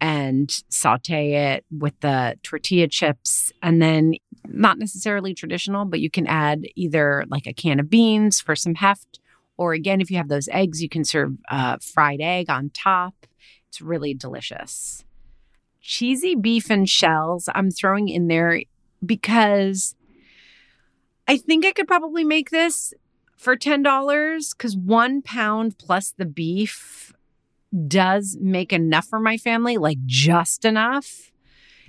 and 0.00 0.50
saute 0.68 1.54
it 1.54 1.64
with 1.70 1.98
the 2.00 2.36
tortilla 2.42 2.88
chips. 2.88 3.52
And 3.62 3.80
then, 3.80 4.14
not 4.48 4.78
necessarily 4.78 5.32
traditional, 5.32 5.84
but 5.84 6.00
you 6.00 6.10
can 6.10 6.26
add 6.26 6.64
either 6.74 7.24
like 7.28 7.46
a 7.46 7.54
can 7.54 7.80
of 7.80 7.88
beans 7.88 8.40
for 8.40 8.56
some 8.56 8.74
heft, 8.74 9.20
or 9.56 9.72
again, 9.72 10.00
if 10.00 10.10
you 10.10 10.16
have 10.16 10.28
those 10.28 10.48
eggs, 10.48 10.82
you 10.82 10.88
can 10.88 11.04
serve 11.04 11.32
a 11.48 11.78
fried 11.80 12.20
egg 12.20 12.50
on 12.50 12.70
top. 12.70 13.14
It's 13.68 13.80
really 13.80 14.12
delicious. 14.12 15.04
Cheesy 15.80 16.34
beef 16.34 16.68
and 16.68 16.88
shells, 16.88 17.48
I'm 17.54 17.70
throwing 17.70 18.08
in 18.08 18.26
there 18.26 18.62
because 19.04 19.94
I 21.28 21.36
think 21.36 21.64
I 21.64 21.72
could 21.72 21.88
probably 21.88 22.24
make 22.24 22.50
this 22.50 22.94
for 23.36 23.56
$10 23.56 24.56
because 24.56 24.76
one 24.76 25.22
pound 25.22 25.78
plus 25.78 26.12
the 26.16 26.24
beef 26.24 27.12
does 27.86 28.38
make 28.40 28.72
enough 28.72 29.06
for 29.06 29.18
my 29.18 29.36
family, 29.36 29.76
like 29.76 29.98
just 30.06 30.64
enough. 30.64 31.32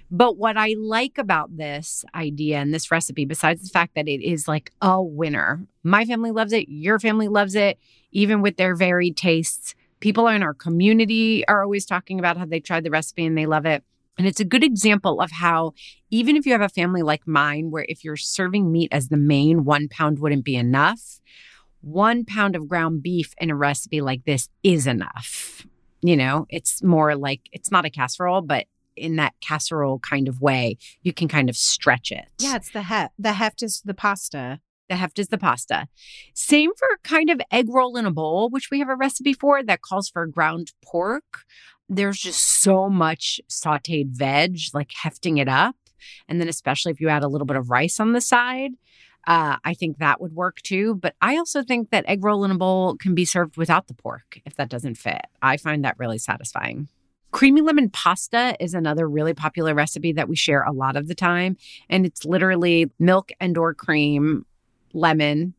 But 0.09 0.37
what 0.37 0.57
I 0.57 0.75
like 0.79 1.17
about 1.17 1.55
this 1.55 2.05
idea 2.15 2.57
and 2.57 2.73
this 2.73 2.91
recipe, 2.91 3.25
besides 3.25 3.63
the 3.63 3.69
fact 3.69 3.93
that 3.95 4.07
it 4.07 4.23
is 4.23 4.47
like 4.47 4.71
a 4.81 5.01
winner, 5.01 5.67
my 5.83 6.05
family 6.05 6.31
loves 6.31 6.53
it, 6.53 6.69
your 6.69 6.97
family 6.97 7.27
loves 7.27 7.55
it, 7.55 7.77
even 8.11 8.41
with 8.41 8.57
their 8.57 8.75
varied 8.75 9.17
tastes. 9.17 9.75
People 9.99 10.27
in 10.27 10.43
our 10.43 10.53
community 10.53 11.45
are 11.47 11.61
always 11.61 11.85
talking 11.85 12.19
about 12.19 12.37
how 12.37 12.45
they 12.45 12.59
tried 12.59 12.83
the 12.83 12.89
recipe 12.89 13.25
and 13.25 13.37
they 13.37 13.45
love 13.45 13.65
it. 13.65 13.83
And 14.17 14.25
it's 14.25 14.39
a 14.39 14.45
good 14.45 14.63
example 14.63 15.21
of 15.21 15.31
how, 15.31 15.73
even 16.09 16.35
if 16.35 16.45
you 16.45 16.51
have 16.53 16.61
a 16.61 16.69
family 16.69 17.03
like 17.03 17.27
mine, 17.27 17.69
where 17.69 17.85
if 17.87 18.03
you're 18.03 18.17
serving 18.17 18.71
meat 18.71 18.89
as 18.91 19.09
the 19.09 19.17
main, 19.17 19.63
one 19.63 19.87
pound 19.87 20.19
wouldn't 20.19 20.43
be 20.43 20.55
enough. 20.55 21.19
One 21.81 22.25
pound 22.25 22.55
of 22.55 22.67
ground 22.67 23.03
beef 23.03 23.33
in 23.37 23.49
a 23.49 23.55
recipe 23.55 24.01
like 24.01 24.25
this 24.25 24.49
is 24.63 24.87
enough. 24.87 25.65
You 26.01 26.17
know, 26.17 26.45
it's 26.49 26.83
more 26.83 27.15
like 27.15 27.41
it's 27.51 27.71
not 27.71 27.85
a 27.85 27.89
casserole, 27.89 28.41
but 28.41 28.65
in 28.95 29.15
that 29.17 29.35
casserole 29.41 29.99
kind 29.99 30.27
of 30.27 30.41
way, 30.41 30.77
you 31.03 31.13
can 31.13 31.27
kind 31.27 31.49
of 31.49 31.55
stretch 31.55 32.11
it. 32.11 32.25
Yeah, 32.39 32.55
it's 32.55 32.71
the 32.71 32.83
heft. 32.83 33.13
The 33.19 33.33
heft 33.33 33.61
is 33.61 33.81
the 33.85 33.93
pasta. 33.93 34.59
The 34.89 34.95
heft 34.95 35.19
is 35.19 35.27
the 35.27 35.37
pasta. 35.37 35.87
Same 36.33 36.71
for 36.77 36.87
kind 37.03 37.29
of 37.29 37.41
egg 37.51 37.67
roll 37.69 37.97
in 37.97 38.05
a 38.05 38.11
bowl, 38.11 38.49
which 38.49 38.69
we 38.71 38.79
have 38.79 38.89
a 38.89 38.95
recipe 38.95 39.33
for 39.33 39.61
that 39.63 39.81
calls 39.81 40.09
for 40.09 40.25
ground 40.25 40.71
pork 40.83 41.43
there's 41.89 42.19
just 42.19 42.61
so 42.61 42.89
much 42.89 43.39
sauteed 43.49 44.09
veg, 44.09 44.59
like 44.73 44.91
hefting 44.91 45.37
it 45.37 45.47
up. 45.47 45.75
And 46.27 46.39
then, 46.39 46.47
especially 46.47 46.91
if 46.91 47.01
you 47.01 47.09
add 47.09 47.23
a 47.23 47.27
little 47.27 47.47
bit 47.47 47.57
of 47.57 47.69
rice 47.69 47.99
on 47.99 48.13
the 48.13 48.21
side, 48.21 48.71
uh, 49.25 49.57
I 49.63 49.73
think 49.73 49.97
that 49.97 50.21
would 50.21 50.33
work 50.33 50.61
too. 50.61 50.95
But 50.95 51.15
I 51.21 51.37
also 51.37 51.63
think 51.63 51.89
that 51.89 52.05
egg 52.07 52.23
roll 52.23 52.45
in 52.45 52.51
a 52.51 52.57
bowl 52.57 52.95
can 52.95 53.13
be 53.13 53.25
served 53.25 53.57
without 53.57 53.87
the 53.87 53.93
pork 53.93 54.39
if 54.45 54.55
that 54.55 54.69
doesn't 54.69 54.95
fit. 54.95 55.25
I 55.41 55.57
find 55.57 55.83
that 55.83 55.99
really 55.99 56.17
satisfying. 56.17 56.87
Creamy 57.31 57.61
lemon 57.61 57.89
pasta 57.89 58.55
is 58.59 58.73
another 58.73 59.07
really 59.07 59.33
popular 59.33 59.75
recipe 59.75 60.13
that 60.13 60.29
we 60.29 60.35
share 60.35 60.63
a 60.63 60.71
lot 60.71 60.95
of 60.95 61.07
the 61.07 61.15
time. 61.15 61.57
And 61.89 62.05
it's 62.05 62.23
literally 62.23 62.89
milk 62.99 63.31
and 63.39 63.57
or 63.57 63.73
cream, 63.73 64.45
lemon, 64.93 65.53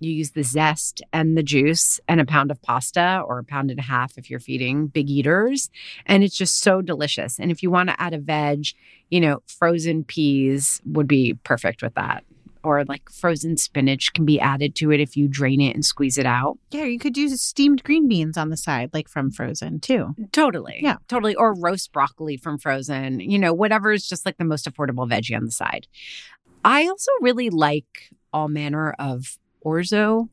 you 0.00 0.12
use 0.12 0.30
the 0.30 0.42
zest 0.42 1.02
and 1.12 1.36
the 1.36 1.42
juice 1.42 2.00
and 2.08 2.20
a 2.20 2.24
pound 2.24 2.50
of 2.50 2.60
pasta 2.62 3.22
or 3.26 3.38
a 3.38 3.44
pound 3.44 3.70
and 3.70 3.78
a 3.78 3.82
half 3.84 4.16
if 4.18 4.30
you're 4.30 4.40
feeding 4.40 4.86
big 4.86 5.10
eaters. 5.10 5.70
And 6.06 6.24
it's 6.24 6.36
just 6.36 6.60
so 6.60 6.82
delicious. 6.82 7.38
And 7.38 7.50
if 7.50 7.62
you 7.62 7.70
want 7.70 7.90
to 7.90 8.00
add 8.00 8.14
a 8.14 8.18
veg, 8.18 8.68
you 9.10 9.20
know, 9.20 9.42
frozen 9.46 10.04
peas 10.04 10.80
would 10.86 11.06
be 11.06 11.34
perfect 11.44 11.82
with 11.82 11.94
that. 11.94 12.24
Or 12.62 12.84
like 12.84 13.08
frozen 13.10 13.56
spinach 13.56 14.12
can 14.12 14.26
be 14.26 14.38
added 14.38 14.74
to 14.76 14.92
it 14.92 15.00
if 15.00 15.16
you 15.16 15.28
drain 15.28 15.62
it 15.62 15.74
and 15.74 15.84
squeeze 15.84 16.18
it 16.18 16.26
out. 16.26 16.58
Yeah, 16.70 16.84
you 16.84 16.98
could 16.98 17.16
use 17.16 17.40
steamed 17.40 17.82
green 17.84 18.06
beans 18.06 18.36
on 18.36 18.50
the 18.50 18.56
side, 18.56 18.90
like 18.92 19.08
from 19.08 19.30
frozen 19.30 19.80
too. 19.80 20.14
Totally. 20.32 20.78
Yeah. 20.82 20.96
Totally. 21.08 21.34
Or 21.34 21.54
roast 21.54 21.90
broccoli 21.92 22.36
from 22.36 22.58
frozen, 22.58 23.20
you 23.20 23.38
know, 23.38 23.54
whatever 23.54 23.92
is 23.92 24.06
just 24.06 24.26
like 24.26 24.36
the 24.36 24.44
most 24.44 24.70
affordable 24.70 25.08
veggie 25.08 25.34
on 25.34 25.46
the 25.46 25.50
side. 25.50 25.86
I 26.62 26.86
also 26.86 27.10
really 27.22 27.48
like 27.48 28.10
all 28.30 28.48
manner 28.48 28.94
of 28.98 29.38
orzo. 29.64 30.28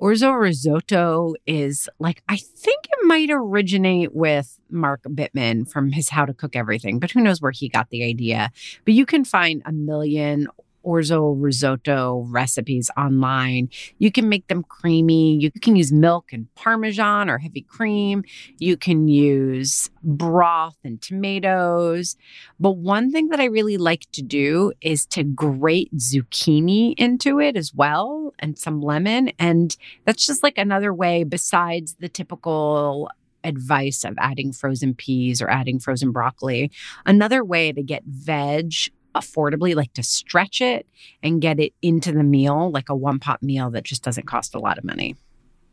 Orzo 0.00 0.40
risotto 0.40 1.34
is 1.46 1.88
like, 1.98 2.22
I 2.26 2.36
think 2.36 2.86
it 2.86 3.06
might 3.06 3.28
originate 3.30 4.14
with 4.14 4.58
Mark 4.70 5.02
Bittman 5.02 5.70
from 5.70 5.92
his 5.92 6.08
How 6.08 6.24
to 6.24 6.32
Cook 6.32 6.56
Everything, 6.56 6.98
but 6.98 7.10
who 7.10 7.20
knows 7.20 7.42
where 7.42 7.52
he 7.52 7.68
got 7.68 7.90
the 7.90 8.02
idea. 8.04 8.50
But 8.86 8.94
you 8.94 9.04
can 9.04 9.26
find 9.26 9.60
a 9.66 9.72
million 9.72 10.48
orzo 10.84 11.34
risotto 11.36 12.26
recipes 12.28 12.90
online. 12.96 13.68
You 13.98 14.10
can 14.10 14.28
make 14.28 14.48
them 14.48 14.62
creamy. 14.62 15.36
You 15.36 15.50
can 15.50 15.76
use 15.76 15.92
milk 15.92 16.32
and 16.32 16.52
parmesan 16.54 17.28
or 17.28 17.38
heavy 17.38 17.62
cream. 17.62 18.24
You 18.58 18.76
can 18.76 19.08
use 19.08 19.90
broth 20.02 20.78
and 20.84 21.00
tomatoes. 21.00 22.16
But 22.58 22.72
one 22.72 23.10
thing 23.10 23.28
that 23.28 23.40
I 23.40 23.44
really 23.44 23.76
like 23.76 24.06
to 24.12 24.22
do 24.22 24.72
is 24.80 25.06
to 25.06 25.24
grate 25.24 25.94
zucchini 25.96 26.94
into 26.96 27.40
it 27.40 27.56
as 27.56 27.74
well 27.74 28.34
and 28.38 28.58
some 28.58 28.80
lemon. 28.80 29.32
And 29.38 29.76
that's 30.04 30.26
just 30.26 30.42
like 30.42 30.58
another 30.58 30.92
way 30.92 31.24
besides 31.24 31.96
the 32.00 32.08
typical 32.08 33.10
advice 33.44 34.04
of 34.04 34.14
adding 34.18 34.52
frozen 34.52 34.94
peas 34.94 35.40
or 35.40 35.50
adding 35.50 35.78
frozen 35.78 36.12
broccoli. 36.12 36.70
Another 37.06 37.44
way 37.44 37.72
to 37.72 37.82
get 37.82 38.04
veg 38.04 38.72
affordably, 39.14 39.74
like 39.74 39.92
to 39.94 40.02
stretch 40.02 40.60
it 40.60 40.86
and 41.22 41.40
get 41.40 41.58
it 41.58 41.72
into 41.82 42.12
the 42.12 42.22
meal, 42.22 42.70
like 42.70 42.88
a 42.88 42.96
one 42.96 43.18
pot 43.18 43.42
meal 43.42 43.70
that 43.70 43.84
just 43.84 44.02
doesn't 44.02 44.26
cost 44.26 44.54
a 44.54 44.58
lot 44.58 44.78
of 44.78 44.84
money. 44.84 45.16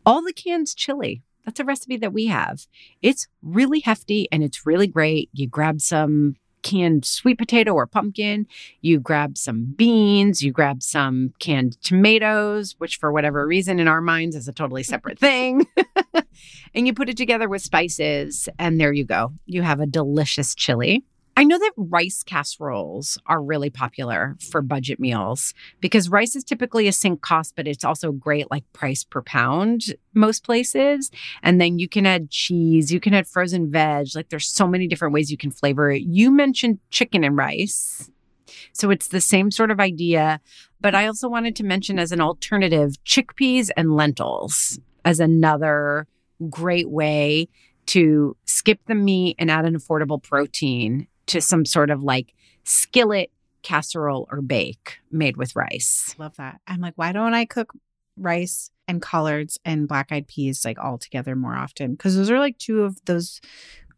All 0.06 0.24
the 0.24 0.34
cans 0.34 0.74
chili. 0.74 1.22
That's 1.46 1.62
a 1.62 1.66
recipe 1.66 1.96
that 1.98 2.12
we 2.12 2.28
have. 2.28 2.68
It's 3.02 3.28
really 3.42 3.80
hefty 3.80 4.28
and 4.32 4.44
it's 4.44 4.66
really 4.66 4.88
great. 4.88 5.30
You 5.32 5.48
grab 5.48 5.80
some 5.80 6.36
canned 6.62 7.06
sweet 7.06 7.38
potato 7.38 7.72
or 7.72 7.88
pumpkin, 7.88 8.46
you 8.82 9.00
grab 9.00 9.38
some 9.38 9.64
beans, 9.64 10.42
you 10.42 10.52
grab 10.52 10.84
some 10.84 11.34
canned 11.40 11.82
tomatoes, 11.82 12.76
which 12.78 12.98
for 12.98 13.12
whatever 13.12 13.48
reason 13.48 13.80
in 13.80 13.88
our 13.88 14.02
minds 14.02 14.36
is 14.36 14.50
a 14.50 14.54
totally 14.54 14.84
separate 14.84 15.18
thing. 15.18 15.66
and 16.74 16.86
you 16.86 16.94
put 16.94 17.08
it 17.08 17.16
together 17.16 17.48
with 17.48 17.62
spices, 17.62 18.50
and 18.60 18.80
there 18.80 18.92
you 18.92 19.06
go. 19.06 19.32
You 19.46 19.62
have 19.62 19.80
a 19.80 19.86
delicious 19.86 20.54
chili. 20.54 21.06
I 21.38 21.44
know 21.44 21.60
that 21.60 21.74
rice 21.78 22.24
casseroles 22.24 23.20
are 23.28 23.40
really 23.40 23.70
popular 23.70 24.36
for 24.50 24.64
budget 24.64 25.00
meals 25.00 25.54
because 25.80 26.10
rice 26.10 26.36
is 26.36 26.44
typically 26.44 26.88
a 26.88 26.92
sink 26.92 27.22
cost, 27.22 27.56
but 27.56 27.68
it's 27.68 27.86
also 27.86 28.12
great 28.12 28.50
like 28.50 28.64
price 28.74 29.04
per 29.04 29.22
pound 29.22 29.94
most 30.16 30.44
places. 30.44 31.12
And 31.44 31.62
then 31.62 31.78
you 31.78 31.88
can 31.88 32.08
add 32.08 32.32
cheese, 32.32 32.92
you 32.92 33.00
can 33.00 33.14
add 33.14 33.28
frozen 33.28 33.70
veg. 33.70 34.08
Like 34.16 34.30
there's 34.30 34.48
so 34.48 34.66
many 34.66 34.88
different 34.88 35.14
ways 35.14 35.30
you 35.30 35.38
can 35.38 35.52
flavor 35.52 35.92
it. 35.92 36.02
You 36.02 36.32
mentioned 36.32 36.80
chicken 36.90 37.24
and 37.24 37.38
rice. 37.38 38.10
So 38.74 38.90
it's 38.90 39.10
the 39.10 39.22
same 39.22 39.52
sort 39.52 39.70
of 39.70 39.80
idea. 39.80 40.42
But 40.82 40.96
I 40.96 41.06
also 41.06 41.30
wanted 41.30 41.56
to 41.58 41.64
mention 41.64 42.00
as 42.00 42.12
an 42.12 42.20
alternative 42.20 42.96
chickpeas 43.06 43.70
and 43.78 43.96
lentils 43.96 44.80
as 45.06 45.20
another 45.20 46.08
great 46.50 46.90
way 46.90 47.48
to 47.88 48.36
skip 48.46 48.80
the 48.88 48.96
meat 48.96 49.36
and 49.38 49.52
add 49.52 49.66
an 49.66 49.78
affordable 49.78 50.22
protein 50.22 51.08
to 51.28 51.42
some 51.42 51.66
sort 51.66 51.90
of 51.90 52.04
like 52.04 52.34
skillet 52.64 53.32
casserole 53.64 54.28
or 54.32 54.42
bake 54.42 55.00
made 55.12 55.38
with 55.38 55.56
rice. 55.56 56.16
Love 56.18 56.36
that. 56.38 56.62
I'm 56.68 56.82
like, 56.82 56.94
why 56.96 57.12
don't 57.12 57.34
I 57.34 57.46
cook 57.46 57.74
rice 58.18 58.72
and 58.88 59.02
collards 59.02 59.60
and 59.66 59.88
black 59.88 60.12
eyed 60.12 60.28
peas 60.28 60.64
like 60.66 60.80
all 60.80 60.98
together 60.98 61.36
more 61.36 61.56
often? 61.56 61.92
Because 61.92 62.16
those 62.16 62.32
are 62.32 62.40
like 62.40 62.58
two 62.58 62.84
of 62.84 63.04
those 63.06 63.42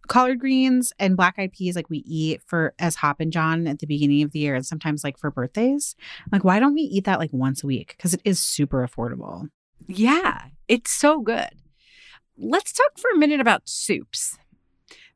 collard 0.08 0.40
greens 0.40 0.92
and 0.98 1.16
black 1.16 1.36
eyed 1.38 1.54
peas 1.54 1.76
like 1.76 1.90
we 1.90 2.00
eat 2.00 2.42
for 2.46 2.74
as 2.80 2.96
Hoppin' 2.96 3.32
John 3.32 3.68
at 3.68 3.80
the 3.80 3.86
beginning 3.86 4.24
of 4.24 4.32
the 4.32 4.40
year 4.40 4.56
and 4.56 4.66
sometimes 4.66 5.04
like 5.04 5.18
for 5.18 5.30
birthdays. 5.30 5.96
I'm 6.26 6.30
like, 6.32 6.44
why 6.44 6.60
don't 6.60 6.74
we 6.74 6.82
eat 6.82 7.06
that 7.06 7.20
like 7.20 7.32
once 7.32 7.64
a 7.64 7.68
week? 7.68 7.94
Because 7.96 8.14
it 8.14 8.22
is 8.26 8.40
super 8.40 8.86
affordable. 8.86 9.50
Yeah, 9.88 10.46
it's 10.68 10.92
so 10.92 11.22
good. 11.22 11.50
Let's 12.38 12.72
talk 12.72 12.98
for 12.98 13.12
a 13.12 13.18
minute 13.18 13.40
about 13.40 13.70
soups 13.70 14.38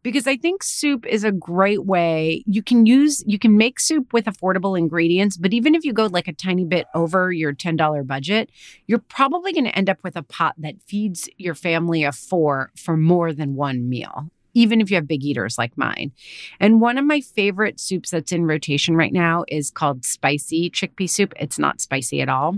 because 0.04 0.28
I 0.28 0.38
think 0.38 0.62
soup 0.62 1.06
is 1.06 1.24
a 1.24 1.32
great 1.32 1.86
way. 1.86 2.44
You 2.46 2.62
can 2.62 2.86
use, 2.86 3.24
you 3.26 3.40
can 3.40 3.58
make 3.58 3.80
soup 3.80 4.14
with 4.14 4.26
affordable 4.26 4.78
ingredients, 4.78 5.38
but 5.38 5.54
even 5.54 5.74
if 5.74 5.84
you 5.84 5.94
go 5.94 6.06
like 6.06 6.28
a 6.28 6.34
tiny 6.34 6.66
bit 6.66 6.88
over 6.94 7.32
your 7.32 7.54
$10 7.54 8.06
budget, 8.06 8.52
you're 8.86 9.00
probably 9.00 9.54
going 9.54 9.66
to 9.66 9.76
end 9.76 9.90
up 9.90 10.04
with 10.04 10.16
a 10.16 10.24
pot 10.24 10.56
that 10.58 10.82
feeds 10.86 11.30
your 11.38 11.56
family 11.56 12.04
of 12.04 12.16
four 12.16 12.72
for 12.76 12.98
more 12.98 13.34
than 13.34 13.56
one 13.56 13.90
meal. 13.90 14.30
Even 14.54 14.82
if 14.82 14.92
you 14.92 14.96
have 14.96 15.08
big 15.08 15.24
eaters 15.24 15.58
like 15.58 15.76
mine. 15.78 16.12
And 16.60 16.80
one 16.80 17.00
of 17.00 17.06
my 17.06 17.22
favorite 17.22 17.80
soups 17.80 18.12
that's 18.12 18.32
in 18.32 18.46
rotation 18.46 18.96
right 18.96 19.12
now 19.12 19.46
is 19.48 19.72
called 19.72 20.06
spicy 20.06 20.70
chickpea 20.70 21.10
soup. 21.10 21.34
It's 21.40 21.58
not 21.58 21.82
spicy 21.82 22.22
at 22.22 22.30
all. 22.30 22.58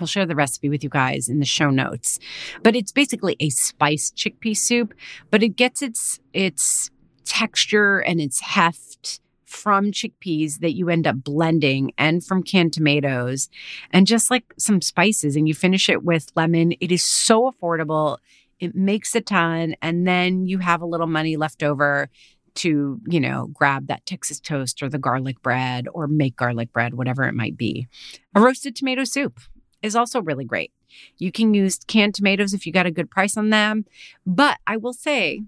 I'll 0.00 0.06
share 0.06 0.26
the 0.26 0.34
recipe 0.34 0.68
with 0.68 0.82
you 0.82 0.90
guys 0.90 1.28
in 1.28 1.38
the 1.38 1.46
show 1.46 1.70
notes. 1.70 2.18
But 2.62 2.76
it's 2.76 2.92
basically 2.92 3.36
a 3.40 3.50
spiced 3.50 4.16
chickpea 4.16 4.56
soup, 4.56 4.94
but 5.30 5.42
it 5.42 5.50
gets 5.56 5.82
its 5.82 6.20
its 6.32 6.90
texture 7.24 7.98
and 7.98 8.20
its 8.20 8.40
heft 8.40 9.20
from 9.44 9.90
chickpeas 9.90 10.58
that 10.58 10.74
you 10.74 10.88
end 10.88 11.06
up 11.06 11.22
blending 11.22 11.92
and 11.96 12.24
from 12.24 12.42
canned 12.42 12.72
tomatoes 12.72 13.48
and 13.90 14.06
just 14.06 14.30
like 14.30 14.44
some 14.58 14.80
spices 14.80 15.36
and 15.36 15.48
you 15.48 15.54
finish 15.54 15.88
it 15.88 16.04
with 16.04 16.30
lemon. 16.36 16.72
It 16.80 16.92
is 16.92 17.02
so 17.02 17.50
affordable. 17.50 18.18
It 18.60 18.74
makes 18.74 19.14
a 19.14 19.20
ton 19.20 19.76
and 19.80 20.06
then 20.06 20.46
you 20.46 20.58
have 20.58 20.82
a 20.82 20.86
little 20.86 21.06
money 21.06 21.36
left 21.36 21.62
over 21.62 22.10
to, 22.56 23.00
you 23.06 23.20
know, 23.20 23.48
grab 23.52 23.86
that 23.86 24.04
Texas 24.06 24.40
toast 24.40 24.82
or 24.82 24.88
the 24.88 24.98
garlic 24.98 25.42
bread 25.42 25.86
or 25.92 26.06
make 26.06 26.36
garlic 26.36 26.72
bread, 26.72 26.94
whatever 26.94 27.24
it 27.24 27.34
might 27.34 27.56
be. 27.56 27.86
A 28.34 28.40
roasted 28.40 28.74
tomato 28.74 29.04
soup 29.04 29.38
is 29.82 29.96
also 29.96 30.20
really 30.22 30.44
great. 30.44 30.72
You 31.18 31.32
can 31.32 31.54
use 31.54 31.78
canned 31.86 32.14
tomatoes 32.14 32.54
if 32.54 32.66
you 32.66 32.72
got 32.72 32.86
a 32.86 32.90
good 32.90 33.10
price 33.10 33.36
on 33.36 33.50
them. 33.50 33.84
But 34.26 34.58
I 34.66 34.76
will 34.76 34.92
say, 34.92 35.42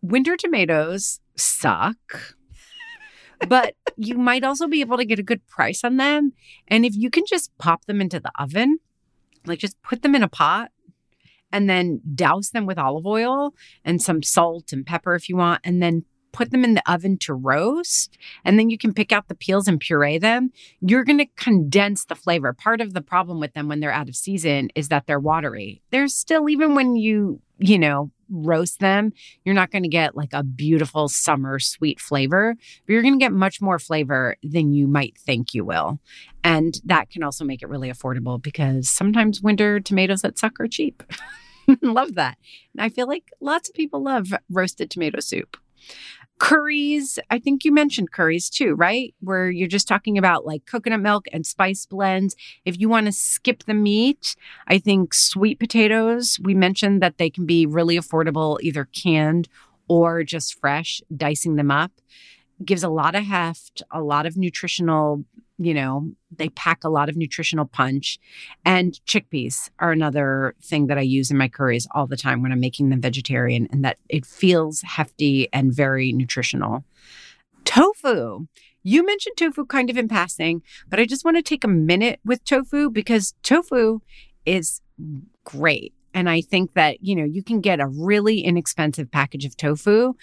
winter 0.00 0.36
tomatoes 0.36 1.20
suck. 1.36 2.36
but 3.48 3.74
you 3.96 4.16
might 4.16 4.44
also 4.44 4.66
be 4.66 4.80
able 4.80 4.96
to 4.96 5.04
get 5.04 5.18
a 5.18 5.24
good 5.24 5.46
price 5.46 5.84
on 5.84 5.96
them. 5.96 6.32
And 6.68 6.84
if 6.84 6.94
you 6.96 7.10
can 7.10 7.24
just 7.26 7.56
pop 7.58 7.84
them 7.86 8.00
into 8.00 8.20
the 8.20 8.32
oven, 8.38 8.78
like 9.46 9.58
just 9.58 9.80
put 9.82 10.02
them 10.02 10.14
in 10.14 10.22
a 10.22 10.28
pot 10.28 10.70
and 11.50 11.68
then 11.68 12.00
douse 12.14 12.50
them 12.50 12.66
with 12.66 12.78
olive 12.78 13.06
oil 13.06 13.54
and 13.84 14.00
some 14.00 14.22
salt 14.22 14.72
and 14.72 14.86
pepper 14.86 15.14
if 15.14 15.28
you 15.28 15.36
want, 15.36 15.60
and 15.64 15.82
then 15.82 16.04
put 16.32 16.50
them 16.50 16.64
in 16.64 16.74
the 16.74 16.92
oven 16.92 17.18
to 17.18 17.34
roast, 17.34 18.16
and 18.44 18.58
then 18.58 18.70
you 18.70 18.78
can 18.78 18.92
pick 18.92 19.12
out 19.12 19.28
the 19.28 19.34
peels 19.34 19.68
and 19.68 19.80
puree 19.80 20.18
them, 20.18 20.50
you're 20.80 21.04
going 21.04 21.18
to 21.18 21.26
condense 21.36 22.04
the 22.04 22.14
flavor. 22.14 22.52
Part 22.52 22.80
of 22.80 22.94
the 22.94 23.02
problem 23.02 23.40
with 23.40 23.52
them 23.54 23.68
when 23.68 23.80
they're 23.80 23.92
out 23.92 24.08
of 24.08 24.16
season 24.16 24.70
is 24.74 24.88
that 24.88 25.06
they're 25.06 25.20
watery. 25.20 25.82
They're 25.90 26.08
still, 26.08 26.48
even 26.48 26.74
when 26.74 26.96
you, 26.96 27.40
you 27.58 27.78
know, 27.78 28.10
roast 28.32 28.80
them, 28.80 29.12
you're 29.44 29.54
not 29.54 29.70
going 29.70 29.82
to 29.82 29.88
get 29.88 30.16
like 30.16 30.32
a 30.32 30.42
beautiful 30.42 31.08
summer 31.08 31.58
sweet 31.58 32.00
flavor, 32.00 32.54
but 32.86 32.92
you're 32.92 33.02
going 33.02 33.18
to 33.18 33.24
get 33.24 33.32
much 33.32 33.60
more 33.60 33.78
flavor 33.78 34.36
than 34.42 34.72
you 34.72 34.88
might 34.88 35.18
think 35.18 35.54
you 35.54 35.64
will. 35.64 36.00
And 36.42 36.80
that 36.84 37.10
can 37.10 37.22
also 37.22 37.44
make 37.44 37.62
it 37.62 37.68
really 37.68 37.90
affordable 37.90 38.42
because 38.42 38.88
sometimes 38.88 39.42
winter 39.42 39.80
tomatoes 39.80 40.22
that 40.22 40.38
suck 40.38 40.58
are 40.60 40.66
cheap. 40.66 41.02
love 41.82 42.14
that. 42.14 42.38
I 42.78 42.88
feel 42.88 43.06
like 43.06 43.30
lots 43.40 43.68
of 43.68 43.74
people 43.74 44.02
love 44.02 44.32
roasted 44.50 44.90
tomato 44.90 45.20
soup. 45.20 45.56
Curries, 46.42 47.20
I 47.30 47.38
think 47.38 47.64
you 47.64 47.70
mentioned 47.70 48.10
curries 48.10 48.50
too, 48.50 48.74
right? 48.74 49.14
Where 49.20 49.48
you're 49.48 49.68
just 49.68 49.86
talking 49.86 50.18
about 50.18 50.44
like 50.44 50.66
coconut 50.66 50.98
milk 50.98 51.26
and 51.32 51.46
spice 51.46 51.86
blends. 51.86 52.34
If 52.64 52.80
you 52.80 52.88
want 52.88 53.06
to 53.06 53.12
skip 53.12 53.62
the 53.62 53.74
meat, 53.74 54.34
I 54.66 54.78
think 54.78 55.14
sweet 55.14 55.60
potatoes, 55.60 56.40
we 56.42 56.54
mentioned 56.54 57.00
that 57.00 57.18
they 57.18 57.30
can 57.30 57.46
be 57.46 57.64
really 57.64 57.96
affordable, 57.96 58.58
either 58.60 58.86
canned 58.86 59.48
or 59.86 60.24
just 60.24 60.58
fresh, 60.58 61.00
dicing 61.16 61.54
them 61.54 61.70
up 61.70 61.92
gives 62.64 62.82
a 62.84 62.88
lot 62.88 63.14
of 63.14 63.24
heft, 63.24 63.82
a 63.90 64.00
lot 64.00 64.26
of 64.26 64.36
nutritional 64.36 65.24
you 65.58 65.74
know, 65.74 66.10
they 66.36 66.48
pack 66.50 66.84
a 66.84 66.88
lot 66.88 67.08
of 67.08 67.16
nutritional 67.16 67.66
punch. 67.66 68.18
And 68.64 68.98
chickpeas 69.06 69.70
are 69.78 69.92
another 69.92 70.54
thing 70.62 70.86
that 70.86 70.98
I 70.98 71.02
use 71.02 71.30
in 71.30 71.36
my 71.36 71.48
curries 71.48 71.86
all 71.94 72.06
the 72.06 72.16
time 72.16 72.42
when 72.42 72.52
I'm 72.52 72.60
making 72.60 72.90
them 72.90 73.00
vegetarian, 73.00 73.68
and 73.70 73.84
that 73.84 73.98
it 74.08 74.26
feels 74.26 74.82
hefty 74.82 75.48
and 75.52 75.72
very 75.72 76.12
nutritional. 76.12 76.84
Tofu. 77.64 78.46
You 78.82 79.06
mentioned 79.06 79.36
tofu 79.36 79.64
kind 79.64 79.90
of 79.90 79.96
in 79.96 80.08
passing, 80.08 80.62
but 80.88 80.98
I 80.98 81.04
just 81.04 81.24
want 81.24 81.36
to 81.36 81.42
take 81.42 81.62
a 81.62 81.68
minute 81.68 82.18
with 82.24 82.44
tofu 82.44 82.90
because 82.90 83.34
tofu 83.42 84.00
is 84.44 84.80
great. 85.44 85.94
And 86.14 86.28
I 86.28 86.40
think 86.40 86.74
that, 86.74 87.02
you 87.02 87.14
know, 87.16 87.24
you 87.24 87.42
can 87.42 87.60
get 87.60 87.80
a 87.80 87.86
really 87.86 88.40
inexpensive 88.40 89.10
package 89.10 89.44
of 89.44 89.56
tofu. 89.56 90.14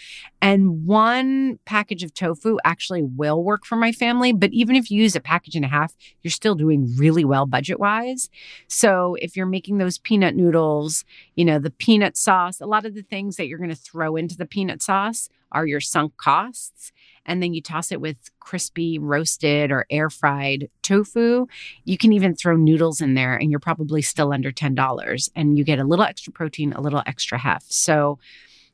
And 0.41 0.85
one 0.85 1.59
package 1.65 2.03
of 2.03 2.13
tofu 2.13 2.57
actually 2.63 3.03
will 3.03 3.43
work 3.43 3.65
for 3.65 3.75
my 3.75 3.91
family. 3.91 4.31
But 4.31 4.53
even 4.53 4.75
if 4.75 4.91
you 4.91 5.01
use 5.01 5.15
a 5.15 5.19
package 5.19 5.55
and 5.55 5.65
a 5.65 5.69
half, 5.69 5.95
you're 6.21 6.31
still 6.31 6.55
doing 6.55 6.95
really 6.97 7.25
well 7.25 7.45
budget 7.45 7.79
wise. 7.79 8.29
So 8.67 9.15
if 9.19 9.35
you're 9.35 9.45
making 9.45 9.77
those 9.77 9.97
peanut 9.97 10.35
noodles, 10.35 11.05
you 11.35 11.45
know, 11.45 11.59
the 11.59 11.71
peanut 11.71 12.17
sauce, 12.17 12.61
a 12.61 12.65
lot 12.65 12.85
of 12.85 12.93
the 12.95 13.03
things 13.03 13.35
that 13.37 13.47
you're 13.47 13.57
going 13.57 13.69
to 13.69 13.75
throw 13.75 14.15
into 14.15 14.37
the 14.37 14.45
peanut 14.45 14.81
sauce 14.81 15.29
are 15.51 15.65
your 15.65 15.81
sunk 15.81 16.15
costs 16.17 16.91
and 17.29 17.43
then 17.43 17.53
you 17.53 17.61
toss 17.61 17.91
it 17.91 18.01
with 18.01 18.17
crispy 18.39 18.97
roasted 18.97 19.71
or 19.71 19.85
air 19.89 20.09
fried 20.09 20.67
tofu. 20.81 21.45
You 21.85 21.97
can 21.97 22.11
even 22.11 22.35
throw 22.35 22.57
noodles 22.57 22.99
in 22.99 23.13
there 23.13 23.35
and 23.35 23.51
you're 23.51 23.59
probably 23.59 24.01
still 24.01 24.33
under 24.33 24.51
$10 24.51 25.29
and 25.35 25.57
you 25.57 25.63
get 25.63 25.79
a 25.79 25.83
little 25.83 26.03
extra 26.03 26.33
protein, 26.33 26.73
a 26.73 26.81
little 26.81 27.03
extra 27.05 27.37
heft. 27.37 27.71
So 27.71 28.17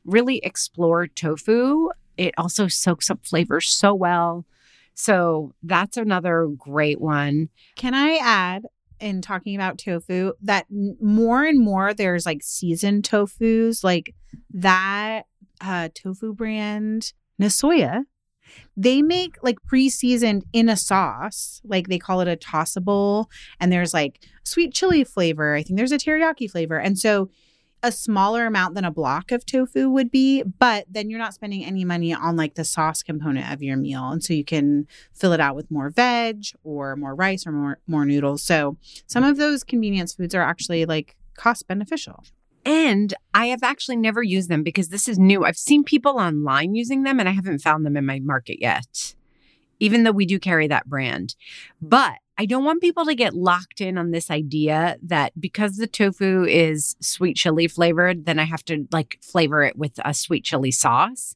really 0.06 0.38
explore 0.38 1.06
tofu. 1.08 1.90
It 2.18 2.34
also 2.38 2.70
soaks 2.70 3.12
up 3.12 3.26
flavor 3.26 3.60
so 3.60 3.94
well. 3.94 4.46
So 4.94 5.54
that's 5.62 5.98
another 5.98 6.48
great 6.58 7.02
one. 7.02 7.50
Can 7.76 7.94
I 7.94 8.18
add 8.22 8.68
in 9.02 9.22
talking 9.22 9.56
about 9.56 9.78
tofu 9.78 10.32
that 10.42 10.66
more 10.70 11.44
and 11.44 11.60
more 11.60 11.94
there's 11.94 12.26
like 12.26 12.42
seasoned 12.42 13.04
tofus 13.04 13.84
like 13.84 14.16
that 14.54 15.24
uh 15.60 15.90
tofu 15.94 16.34
brand 16.34 17.12
Nasoya 17.42 18.06
they 18.78 19.02
make 19.02 19.38
like 19.42 19.62
pre-seasoned 19.66 20.46
in 20.54 20.70
a 20.70 20.78
sauce, 20.78 21.62
like 21.64 21.88
they 21.88 22.00
call 22.00 22.22
it 22.22 22.28
a 22.28 22.36
tossable, 22.36 23.30
and 23.60 23.72
there's 23.72 23.94
like 23.94 24.20
sweet 24.44 24.74
chili 24.74 25.04
flavor. 25.04 25.56
I 25.56 25.64
think 25.64 25.78
there's 25.78 25.92
a 25.92 25.98
teriyaki 25.98 26.50
flavor. 26.50 26.80
And 26.80 26.98
so 26.98 27.30
a 27.84 27.92
smaller 27.92 28.48
amount 28.48 28.74
than 28.74 28.84
a 28.84 28.92
block 28.92 29.32
of 29.32 29.46
tofu 29.46 29.90
would 29.90 30.10
be, 30.10 30.42
but 30.42 30.86
then 30.90 31.10
you're 31.10 31.20
not 31.20 31.36
spending 31.36 31.64
any 31.64 31.86
money 31.86 32.14
on 32.14 32.36
like 32.36 32.56
the 32.56 32.64
sauce 32.64 33.04
component 33.04 33.52
of 33.52 33.62
your 33.62 33.78
meal. 33.78 34.10
And 34.10 34.24
so 34.24 34.34
you 34.34 34.44
can 34.44 34.88
fill 35.14 35.34
it 35.34 35.40
out 35.40 35.56
with 35.56 35.70
more 35.70 35.92
veg 35.92 36.46
or 36.64 36.96
more 36.96 37.14
rice 37.14 37.46
or 37.46 37.52
more 37.52 37.80
more 37.86 38.04
noodles. 38.06 38.42
So 38.42 38.78
some 39.06 39.24
of 39.24 39.38
those 39.38 39.64
convenience 39.64 40.16
foods 40.16 40.34
are 40.34 40.42
actually 40.42 40.86
like 40.86 41.16
cost 41.38 41.68
beneficial. 41.68 42.24
And 42.66 43.14
I 43.34 43.48
have 43.48 43.62
actually 43.64 43.98
never 43.98 44.24
used 44.24 44.50
them 44.50 44.64
because 44.64 44.90
this 44.90 45.08
is 45.08 45.20
new. 45.20 45.46
I've 45.46 45.58
seen 45.58 45.84
people 45.84 46.20
online 46.20 46.74
using 46.74 47.04
them 47.04 47.20
and 47.20 47.30
I 47.30 47.32
haven't 47.32 47.60
found 47.60 47.86
them 47.86 47.96
in 47.96 48.06
my 48.06 48.20
market 48.20 48.60
yet, 48.60 49.14
even 49.80 50.04
though 50.04 50.12
we 50.12 50.26
do 50.26 50.40
carry 50.40 50.68
that 50.68 50.88
brand. 50.88 51.36
But 51.80 52.16
I 52.38 52.46
don't 52.46 52.66
want 52.66 52.82
people 52.82 53.06
to 53.06 53.16
get 53.16 53.36
locked 53.36 53.80
in 53.80 53.98
on 53.98 54.12
this 54.12 54.30
idea 54.32 54.98
that 55.04 55.40
because 55.40 55.78
the 55.78 55.88
tofu 55.88 56.44
is 56.44 56.96
sweet 57.00 57.38
chili 57.38 57.68
flavored, 57.68 58.26
then 58.26 58.40
I 58.40 58.44
have 58.44 58.66
to 58.66 58.88
like 58.92 59.20
flavor 59.22 59.64
it 59.64 59.78
with 59.78 60.00
a 60.04 60.14
sweet 60.14 60.44
chili 60.44 60.72
sauce 60.72 61.36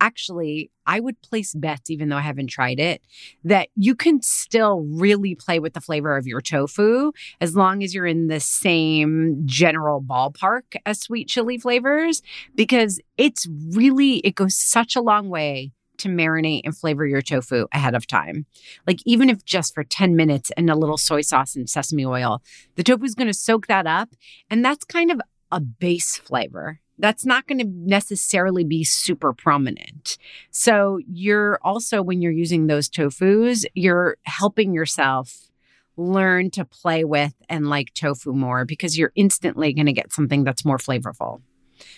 actually, 0.00 0.70
I 0.86 1.00
would 1.00 1.20
place 1.22 1.54
bets, 1.54 1.90
even 1.90 2.08
though 2.08 2.16
I 2.16 2.22
haven't 2.22 2.48
tried 2.48 2.78
it, 2.78 3.02
that 3.44 3.68
you 3.74 3.94
can 3.94 4.20
still 4.22 4.86
really 4.90 5.34
play 5.34 5.58
with 5.58 5.72
the 5.72 5.80
flavor 5.80 6.16
of 6.16 6.26
your 6.26 6.40
tofu 6.40 7.12
as 7.40 7.56
long 7.56 7.82
as 7.82 7.94
you're 7.94 8.06
in 8.06 8.28
the 8.28 8.40
same 8.40 9.42
general 9.46 10.02
ballpark 10.02 10.76
as 10.84 11.00
sweet 11.00 11.28
chili 11.28 11.58
flavors, 11.58 12.22
because 12.54 13.00
it's 13.16 13.46
really, 13.70 14.18
it 14.18 14.34
goes 14.34 14.56
such 14.58 14.96
a 14.96 15.00
long 15.00 15.28
way 15.28 15.72
to 15.96 16.08
marinate 16.08 16.62
and 16.64 16.76
flavor 16.76 17.06
your 17.06 17.22
tofu 17.22 17.66
ahead 17.72 17.94
of 17.94 18.06
time. 18.06 18.46
Like, 18.86 18.98
even 19.06 19.30
if 19.30 19.44
just 19.44 19.74
for 19.74 19.84
10 19.84 20.16
minutes 20.16 20.50
and 20.56 20.68
a 20.68 20.76
little 20.76 20.98
soy 20.98 21.20
sauce 21.20 21.54
and 21.54 21.70
sesame 21.70 22.04
oil, 22.04 22.42
the 22.74 22.82
tofu 22.82 23.04
is 23.04 23.14
going 23.14 23.28
to 23.28 23.34
soak 23.34 23.68
that 23.68 23.86
up. 23.86 24.10
And 24.50 24.64
that's 24.64 24.84
kind 24.84 25.10
of 25.10 25.20
a 25.52 25.60
base 25.60 26.16
flavor 26.16 26.80
that's 26.98 27.24
not 27.24 27.46
going 27.46 27.58
to 27.58 27.66
necessarily 27.66 28.64
be 28.64 28.84
super 28.84 29.32
prominent. 29.32 30.16
So, 30.50 31.00
you're 31.06 31.58
also, 31.62 32.02
when 32.02 32.22
you're 32.22 32.32
using 32.32 32.66
those 32.66 32.88
tofus, 32.88 33.64
you're 33.74 34.16
helping 34.24 34.74
yourself 34.74 35.50
learn 35.96 36.50
to 36.50 36.64
play 36.64 37.04
with 37.04 37.34
and 37.48 37.68
like 37.68 37.94
tofu 37.94 38.32
more 38.32 38.64
because 38.64 38.98
you're 38.98 39.12
instantly 39.14 39.72
going 39.72 39.86
to 39.86 39.92
get 39.92 40.12
something 40.12 40.42
that's 40.44 40.64
more 40.64 40.78
flavorful. 40.78 41.40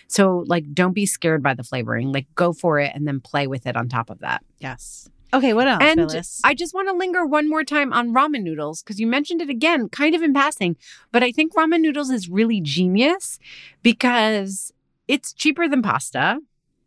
So, 0.09 0.45
like, 0.47 0.73
don't 0.73 0.93
be 0.93 1.07
scared 1.07 1.43
by 1.43 1.55
the 1.55 1.65
flavoring. 1.65 2.13
Like, 2.13 2.27
go 2.35 2.53
for 2.53 2.79
it 2.79 2.93
and 2.95 3.07
then 3.07 3.21
play 3.21 3.47
with 3.47 3.67
it 3.67 3.77
on 3.77 3.89
top 3.89 4.11
of 4.11 4.21
that. 4.21 4.45
Yes. 4.59 5.09
Okay, 5.35 5.53
what 5.53 5.67
else? 5.67 5.83
And 5.83 5.99
Phyllis? 6.11 6.41
I 6.45 6.55
just 6.55 6.73
want 6.73 6.89
to 6.89 6.95
linger 6.95 7.27
one 7.27 7.49
more 7.49 7.65
time 7.65 7.93
on 7.93 8.15
ramen 8.15 8.43
noodles 8.43 8.83
because 8.83 9.01
you 9.01 9.07
mentioned 9.07 9.43
it 9.43 9.51
again, 9.51 9.89
kind 9.89 10.15
of 10.15 10.23
in 10.23 10.33
passing. 10.33 10.77
But 11.13 11.23
I 11.23 11.33
think 11.33 11.55
ramen 11.55 11.81
noodles 11.81 12.11
is 12.11 12.29
really 12.29 12.61
genius 12.61 13.39
because 13.83 14.73
it's 15.09 15.33
cheaper 15.33 15.69
than 15.69 15.83
pasta. 15.83 16.41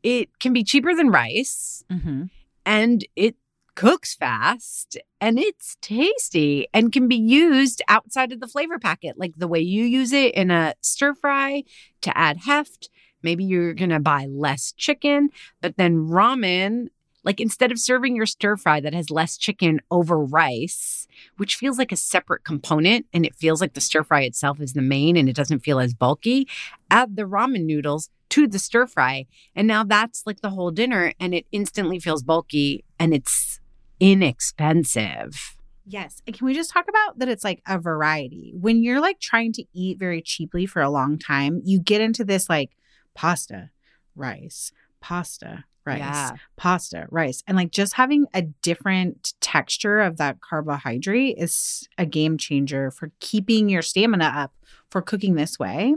It 0.03 0.39
can 0.39 0.53
be 0.53 0.63
cheaper 0.63 0.95
than 0.95 1.09
rice 1.09 1.84
Mm-hmm. 1.91 2.24
and 2.65 3.05
it 3.15 3.36
cooks 3.76 4.13
fast 4.15 4.97
and 5.22 5.39
it's 5.39 5.78
tasty 5.82 6.67
and 6.74 6.91
can 6.91 7.07
be 7.07 7.15
used 7.15 7.82
outside 7.88 8.32
of 8.34 8.39
the 8.41 8.47
flavor 8.47 8.78
packet, 8.78 9.17
like 9.17 9.34
the 9.38 9.47
way 9.47 9.59
you 9.59 9.84
use 9.86 10.11
it 10.11 10.34
in 10.36 10.51
a 10.51 10.74
stir 10.82 11.13
fry 11.13 11.63
to 12.01 12.17
add 12.17 12.38
heft. 12.45 12.89
Maybe 13.24 13.43
you're 13.45 13.74
going 13.74 13.89
to 13.91 13.99
buy 13.99 14.28
less 14.30 14.74
chicken, 14.74 15.30
but 15.61 15.78
then 15.78 16.07
ramen, 16.07 16.88
like 17.24 17.39
instead 17.39 17.72
of 17.72 17.80
serving 17.80 18.15
your 18.15 18.26
stir 18.26 18.55
fry 18.55 18.80
that 18.80 18.93
has 18.93 19.11
less 19.11 19.38
chicken 19.38 19.80
over 19.91 20.20
rice, 20.20 21.07
which 21.38 21.55
feels 21.55 21.78
like 21.78 21.91
a 21.91 21.97
separate 21.97 22.43
component 22.43 23.05
and 23.13 23.26
it 23.26 23.36
feels 23.36 23.61
like 23.61 23.74
the 23.74 23.82
stir 23.82 24.03
fry 24.03 24.22
itself 24.22 24.59
is 24.59 24.74
the 24.74 24.82
main 24.82 25.17
and 25.17 25.28
it 25.28 25.36
doesn't 25.36 25.59
feel 25.59 25.80
as 25.80 25.93
bulky, 25.93 26.47
add 26.89 27.15
the 27.15 27.24
ramen 27.24 27.65
noodles 27.65 28.09
to 28.30 28.47
the 28.47 28.59
stir 28.59 28.88
fry. 28.88 29.26
And 29.55 29.67
now 29.67 29.84
that's 29.84 30.24
like 30.26 30.41
the 30.41 30.51
whole 30.51 30.72
dinner 30.72 31.13
and 31.20 31.34
it 31.34 31.45
instantly 31.51 31.99
feels 31.99 32.24
bulky 32.24 32.86
and 32.99 33.13
it's 33.13 33.59
inexpensive. 33.99 35.57
Yes. 35.86 36.22
And 36.28 36.38
can 36.38 36.45
we 36.45 36.53
just 36.53 36.72
talk 36.72 36.86
about 36.88 37.17
that 37.17 37.30
it's 37.30 37.43
like 37.43 37.61
a 37.67 37.80
variety? 37.80 38.53
When 38.55 38.84
you're 38.84 39.01
like 39.01 39.20
trying 39.20 39.53
to 39.53 39.65
eat 39.74 39.97
very 39.97 40.22
cheaply 40.22 40.67
for 40.67 40.84
a 40.84 40.89
long 40.89 41.17
time, 41.17 41.61
you 41.65 41.80
get 41.80 41.99
into 41.99 42.24
this 42.24 42.47
like 42.47 42.72
pasta, 43.15 43.72
rice, 44.15 44.72
pasta, 45.01 45.65
rice, 45.86 45.99
Yeah. 45.99 46.36
pasta, 46.57 47.07
rice. 47.09 47.41
And 47.47 47.55
like 47.57 47.71
just 47.71 47.93
having 47.93 48.25
a 48.34 48.41
different 48.41 49.34
texture 49.41 49.99
of 49.99 50.17
that 50.17 50.41
carbohydrate 50.41 51.36
is 51.38 51.88
a 51.97 52.05
game 52.05 52.38
changer 52.38 52.91
for 52.91 53.11
keeping 53.19 53.69
your 53.69 53.82
stamina 53.82 54.25
up 54.25 54.53
for 54.89 55.01
cooking 55.03 55.36
this 55.36 55.59
way. 55.59 55.93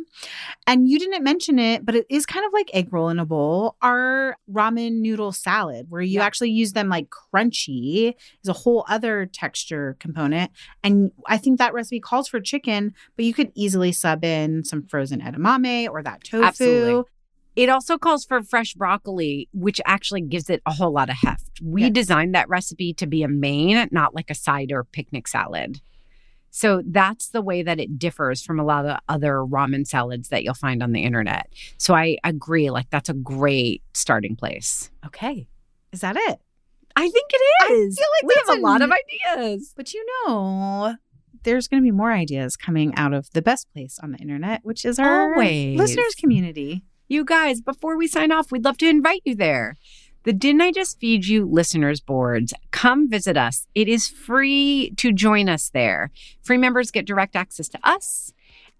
And 0.66 0.86
you 0.88 0.98
didn't 0.98 1.24
mention 1.24 1.58
it, 1.58 1.84
but 1.84 1.94
it 1.94 2.06
is 2.10 2.26
kind 2.26 2.44
of 2.44 2.52
like 2.52 2.70
egg 2.74 2.92
roll 2.92 3.08
in 3.08 3.18
a 3.18 3.24
bowl. 3.24 3.76
Our 3.80 4.36
ramen 4.50 5.00
noodle 5.00 5.32
salad, 5.32 5.86
where 5.88 6.02
you 6.02 6.18
Yeah. 6.20 6.26
actually 6.26 6.50
use 6.50 6.74
them 6.74 6.88
like 6.90 7.08
crunchy, 7.08 8.14
is 8.42 8.48
a 8.48 8.52
whole 8.52 8.84
other 8.88 9.24
texture 9.26 9.96
component. 9.98 10.50
And 10.84 11.10
I 11.26 11.38
think 11.38 11.58
that 11.58 11.72
recipe 11.72 12.00
calls 12.00 12.28
for 12.28 12.38
chicken, 12.40 12.94
but 13.16 13.24
you 13.24 13.32
could 13.32 13.50
easily 13.54 13.92
sub 13.92 14.24
in 14.24 14.62
some 14.64 14.82
frozen 14.86 15.20
edamame 15.22 15.88
or 15.88 16.02
that 16.02 16.22
tofu. 16.24 16.44
Absolutely. 16.46 17.04
It 17.54 17.68
also 17.68 17.98
calls 17.98 18.24
for 18.24 18.42
fresh 18.42 18.74
broccoli, 18.74 19.48
which 19.52 19.80
actually 19.84 20.22
gives 20.22 20.48
it 20.48 20.62
a 20.66 20.72
whole 20.72 20.92
lot 20.92 21.10
of 21.10 21.16
heft. 21.16 21.60
We 21.62 21.82
Yeah. 21.82 21.90
designed 21.90 22.34
that 22.34 22.48
recipe 22.48 22.94
to 22.94 23.06
be 23.06 23.22
a 23.22 23.28
main, 23.28 23.88
not 23.90 24.14
like 24.14 24.30
a 24.30 24.34
side 24.34 24.72
or 24.72 24.84
picnic 24.84 25.28
salad. 25.28 25.80
So 26.50 26.82
that's 26.86 27.28
the 27.28 27.40
way 27.42 27.62
that 27.62 27.80
it 27.80 27.98
differs 27.98 28.42
from 28.42 28.60
a 28.60 28.64
lot 28.64 28.84
of 28.86 28.98
other 29.08 29.36
ramen 29.36 29.86
salads 29.86 30.28
that 30.28 30.44
you'll 30.44 30.52
find 30.54 30.82
on 30.82 30.92
the 30.92 31.02
internet. 31.02 31.50
So 31.78 31.94
I 31.94 32.18
agree, 32.24 32.70
like 32.70 32.90
that's 32.90 33.08
a 33.08 33.14
great 33.14 33.82
starting 33.94 34.36
place. 34.36 34.90
Okay. 35.06 35.46
Is 35.92 36.00
that 36.00 36.16
it? 36.16 36.40
I 36.94 37.08
think 37.08 37.30
it 37.32 37.72
is. 37.72 37.98
I 37.98 38.02
feel 38.02 38.08
like 38.22 38.28
we 38.28 38.42
have 38.52 38.58
a 38.58 38.60
lot 38.62 38.82
of 38.82 38.90
ideas. 39.36 39.72
But 39.74 39.94
you 39.94 40.04
know, 40.26 40.94
there's 41.42 41.68
going 41.68 41.82
to 41.82 41.86
be 41.86 41.90
more 41.90 42.12
ideas 42.12 42.56
coming 42.56 42.94
out 42.96 43.14
of 43.14 43.30
the 43.32 43.40
best 43.42 43.66
place 43.72 43.98
on 44.02 44.12
the 44.12 44.18
internet, 44.18 44.60
which 44.62 44.84
is 44.84 44.98
our 44.98 45.32
Always. 45.32 45.76
listeners 45.78 46.14
community. 46.14 46.84
You 47.12 47.26
guys, 47.26 47.60
before 47.60 47.98
we 47.98 48.08
sign 48.08 48.32
off, 48.32 48.50
we'd 48.50 48.64
love 48.64 48.78
to 48.78 48.88
invite 48.88 49.20
you 49.26 49.34
there. 49.34 49.76
The 50.22 50.32
Didn't 50.32 50.62
I 50.62 50.72
Just 50.72 50.98
Feed 50.98 51.26
You 51.26 51.44
listeners 51.44 52.00
boards. 52.00 52.54
Come 52.70 53.06
visit 53.06 53.36
us. 53.36 53.66
It 53.74 53.86
is 53.86 54.08
free 54.08 54.94
to 54.96 55.12
join 55.12 55.46
us 55.46 55.68
there. 55.68 56.10
Free 56.42 56.56
members 56.56 56.90
get 56.90 57.04
direct 57.04 57.36
access 57.36 57.68
to 57.68 57.78
us 57.84 58.32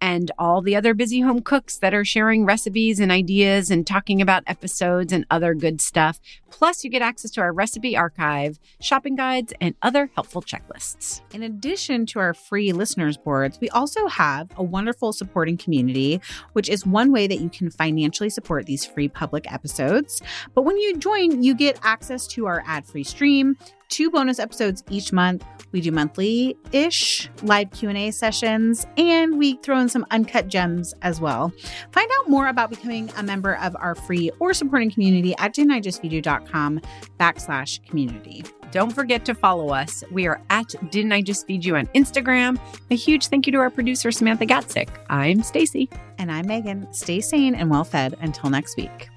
and 0.03 0.33
all 0.37 0.61
the 0.61 0.75
other 0.75 0.95
busy 0.95 1.21
home 1.21 1.41
cooks 1.41 1.79
that 1.79 1.95
are 1.95 2.05
sharing 2.05 2.45
recipes 2.45 2.99
and 2.99 3.13
ideas 3.13 3.71
and 3.71 3.87
talking 3.87 4.21
about 4.21 4.43
episodes 4.49 5.13
and 5.13 5.25
other 5.31 5.55
good 5.55 5.81
stuff. 5.81 6.19
Plus, 6.51 6.83
you 6.83 6.91
get 6.91 7.03
access 7.03 7.31
to 7.31 7.41
our 7.41 7.53
recipe 7.53 7.97
archive, 7.97 8.59
shopping 8.81 9.15
guides, 9.15 9.55
and 9.61 9.77
other 9.81 10.11
helpful 10.17 10.43
checklists. 10.43 11.21
In 11.33 11.45
addition 11.45 12.05
to 12.07 12.19
our 12.19 12.35
free 12.35 12.73
listeners 12.73 13.17
boards, 13.17 13.61
we 13.61 13.71
also 13.71 14.09
have 14.09 14.51
a 14.57 14.63
wonderful 14.63 15.13
supporting 15.13 15.57
community, 15.57 16.21
which 16.53 16.69
is 16.69 16.85
one 16.85 17.13
way 17.13 17.29
that 17.29 17.39
you 17.39 17.49
can 17.49 17.71
financially 17.71 18.29
support 18.29 18.67
these 18.67 18.85
free 18.85 19.09
public 19.09 19.51
episodes. 19.53 20.21
But 20.53 20.63
when 20.63 20.77
you 20.79 20.97
join, 20.97 21.45
you 21.45 21.55
get 21.55 21.79
access 21.85 22.27
to 22.29 22.47
our 22.47 22.65
ad-free 22.67 23.05
stream, 23.05 23.57
two 23.93 24.11
bonus 24.11 24.39
episodes 24.39 24.83
each 24.89 25.13
month. 25.13 25.45
We 25.71 25.83
do 25.83 25.93
monthly-ish 25.93 27.31
live 27.43 27.71
Q&A 27.71 28.11
sessions, 28.11 28.87
and 28.97 29.39
we 29.39 29.57
throw 29.59 29.79
in 29.79 29.89
some 29.89 30.07
uncut 30.11 30.49
gems 30.49 30.95
as 31.03 31.21
well. 31.21 31.53
Find 31.93 32.11
out 32.19 32.29
more 32.29 32.49
about 32.49 32.71
becoming 32.71 33.11
a 33.17 33.23
member 33.23 33.57
of 33.59 33.77
our 33.79 33.95
free 33.95 34.31
or 34.41 34.55
supporting 34.55 34.91
community 34.91 35.35
at 35.39 35.55
didn'tijustfeedyou.com 35.55 36.81
backslash 37.21 37.87
community. 37.87 38.45
Don't 38.71 38.91
forget 38.91 39.27
to 39.27 39.35
follow 39.35 39.69
us. 39.69 40.03
We 40.11 40.27
are 40.27 40.41
at 40.49 40.75
Didn't 40.91 41.13
I 41.13 41.21
Just 41.21 41.47
Feed 41.47 41.63
You 41.63 41.77
on 41.77 41.87
Instagram. 41.89 42.59
A 42.91 42.97
huge 42.97 43.27
thank 43.27 43.47
you 43.47 43.53
to 43.53 43.59
our 43.59 43.71
producer, 43.71 44.11
Samantha 44.11 44.47
Gatzik. 44.47 44.89
I'm 45.11 45.41
Stacie. 45.41 45.93
And 46.19 46.33
I'm 46.33 46.47
Meghan. 46.47 46.95
Stay 46.95 47.21
sane 47.21 47.55
and 47.55 47.71
well 47.71 47.85
fed 47.85 48.17
until 48.21 48.49
next 48.49 48.79
week. 48.79 49.11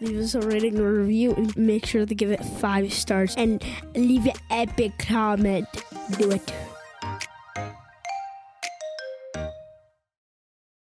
Leave 0.00 0.18
us 0.18 0.34
a 0.34 0.40
rating 0.40 0.78
or 0.78 0.92
review 0.92 1.34
and 1.34 1.56
make 1.56 1.86
sure 1.86 2.06
to 2.06 2.14
give 2.14 2.30
it 2.30 2.44
five 2.44 2.92
stars 2.92 3.34
and 3.36 3.62
leave 3.94 4.26
an 4.26 4.32
epic 4.50 4.92
comment. 4.98 5.66
Do 6.18 6.30
it. 6.30 6.52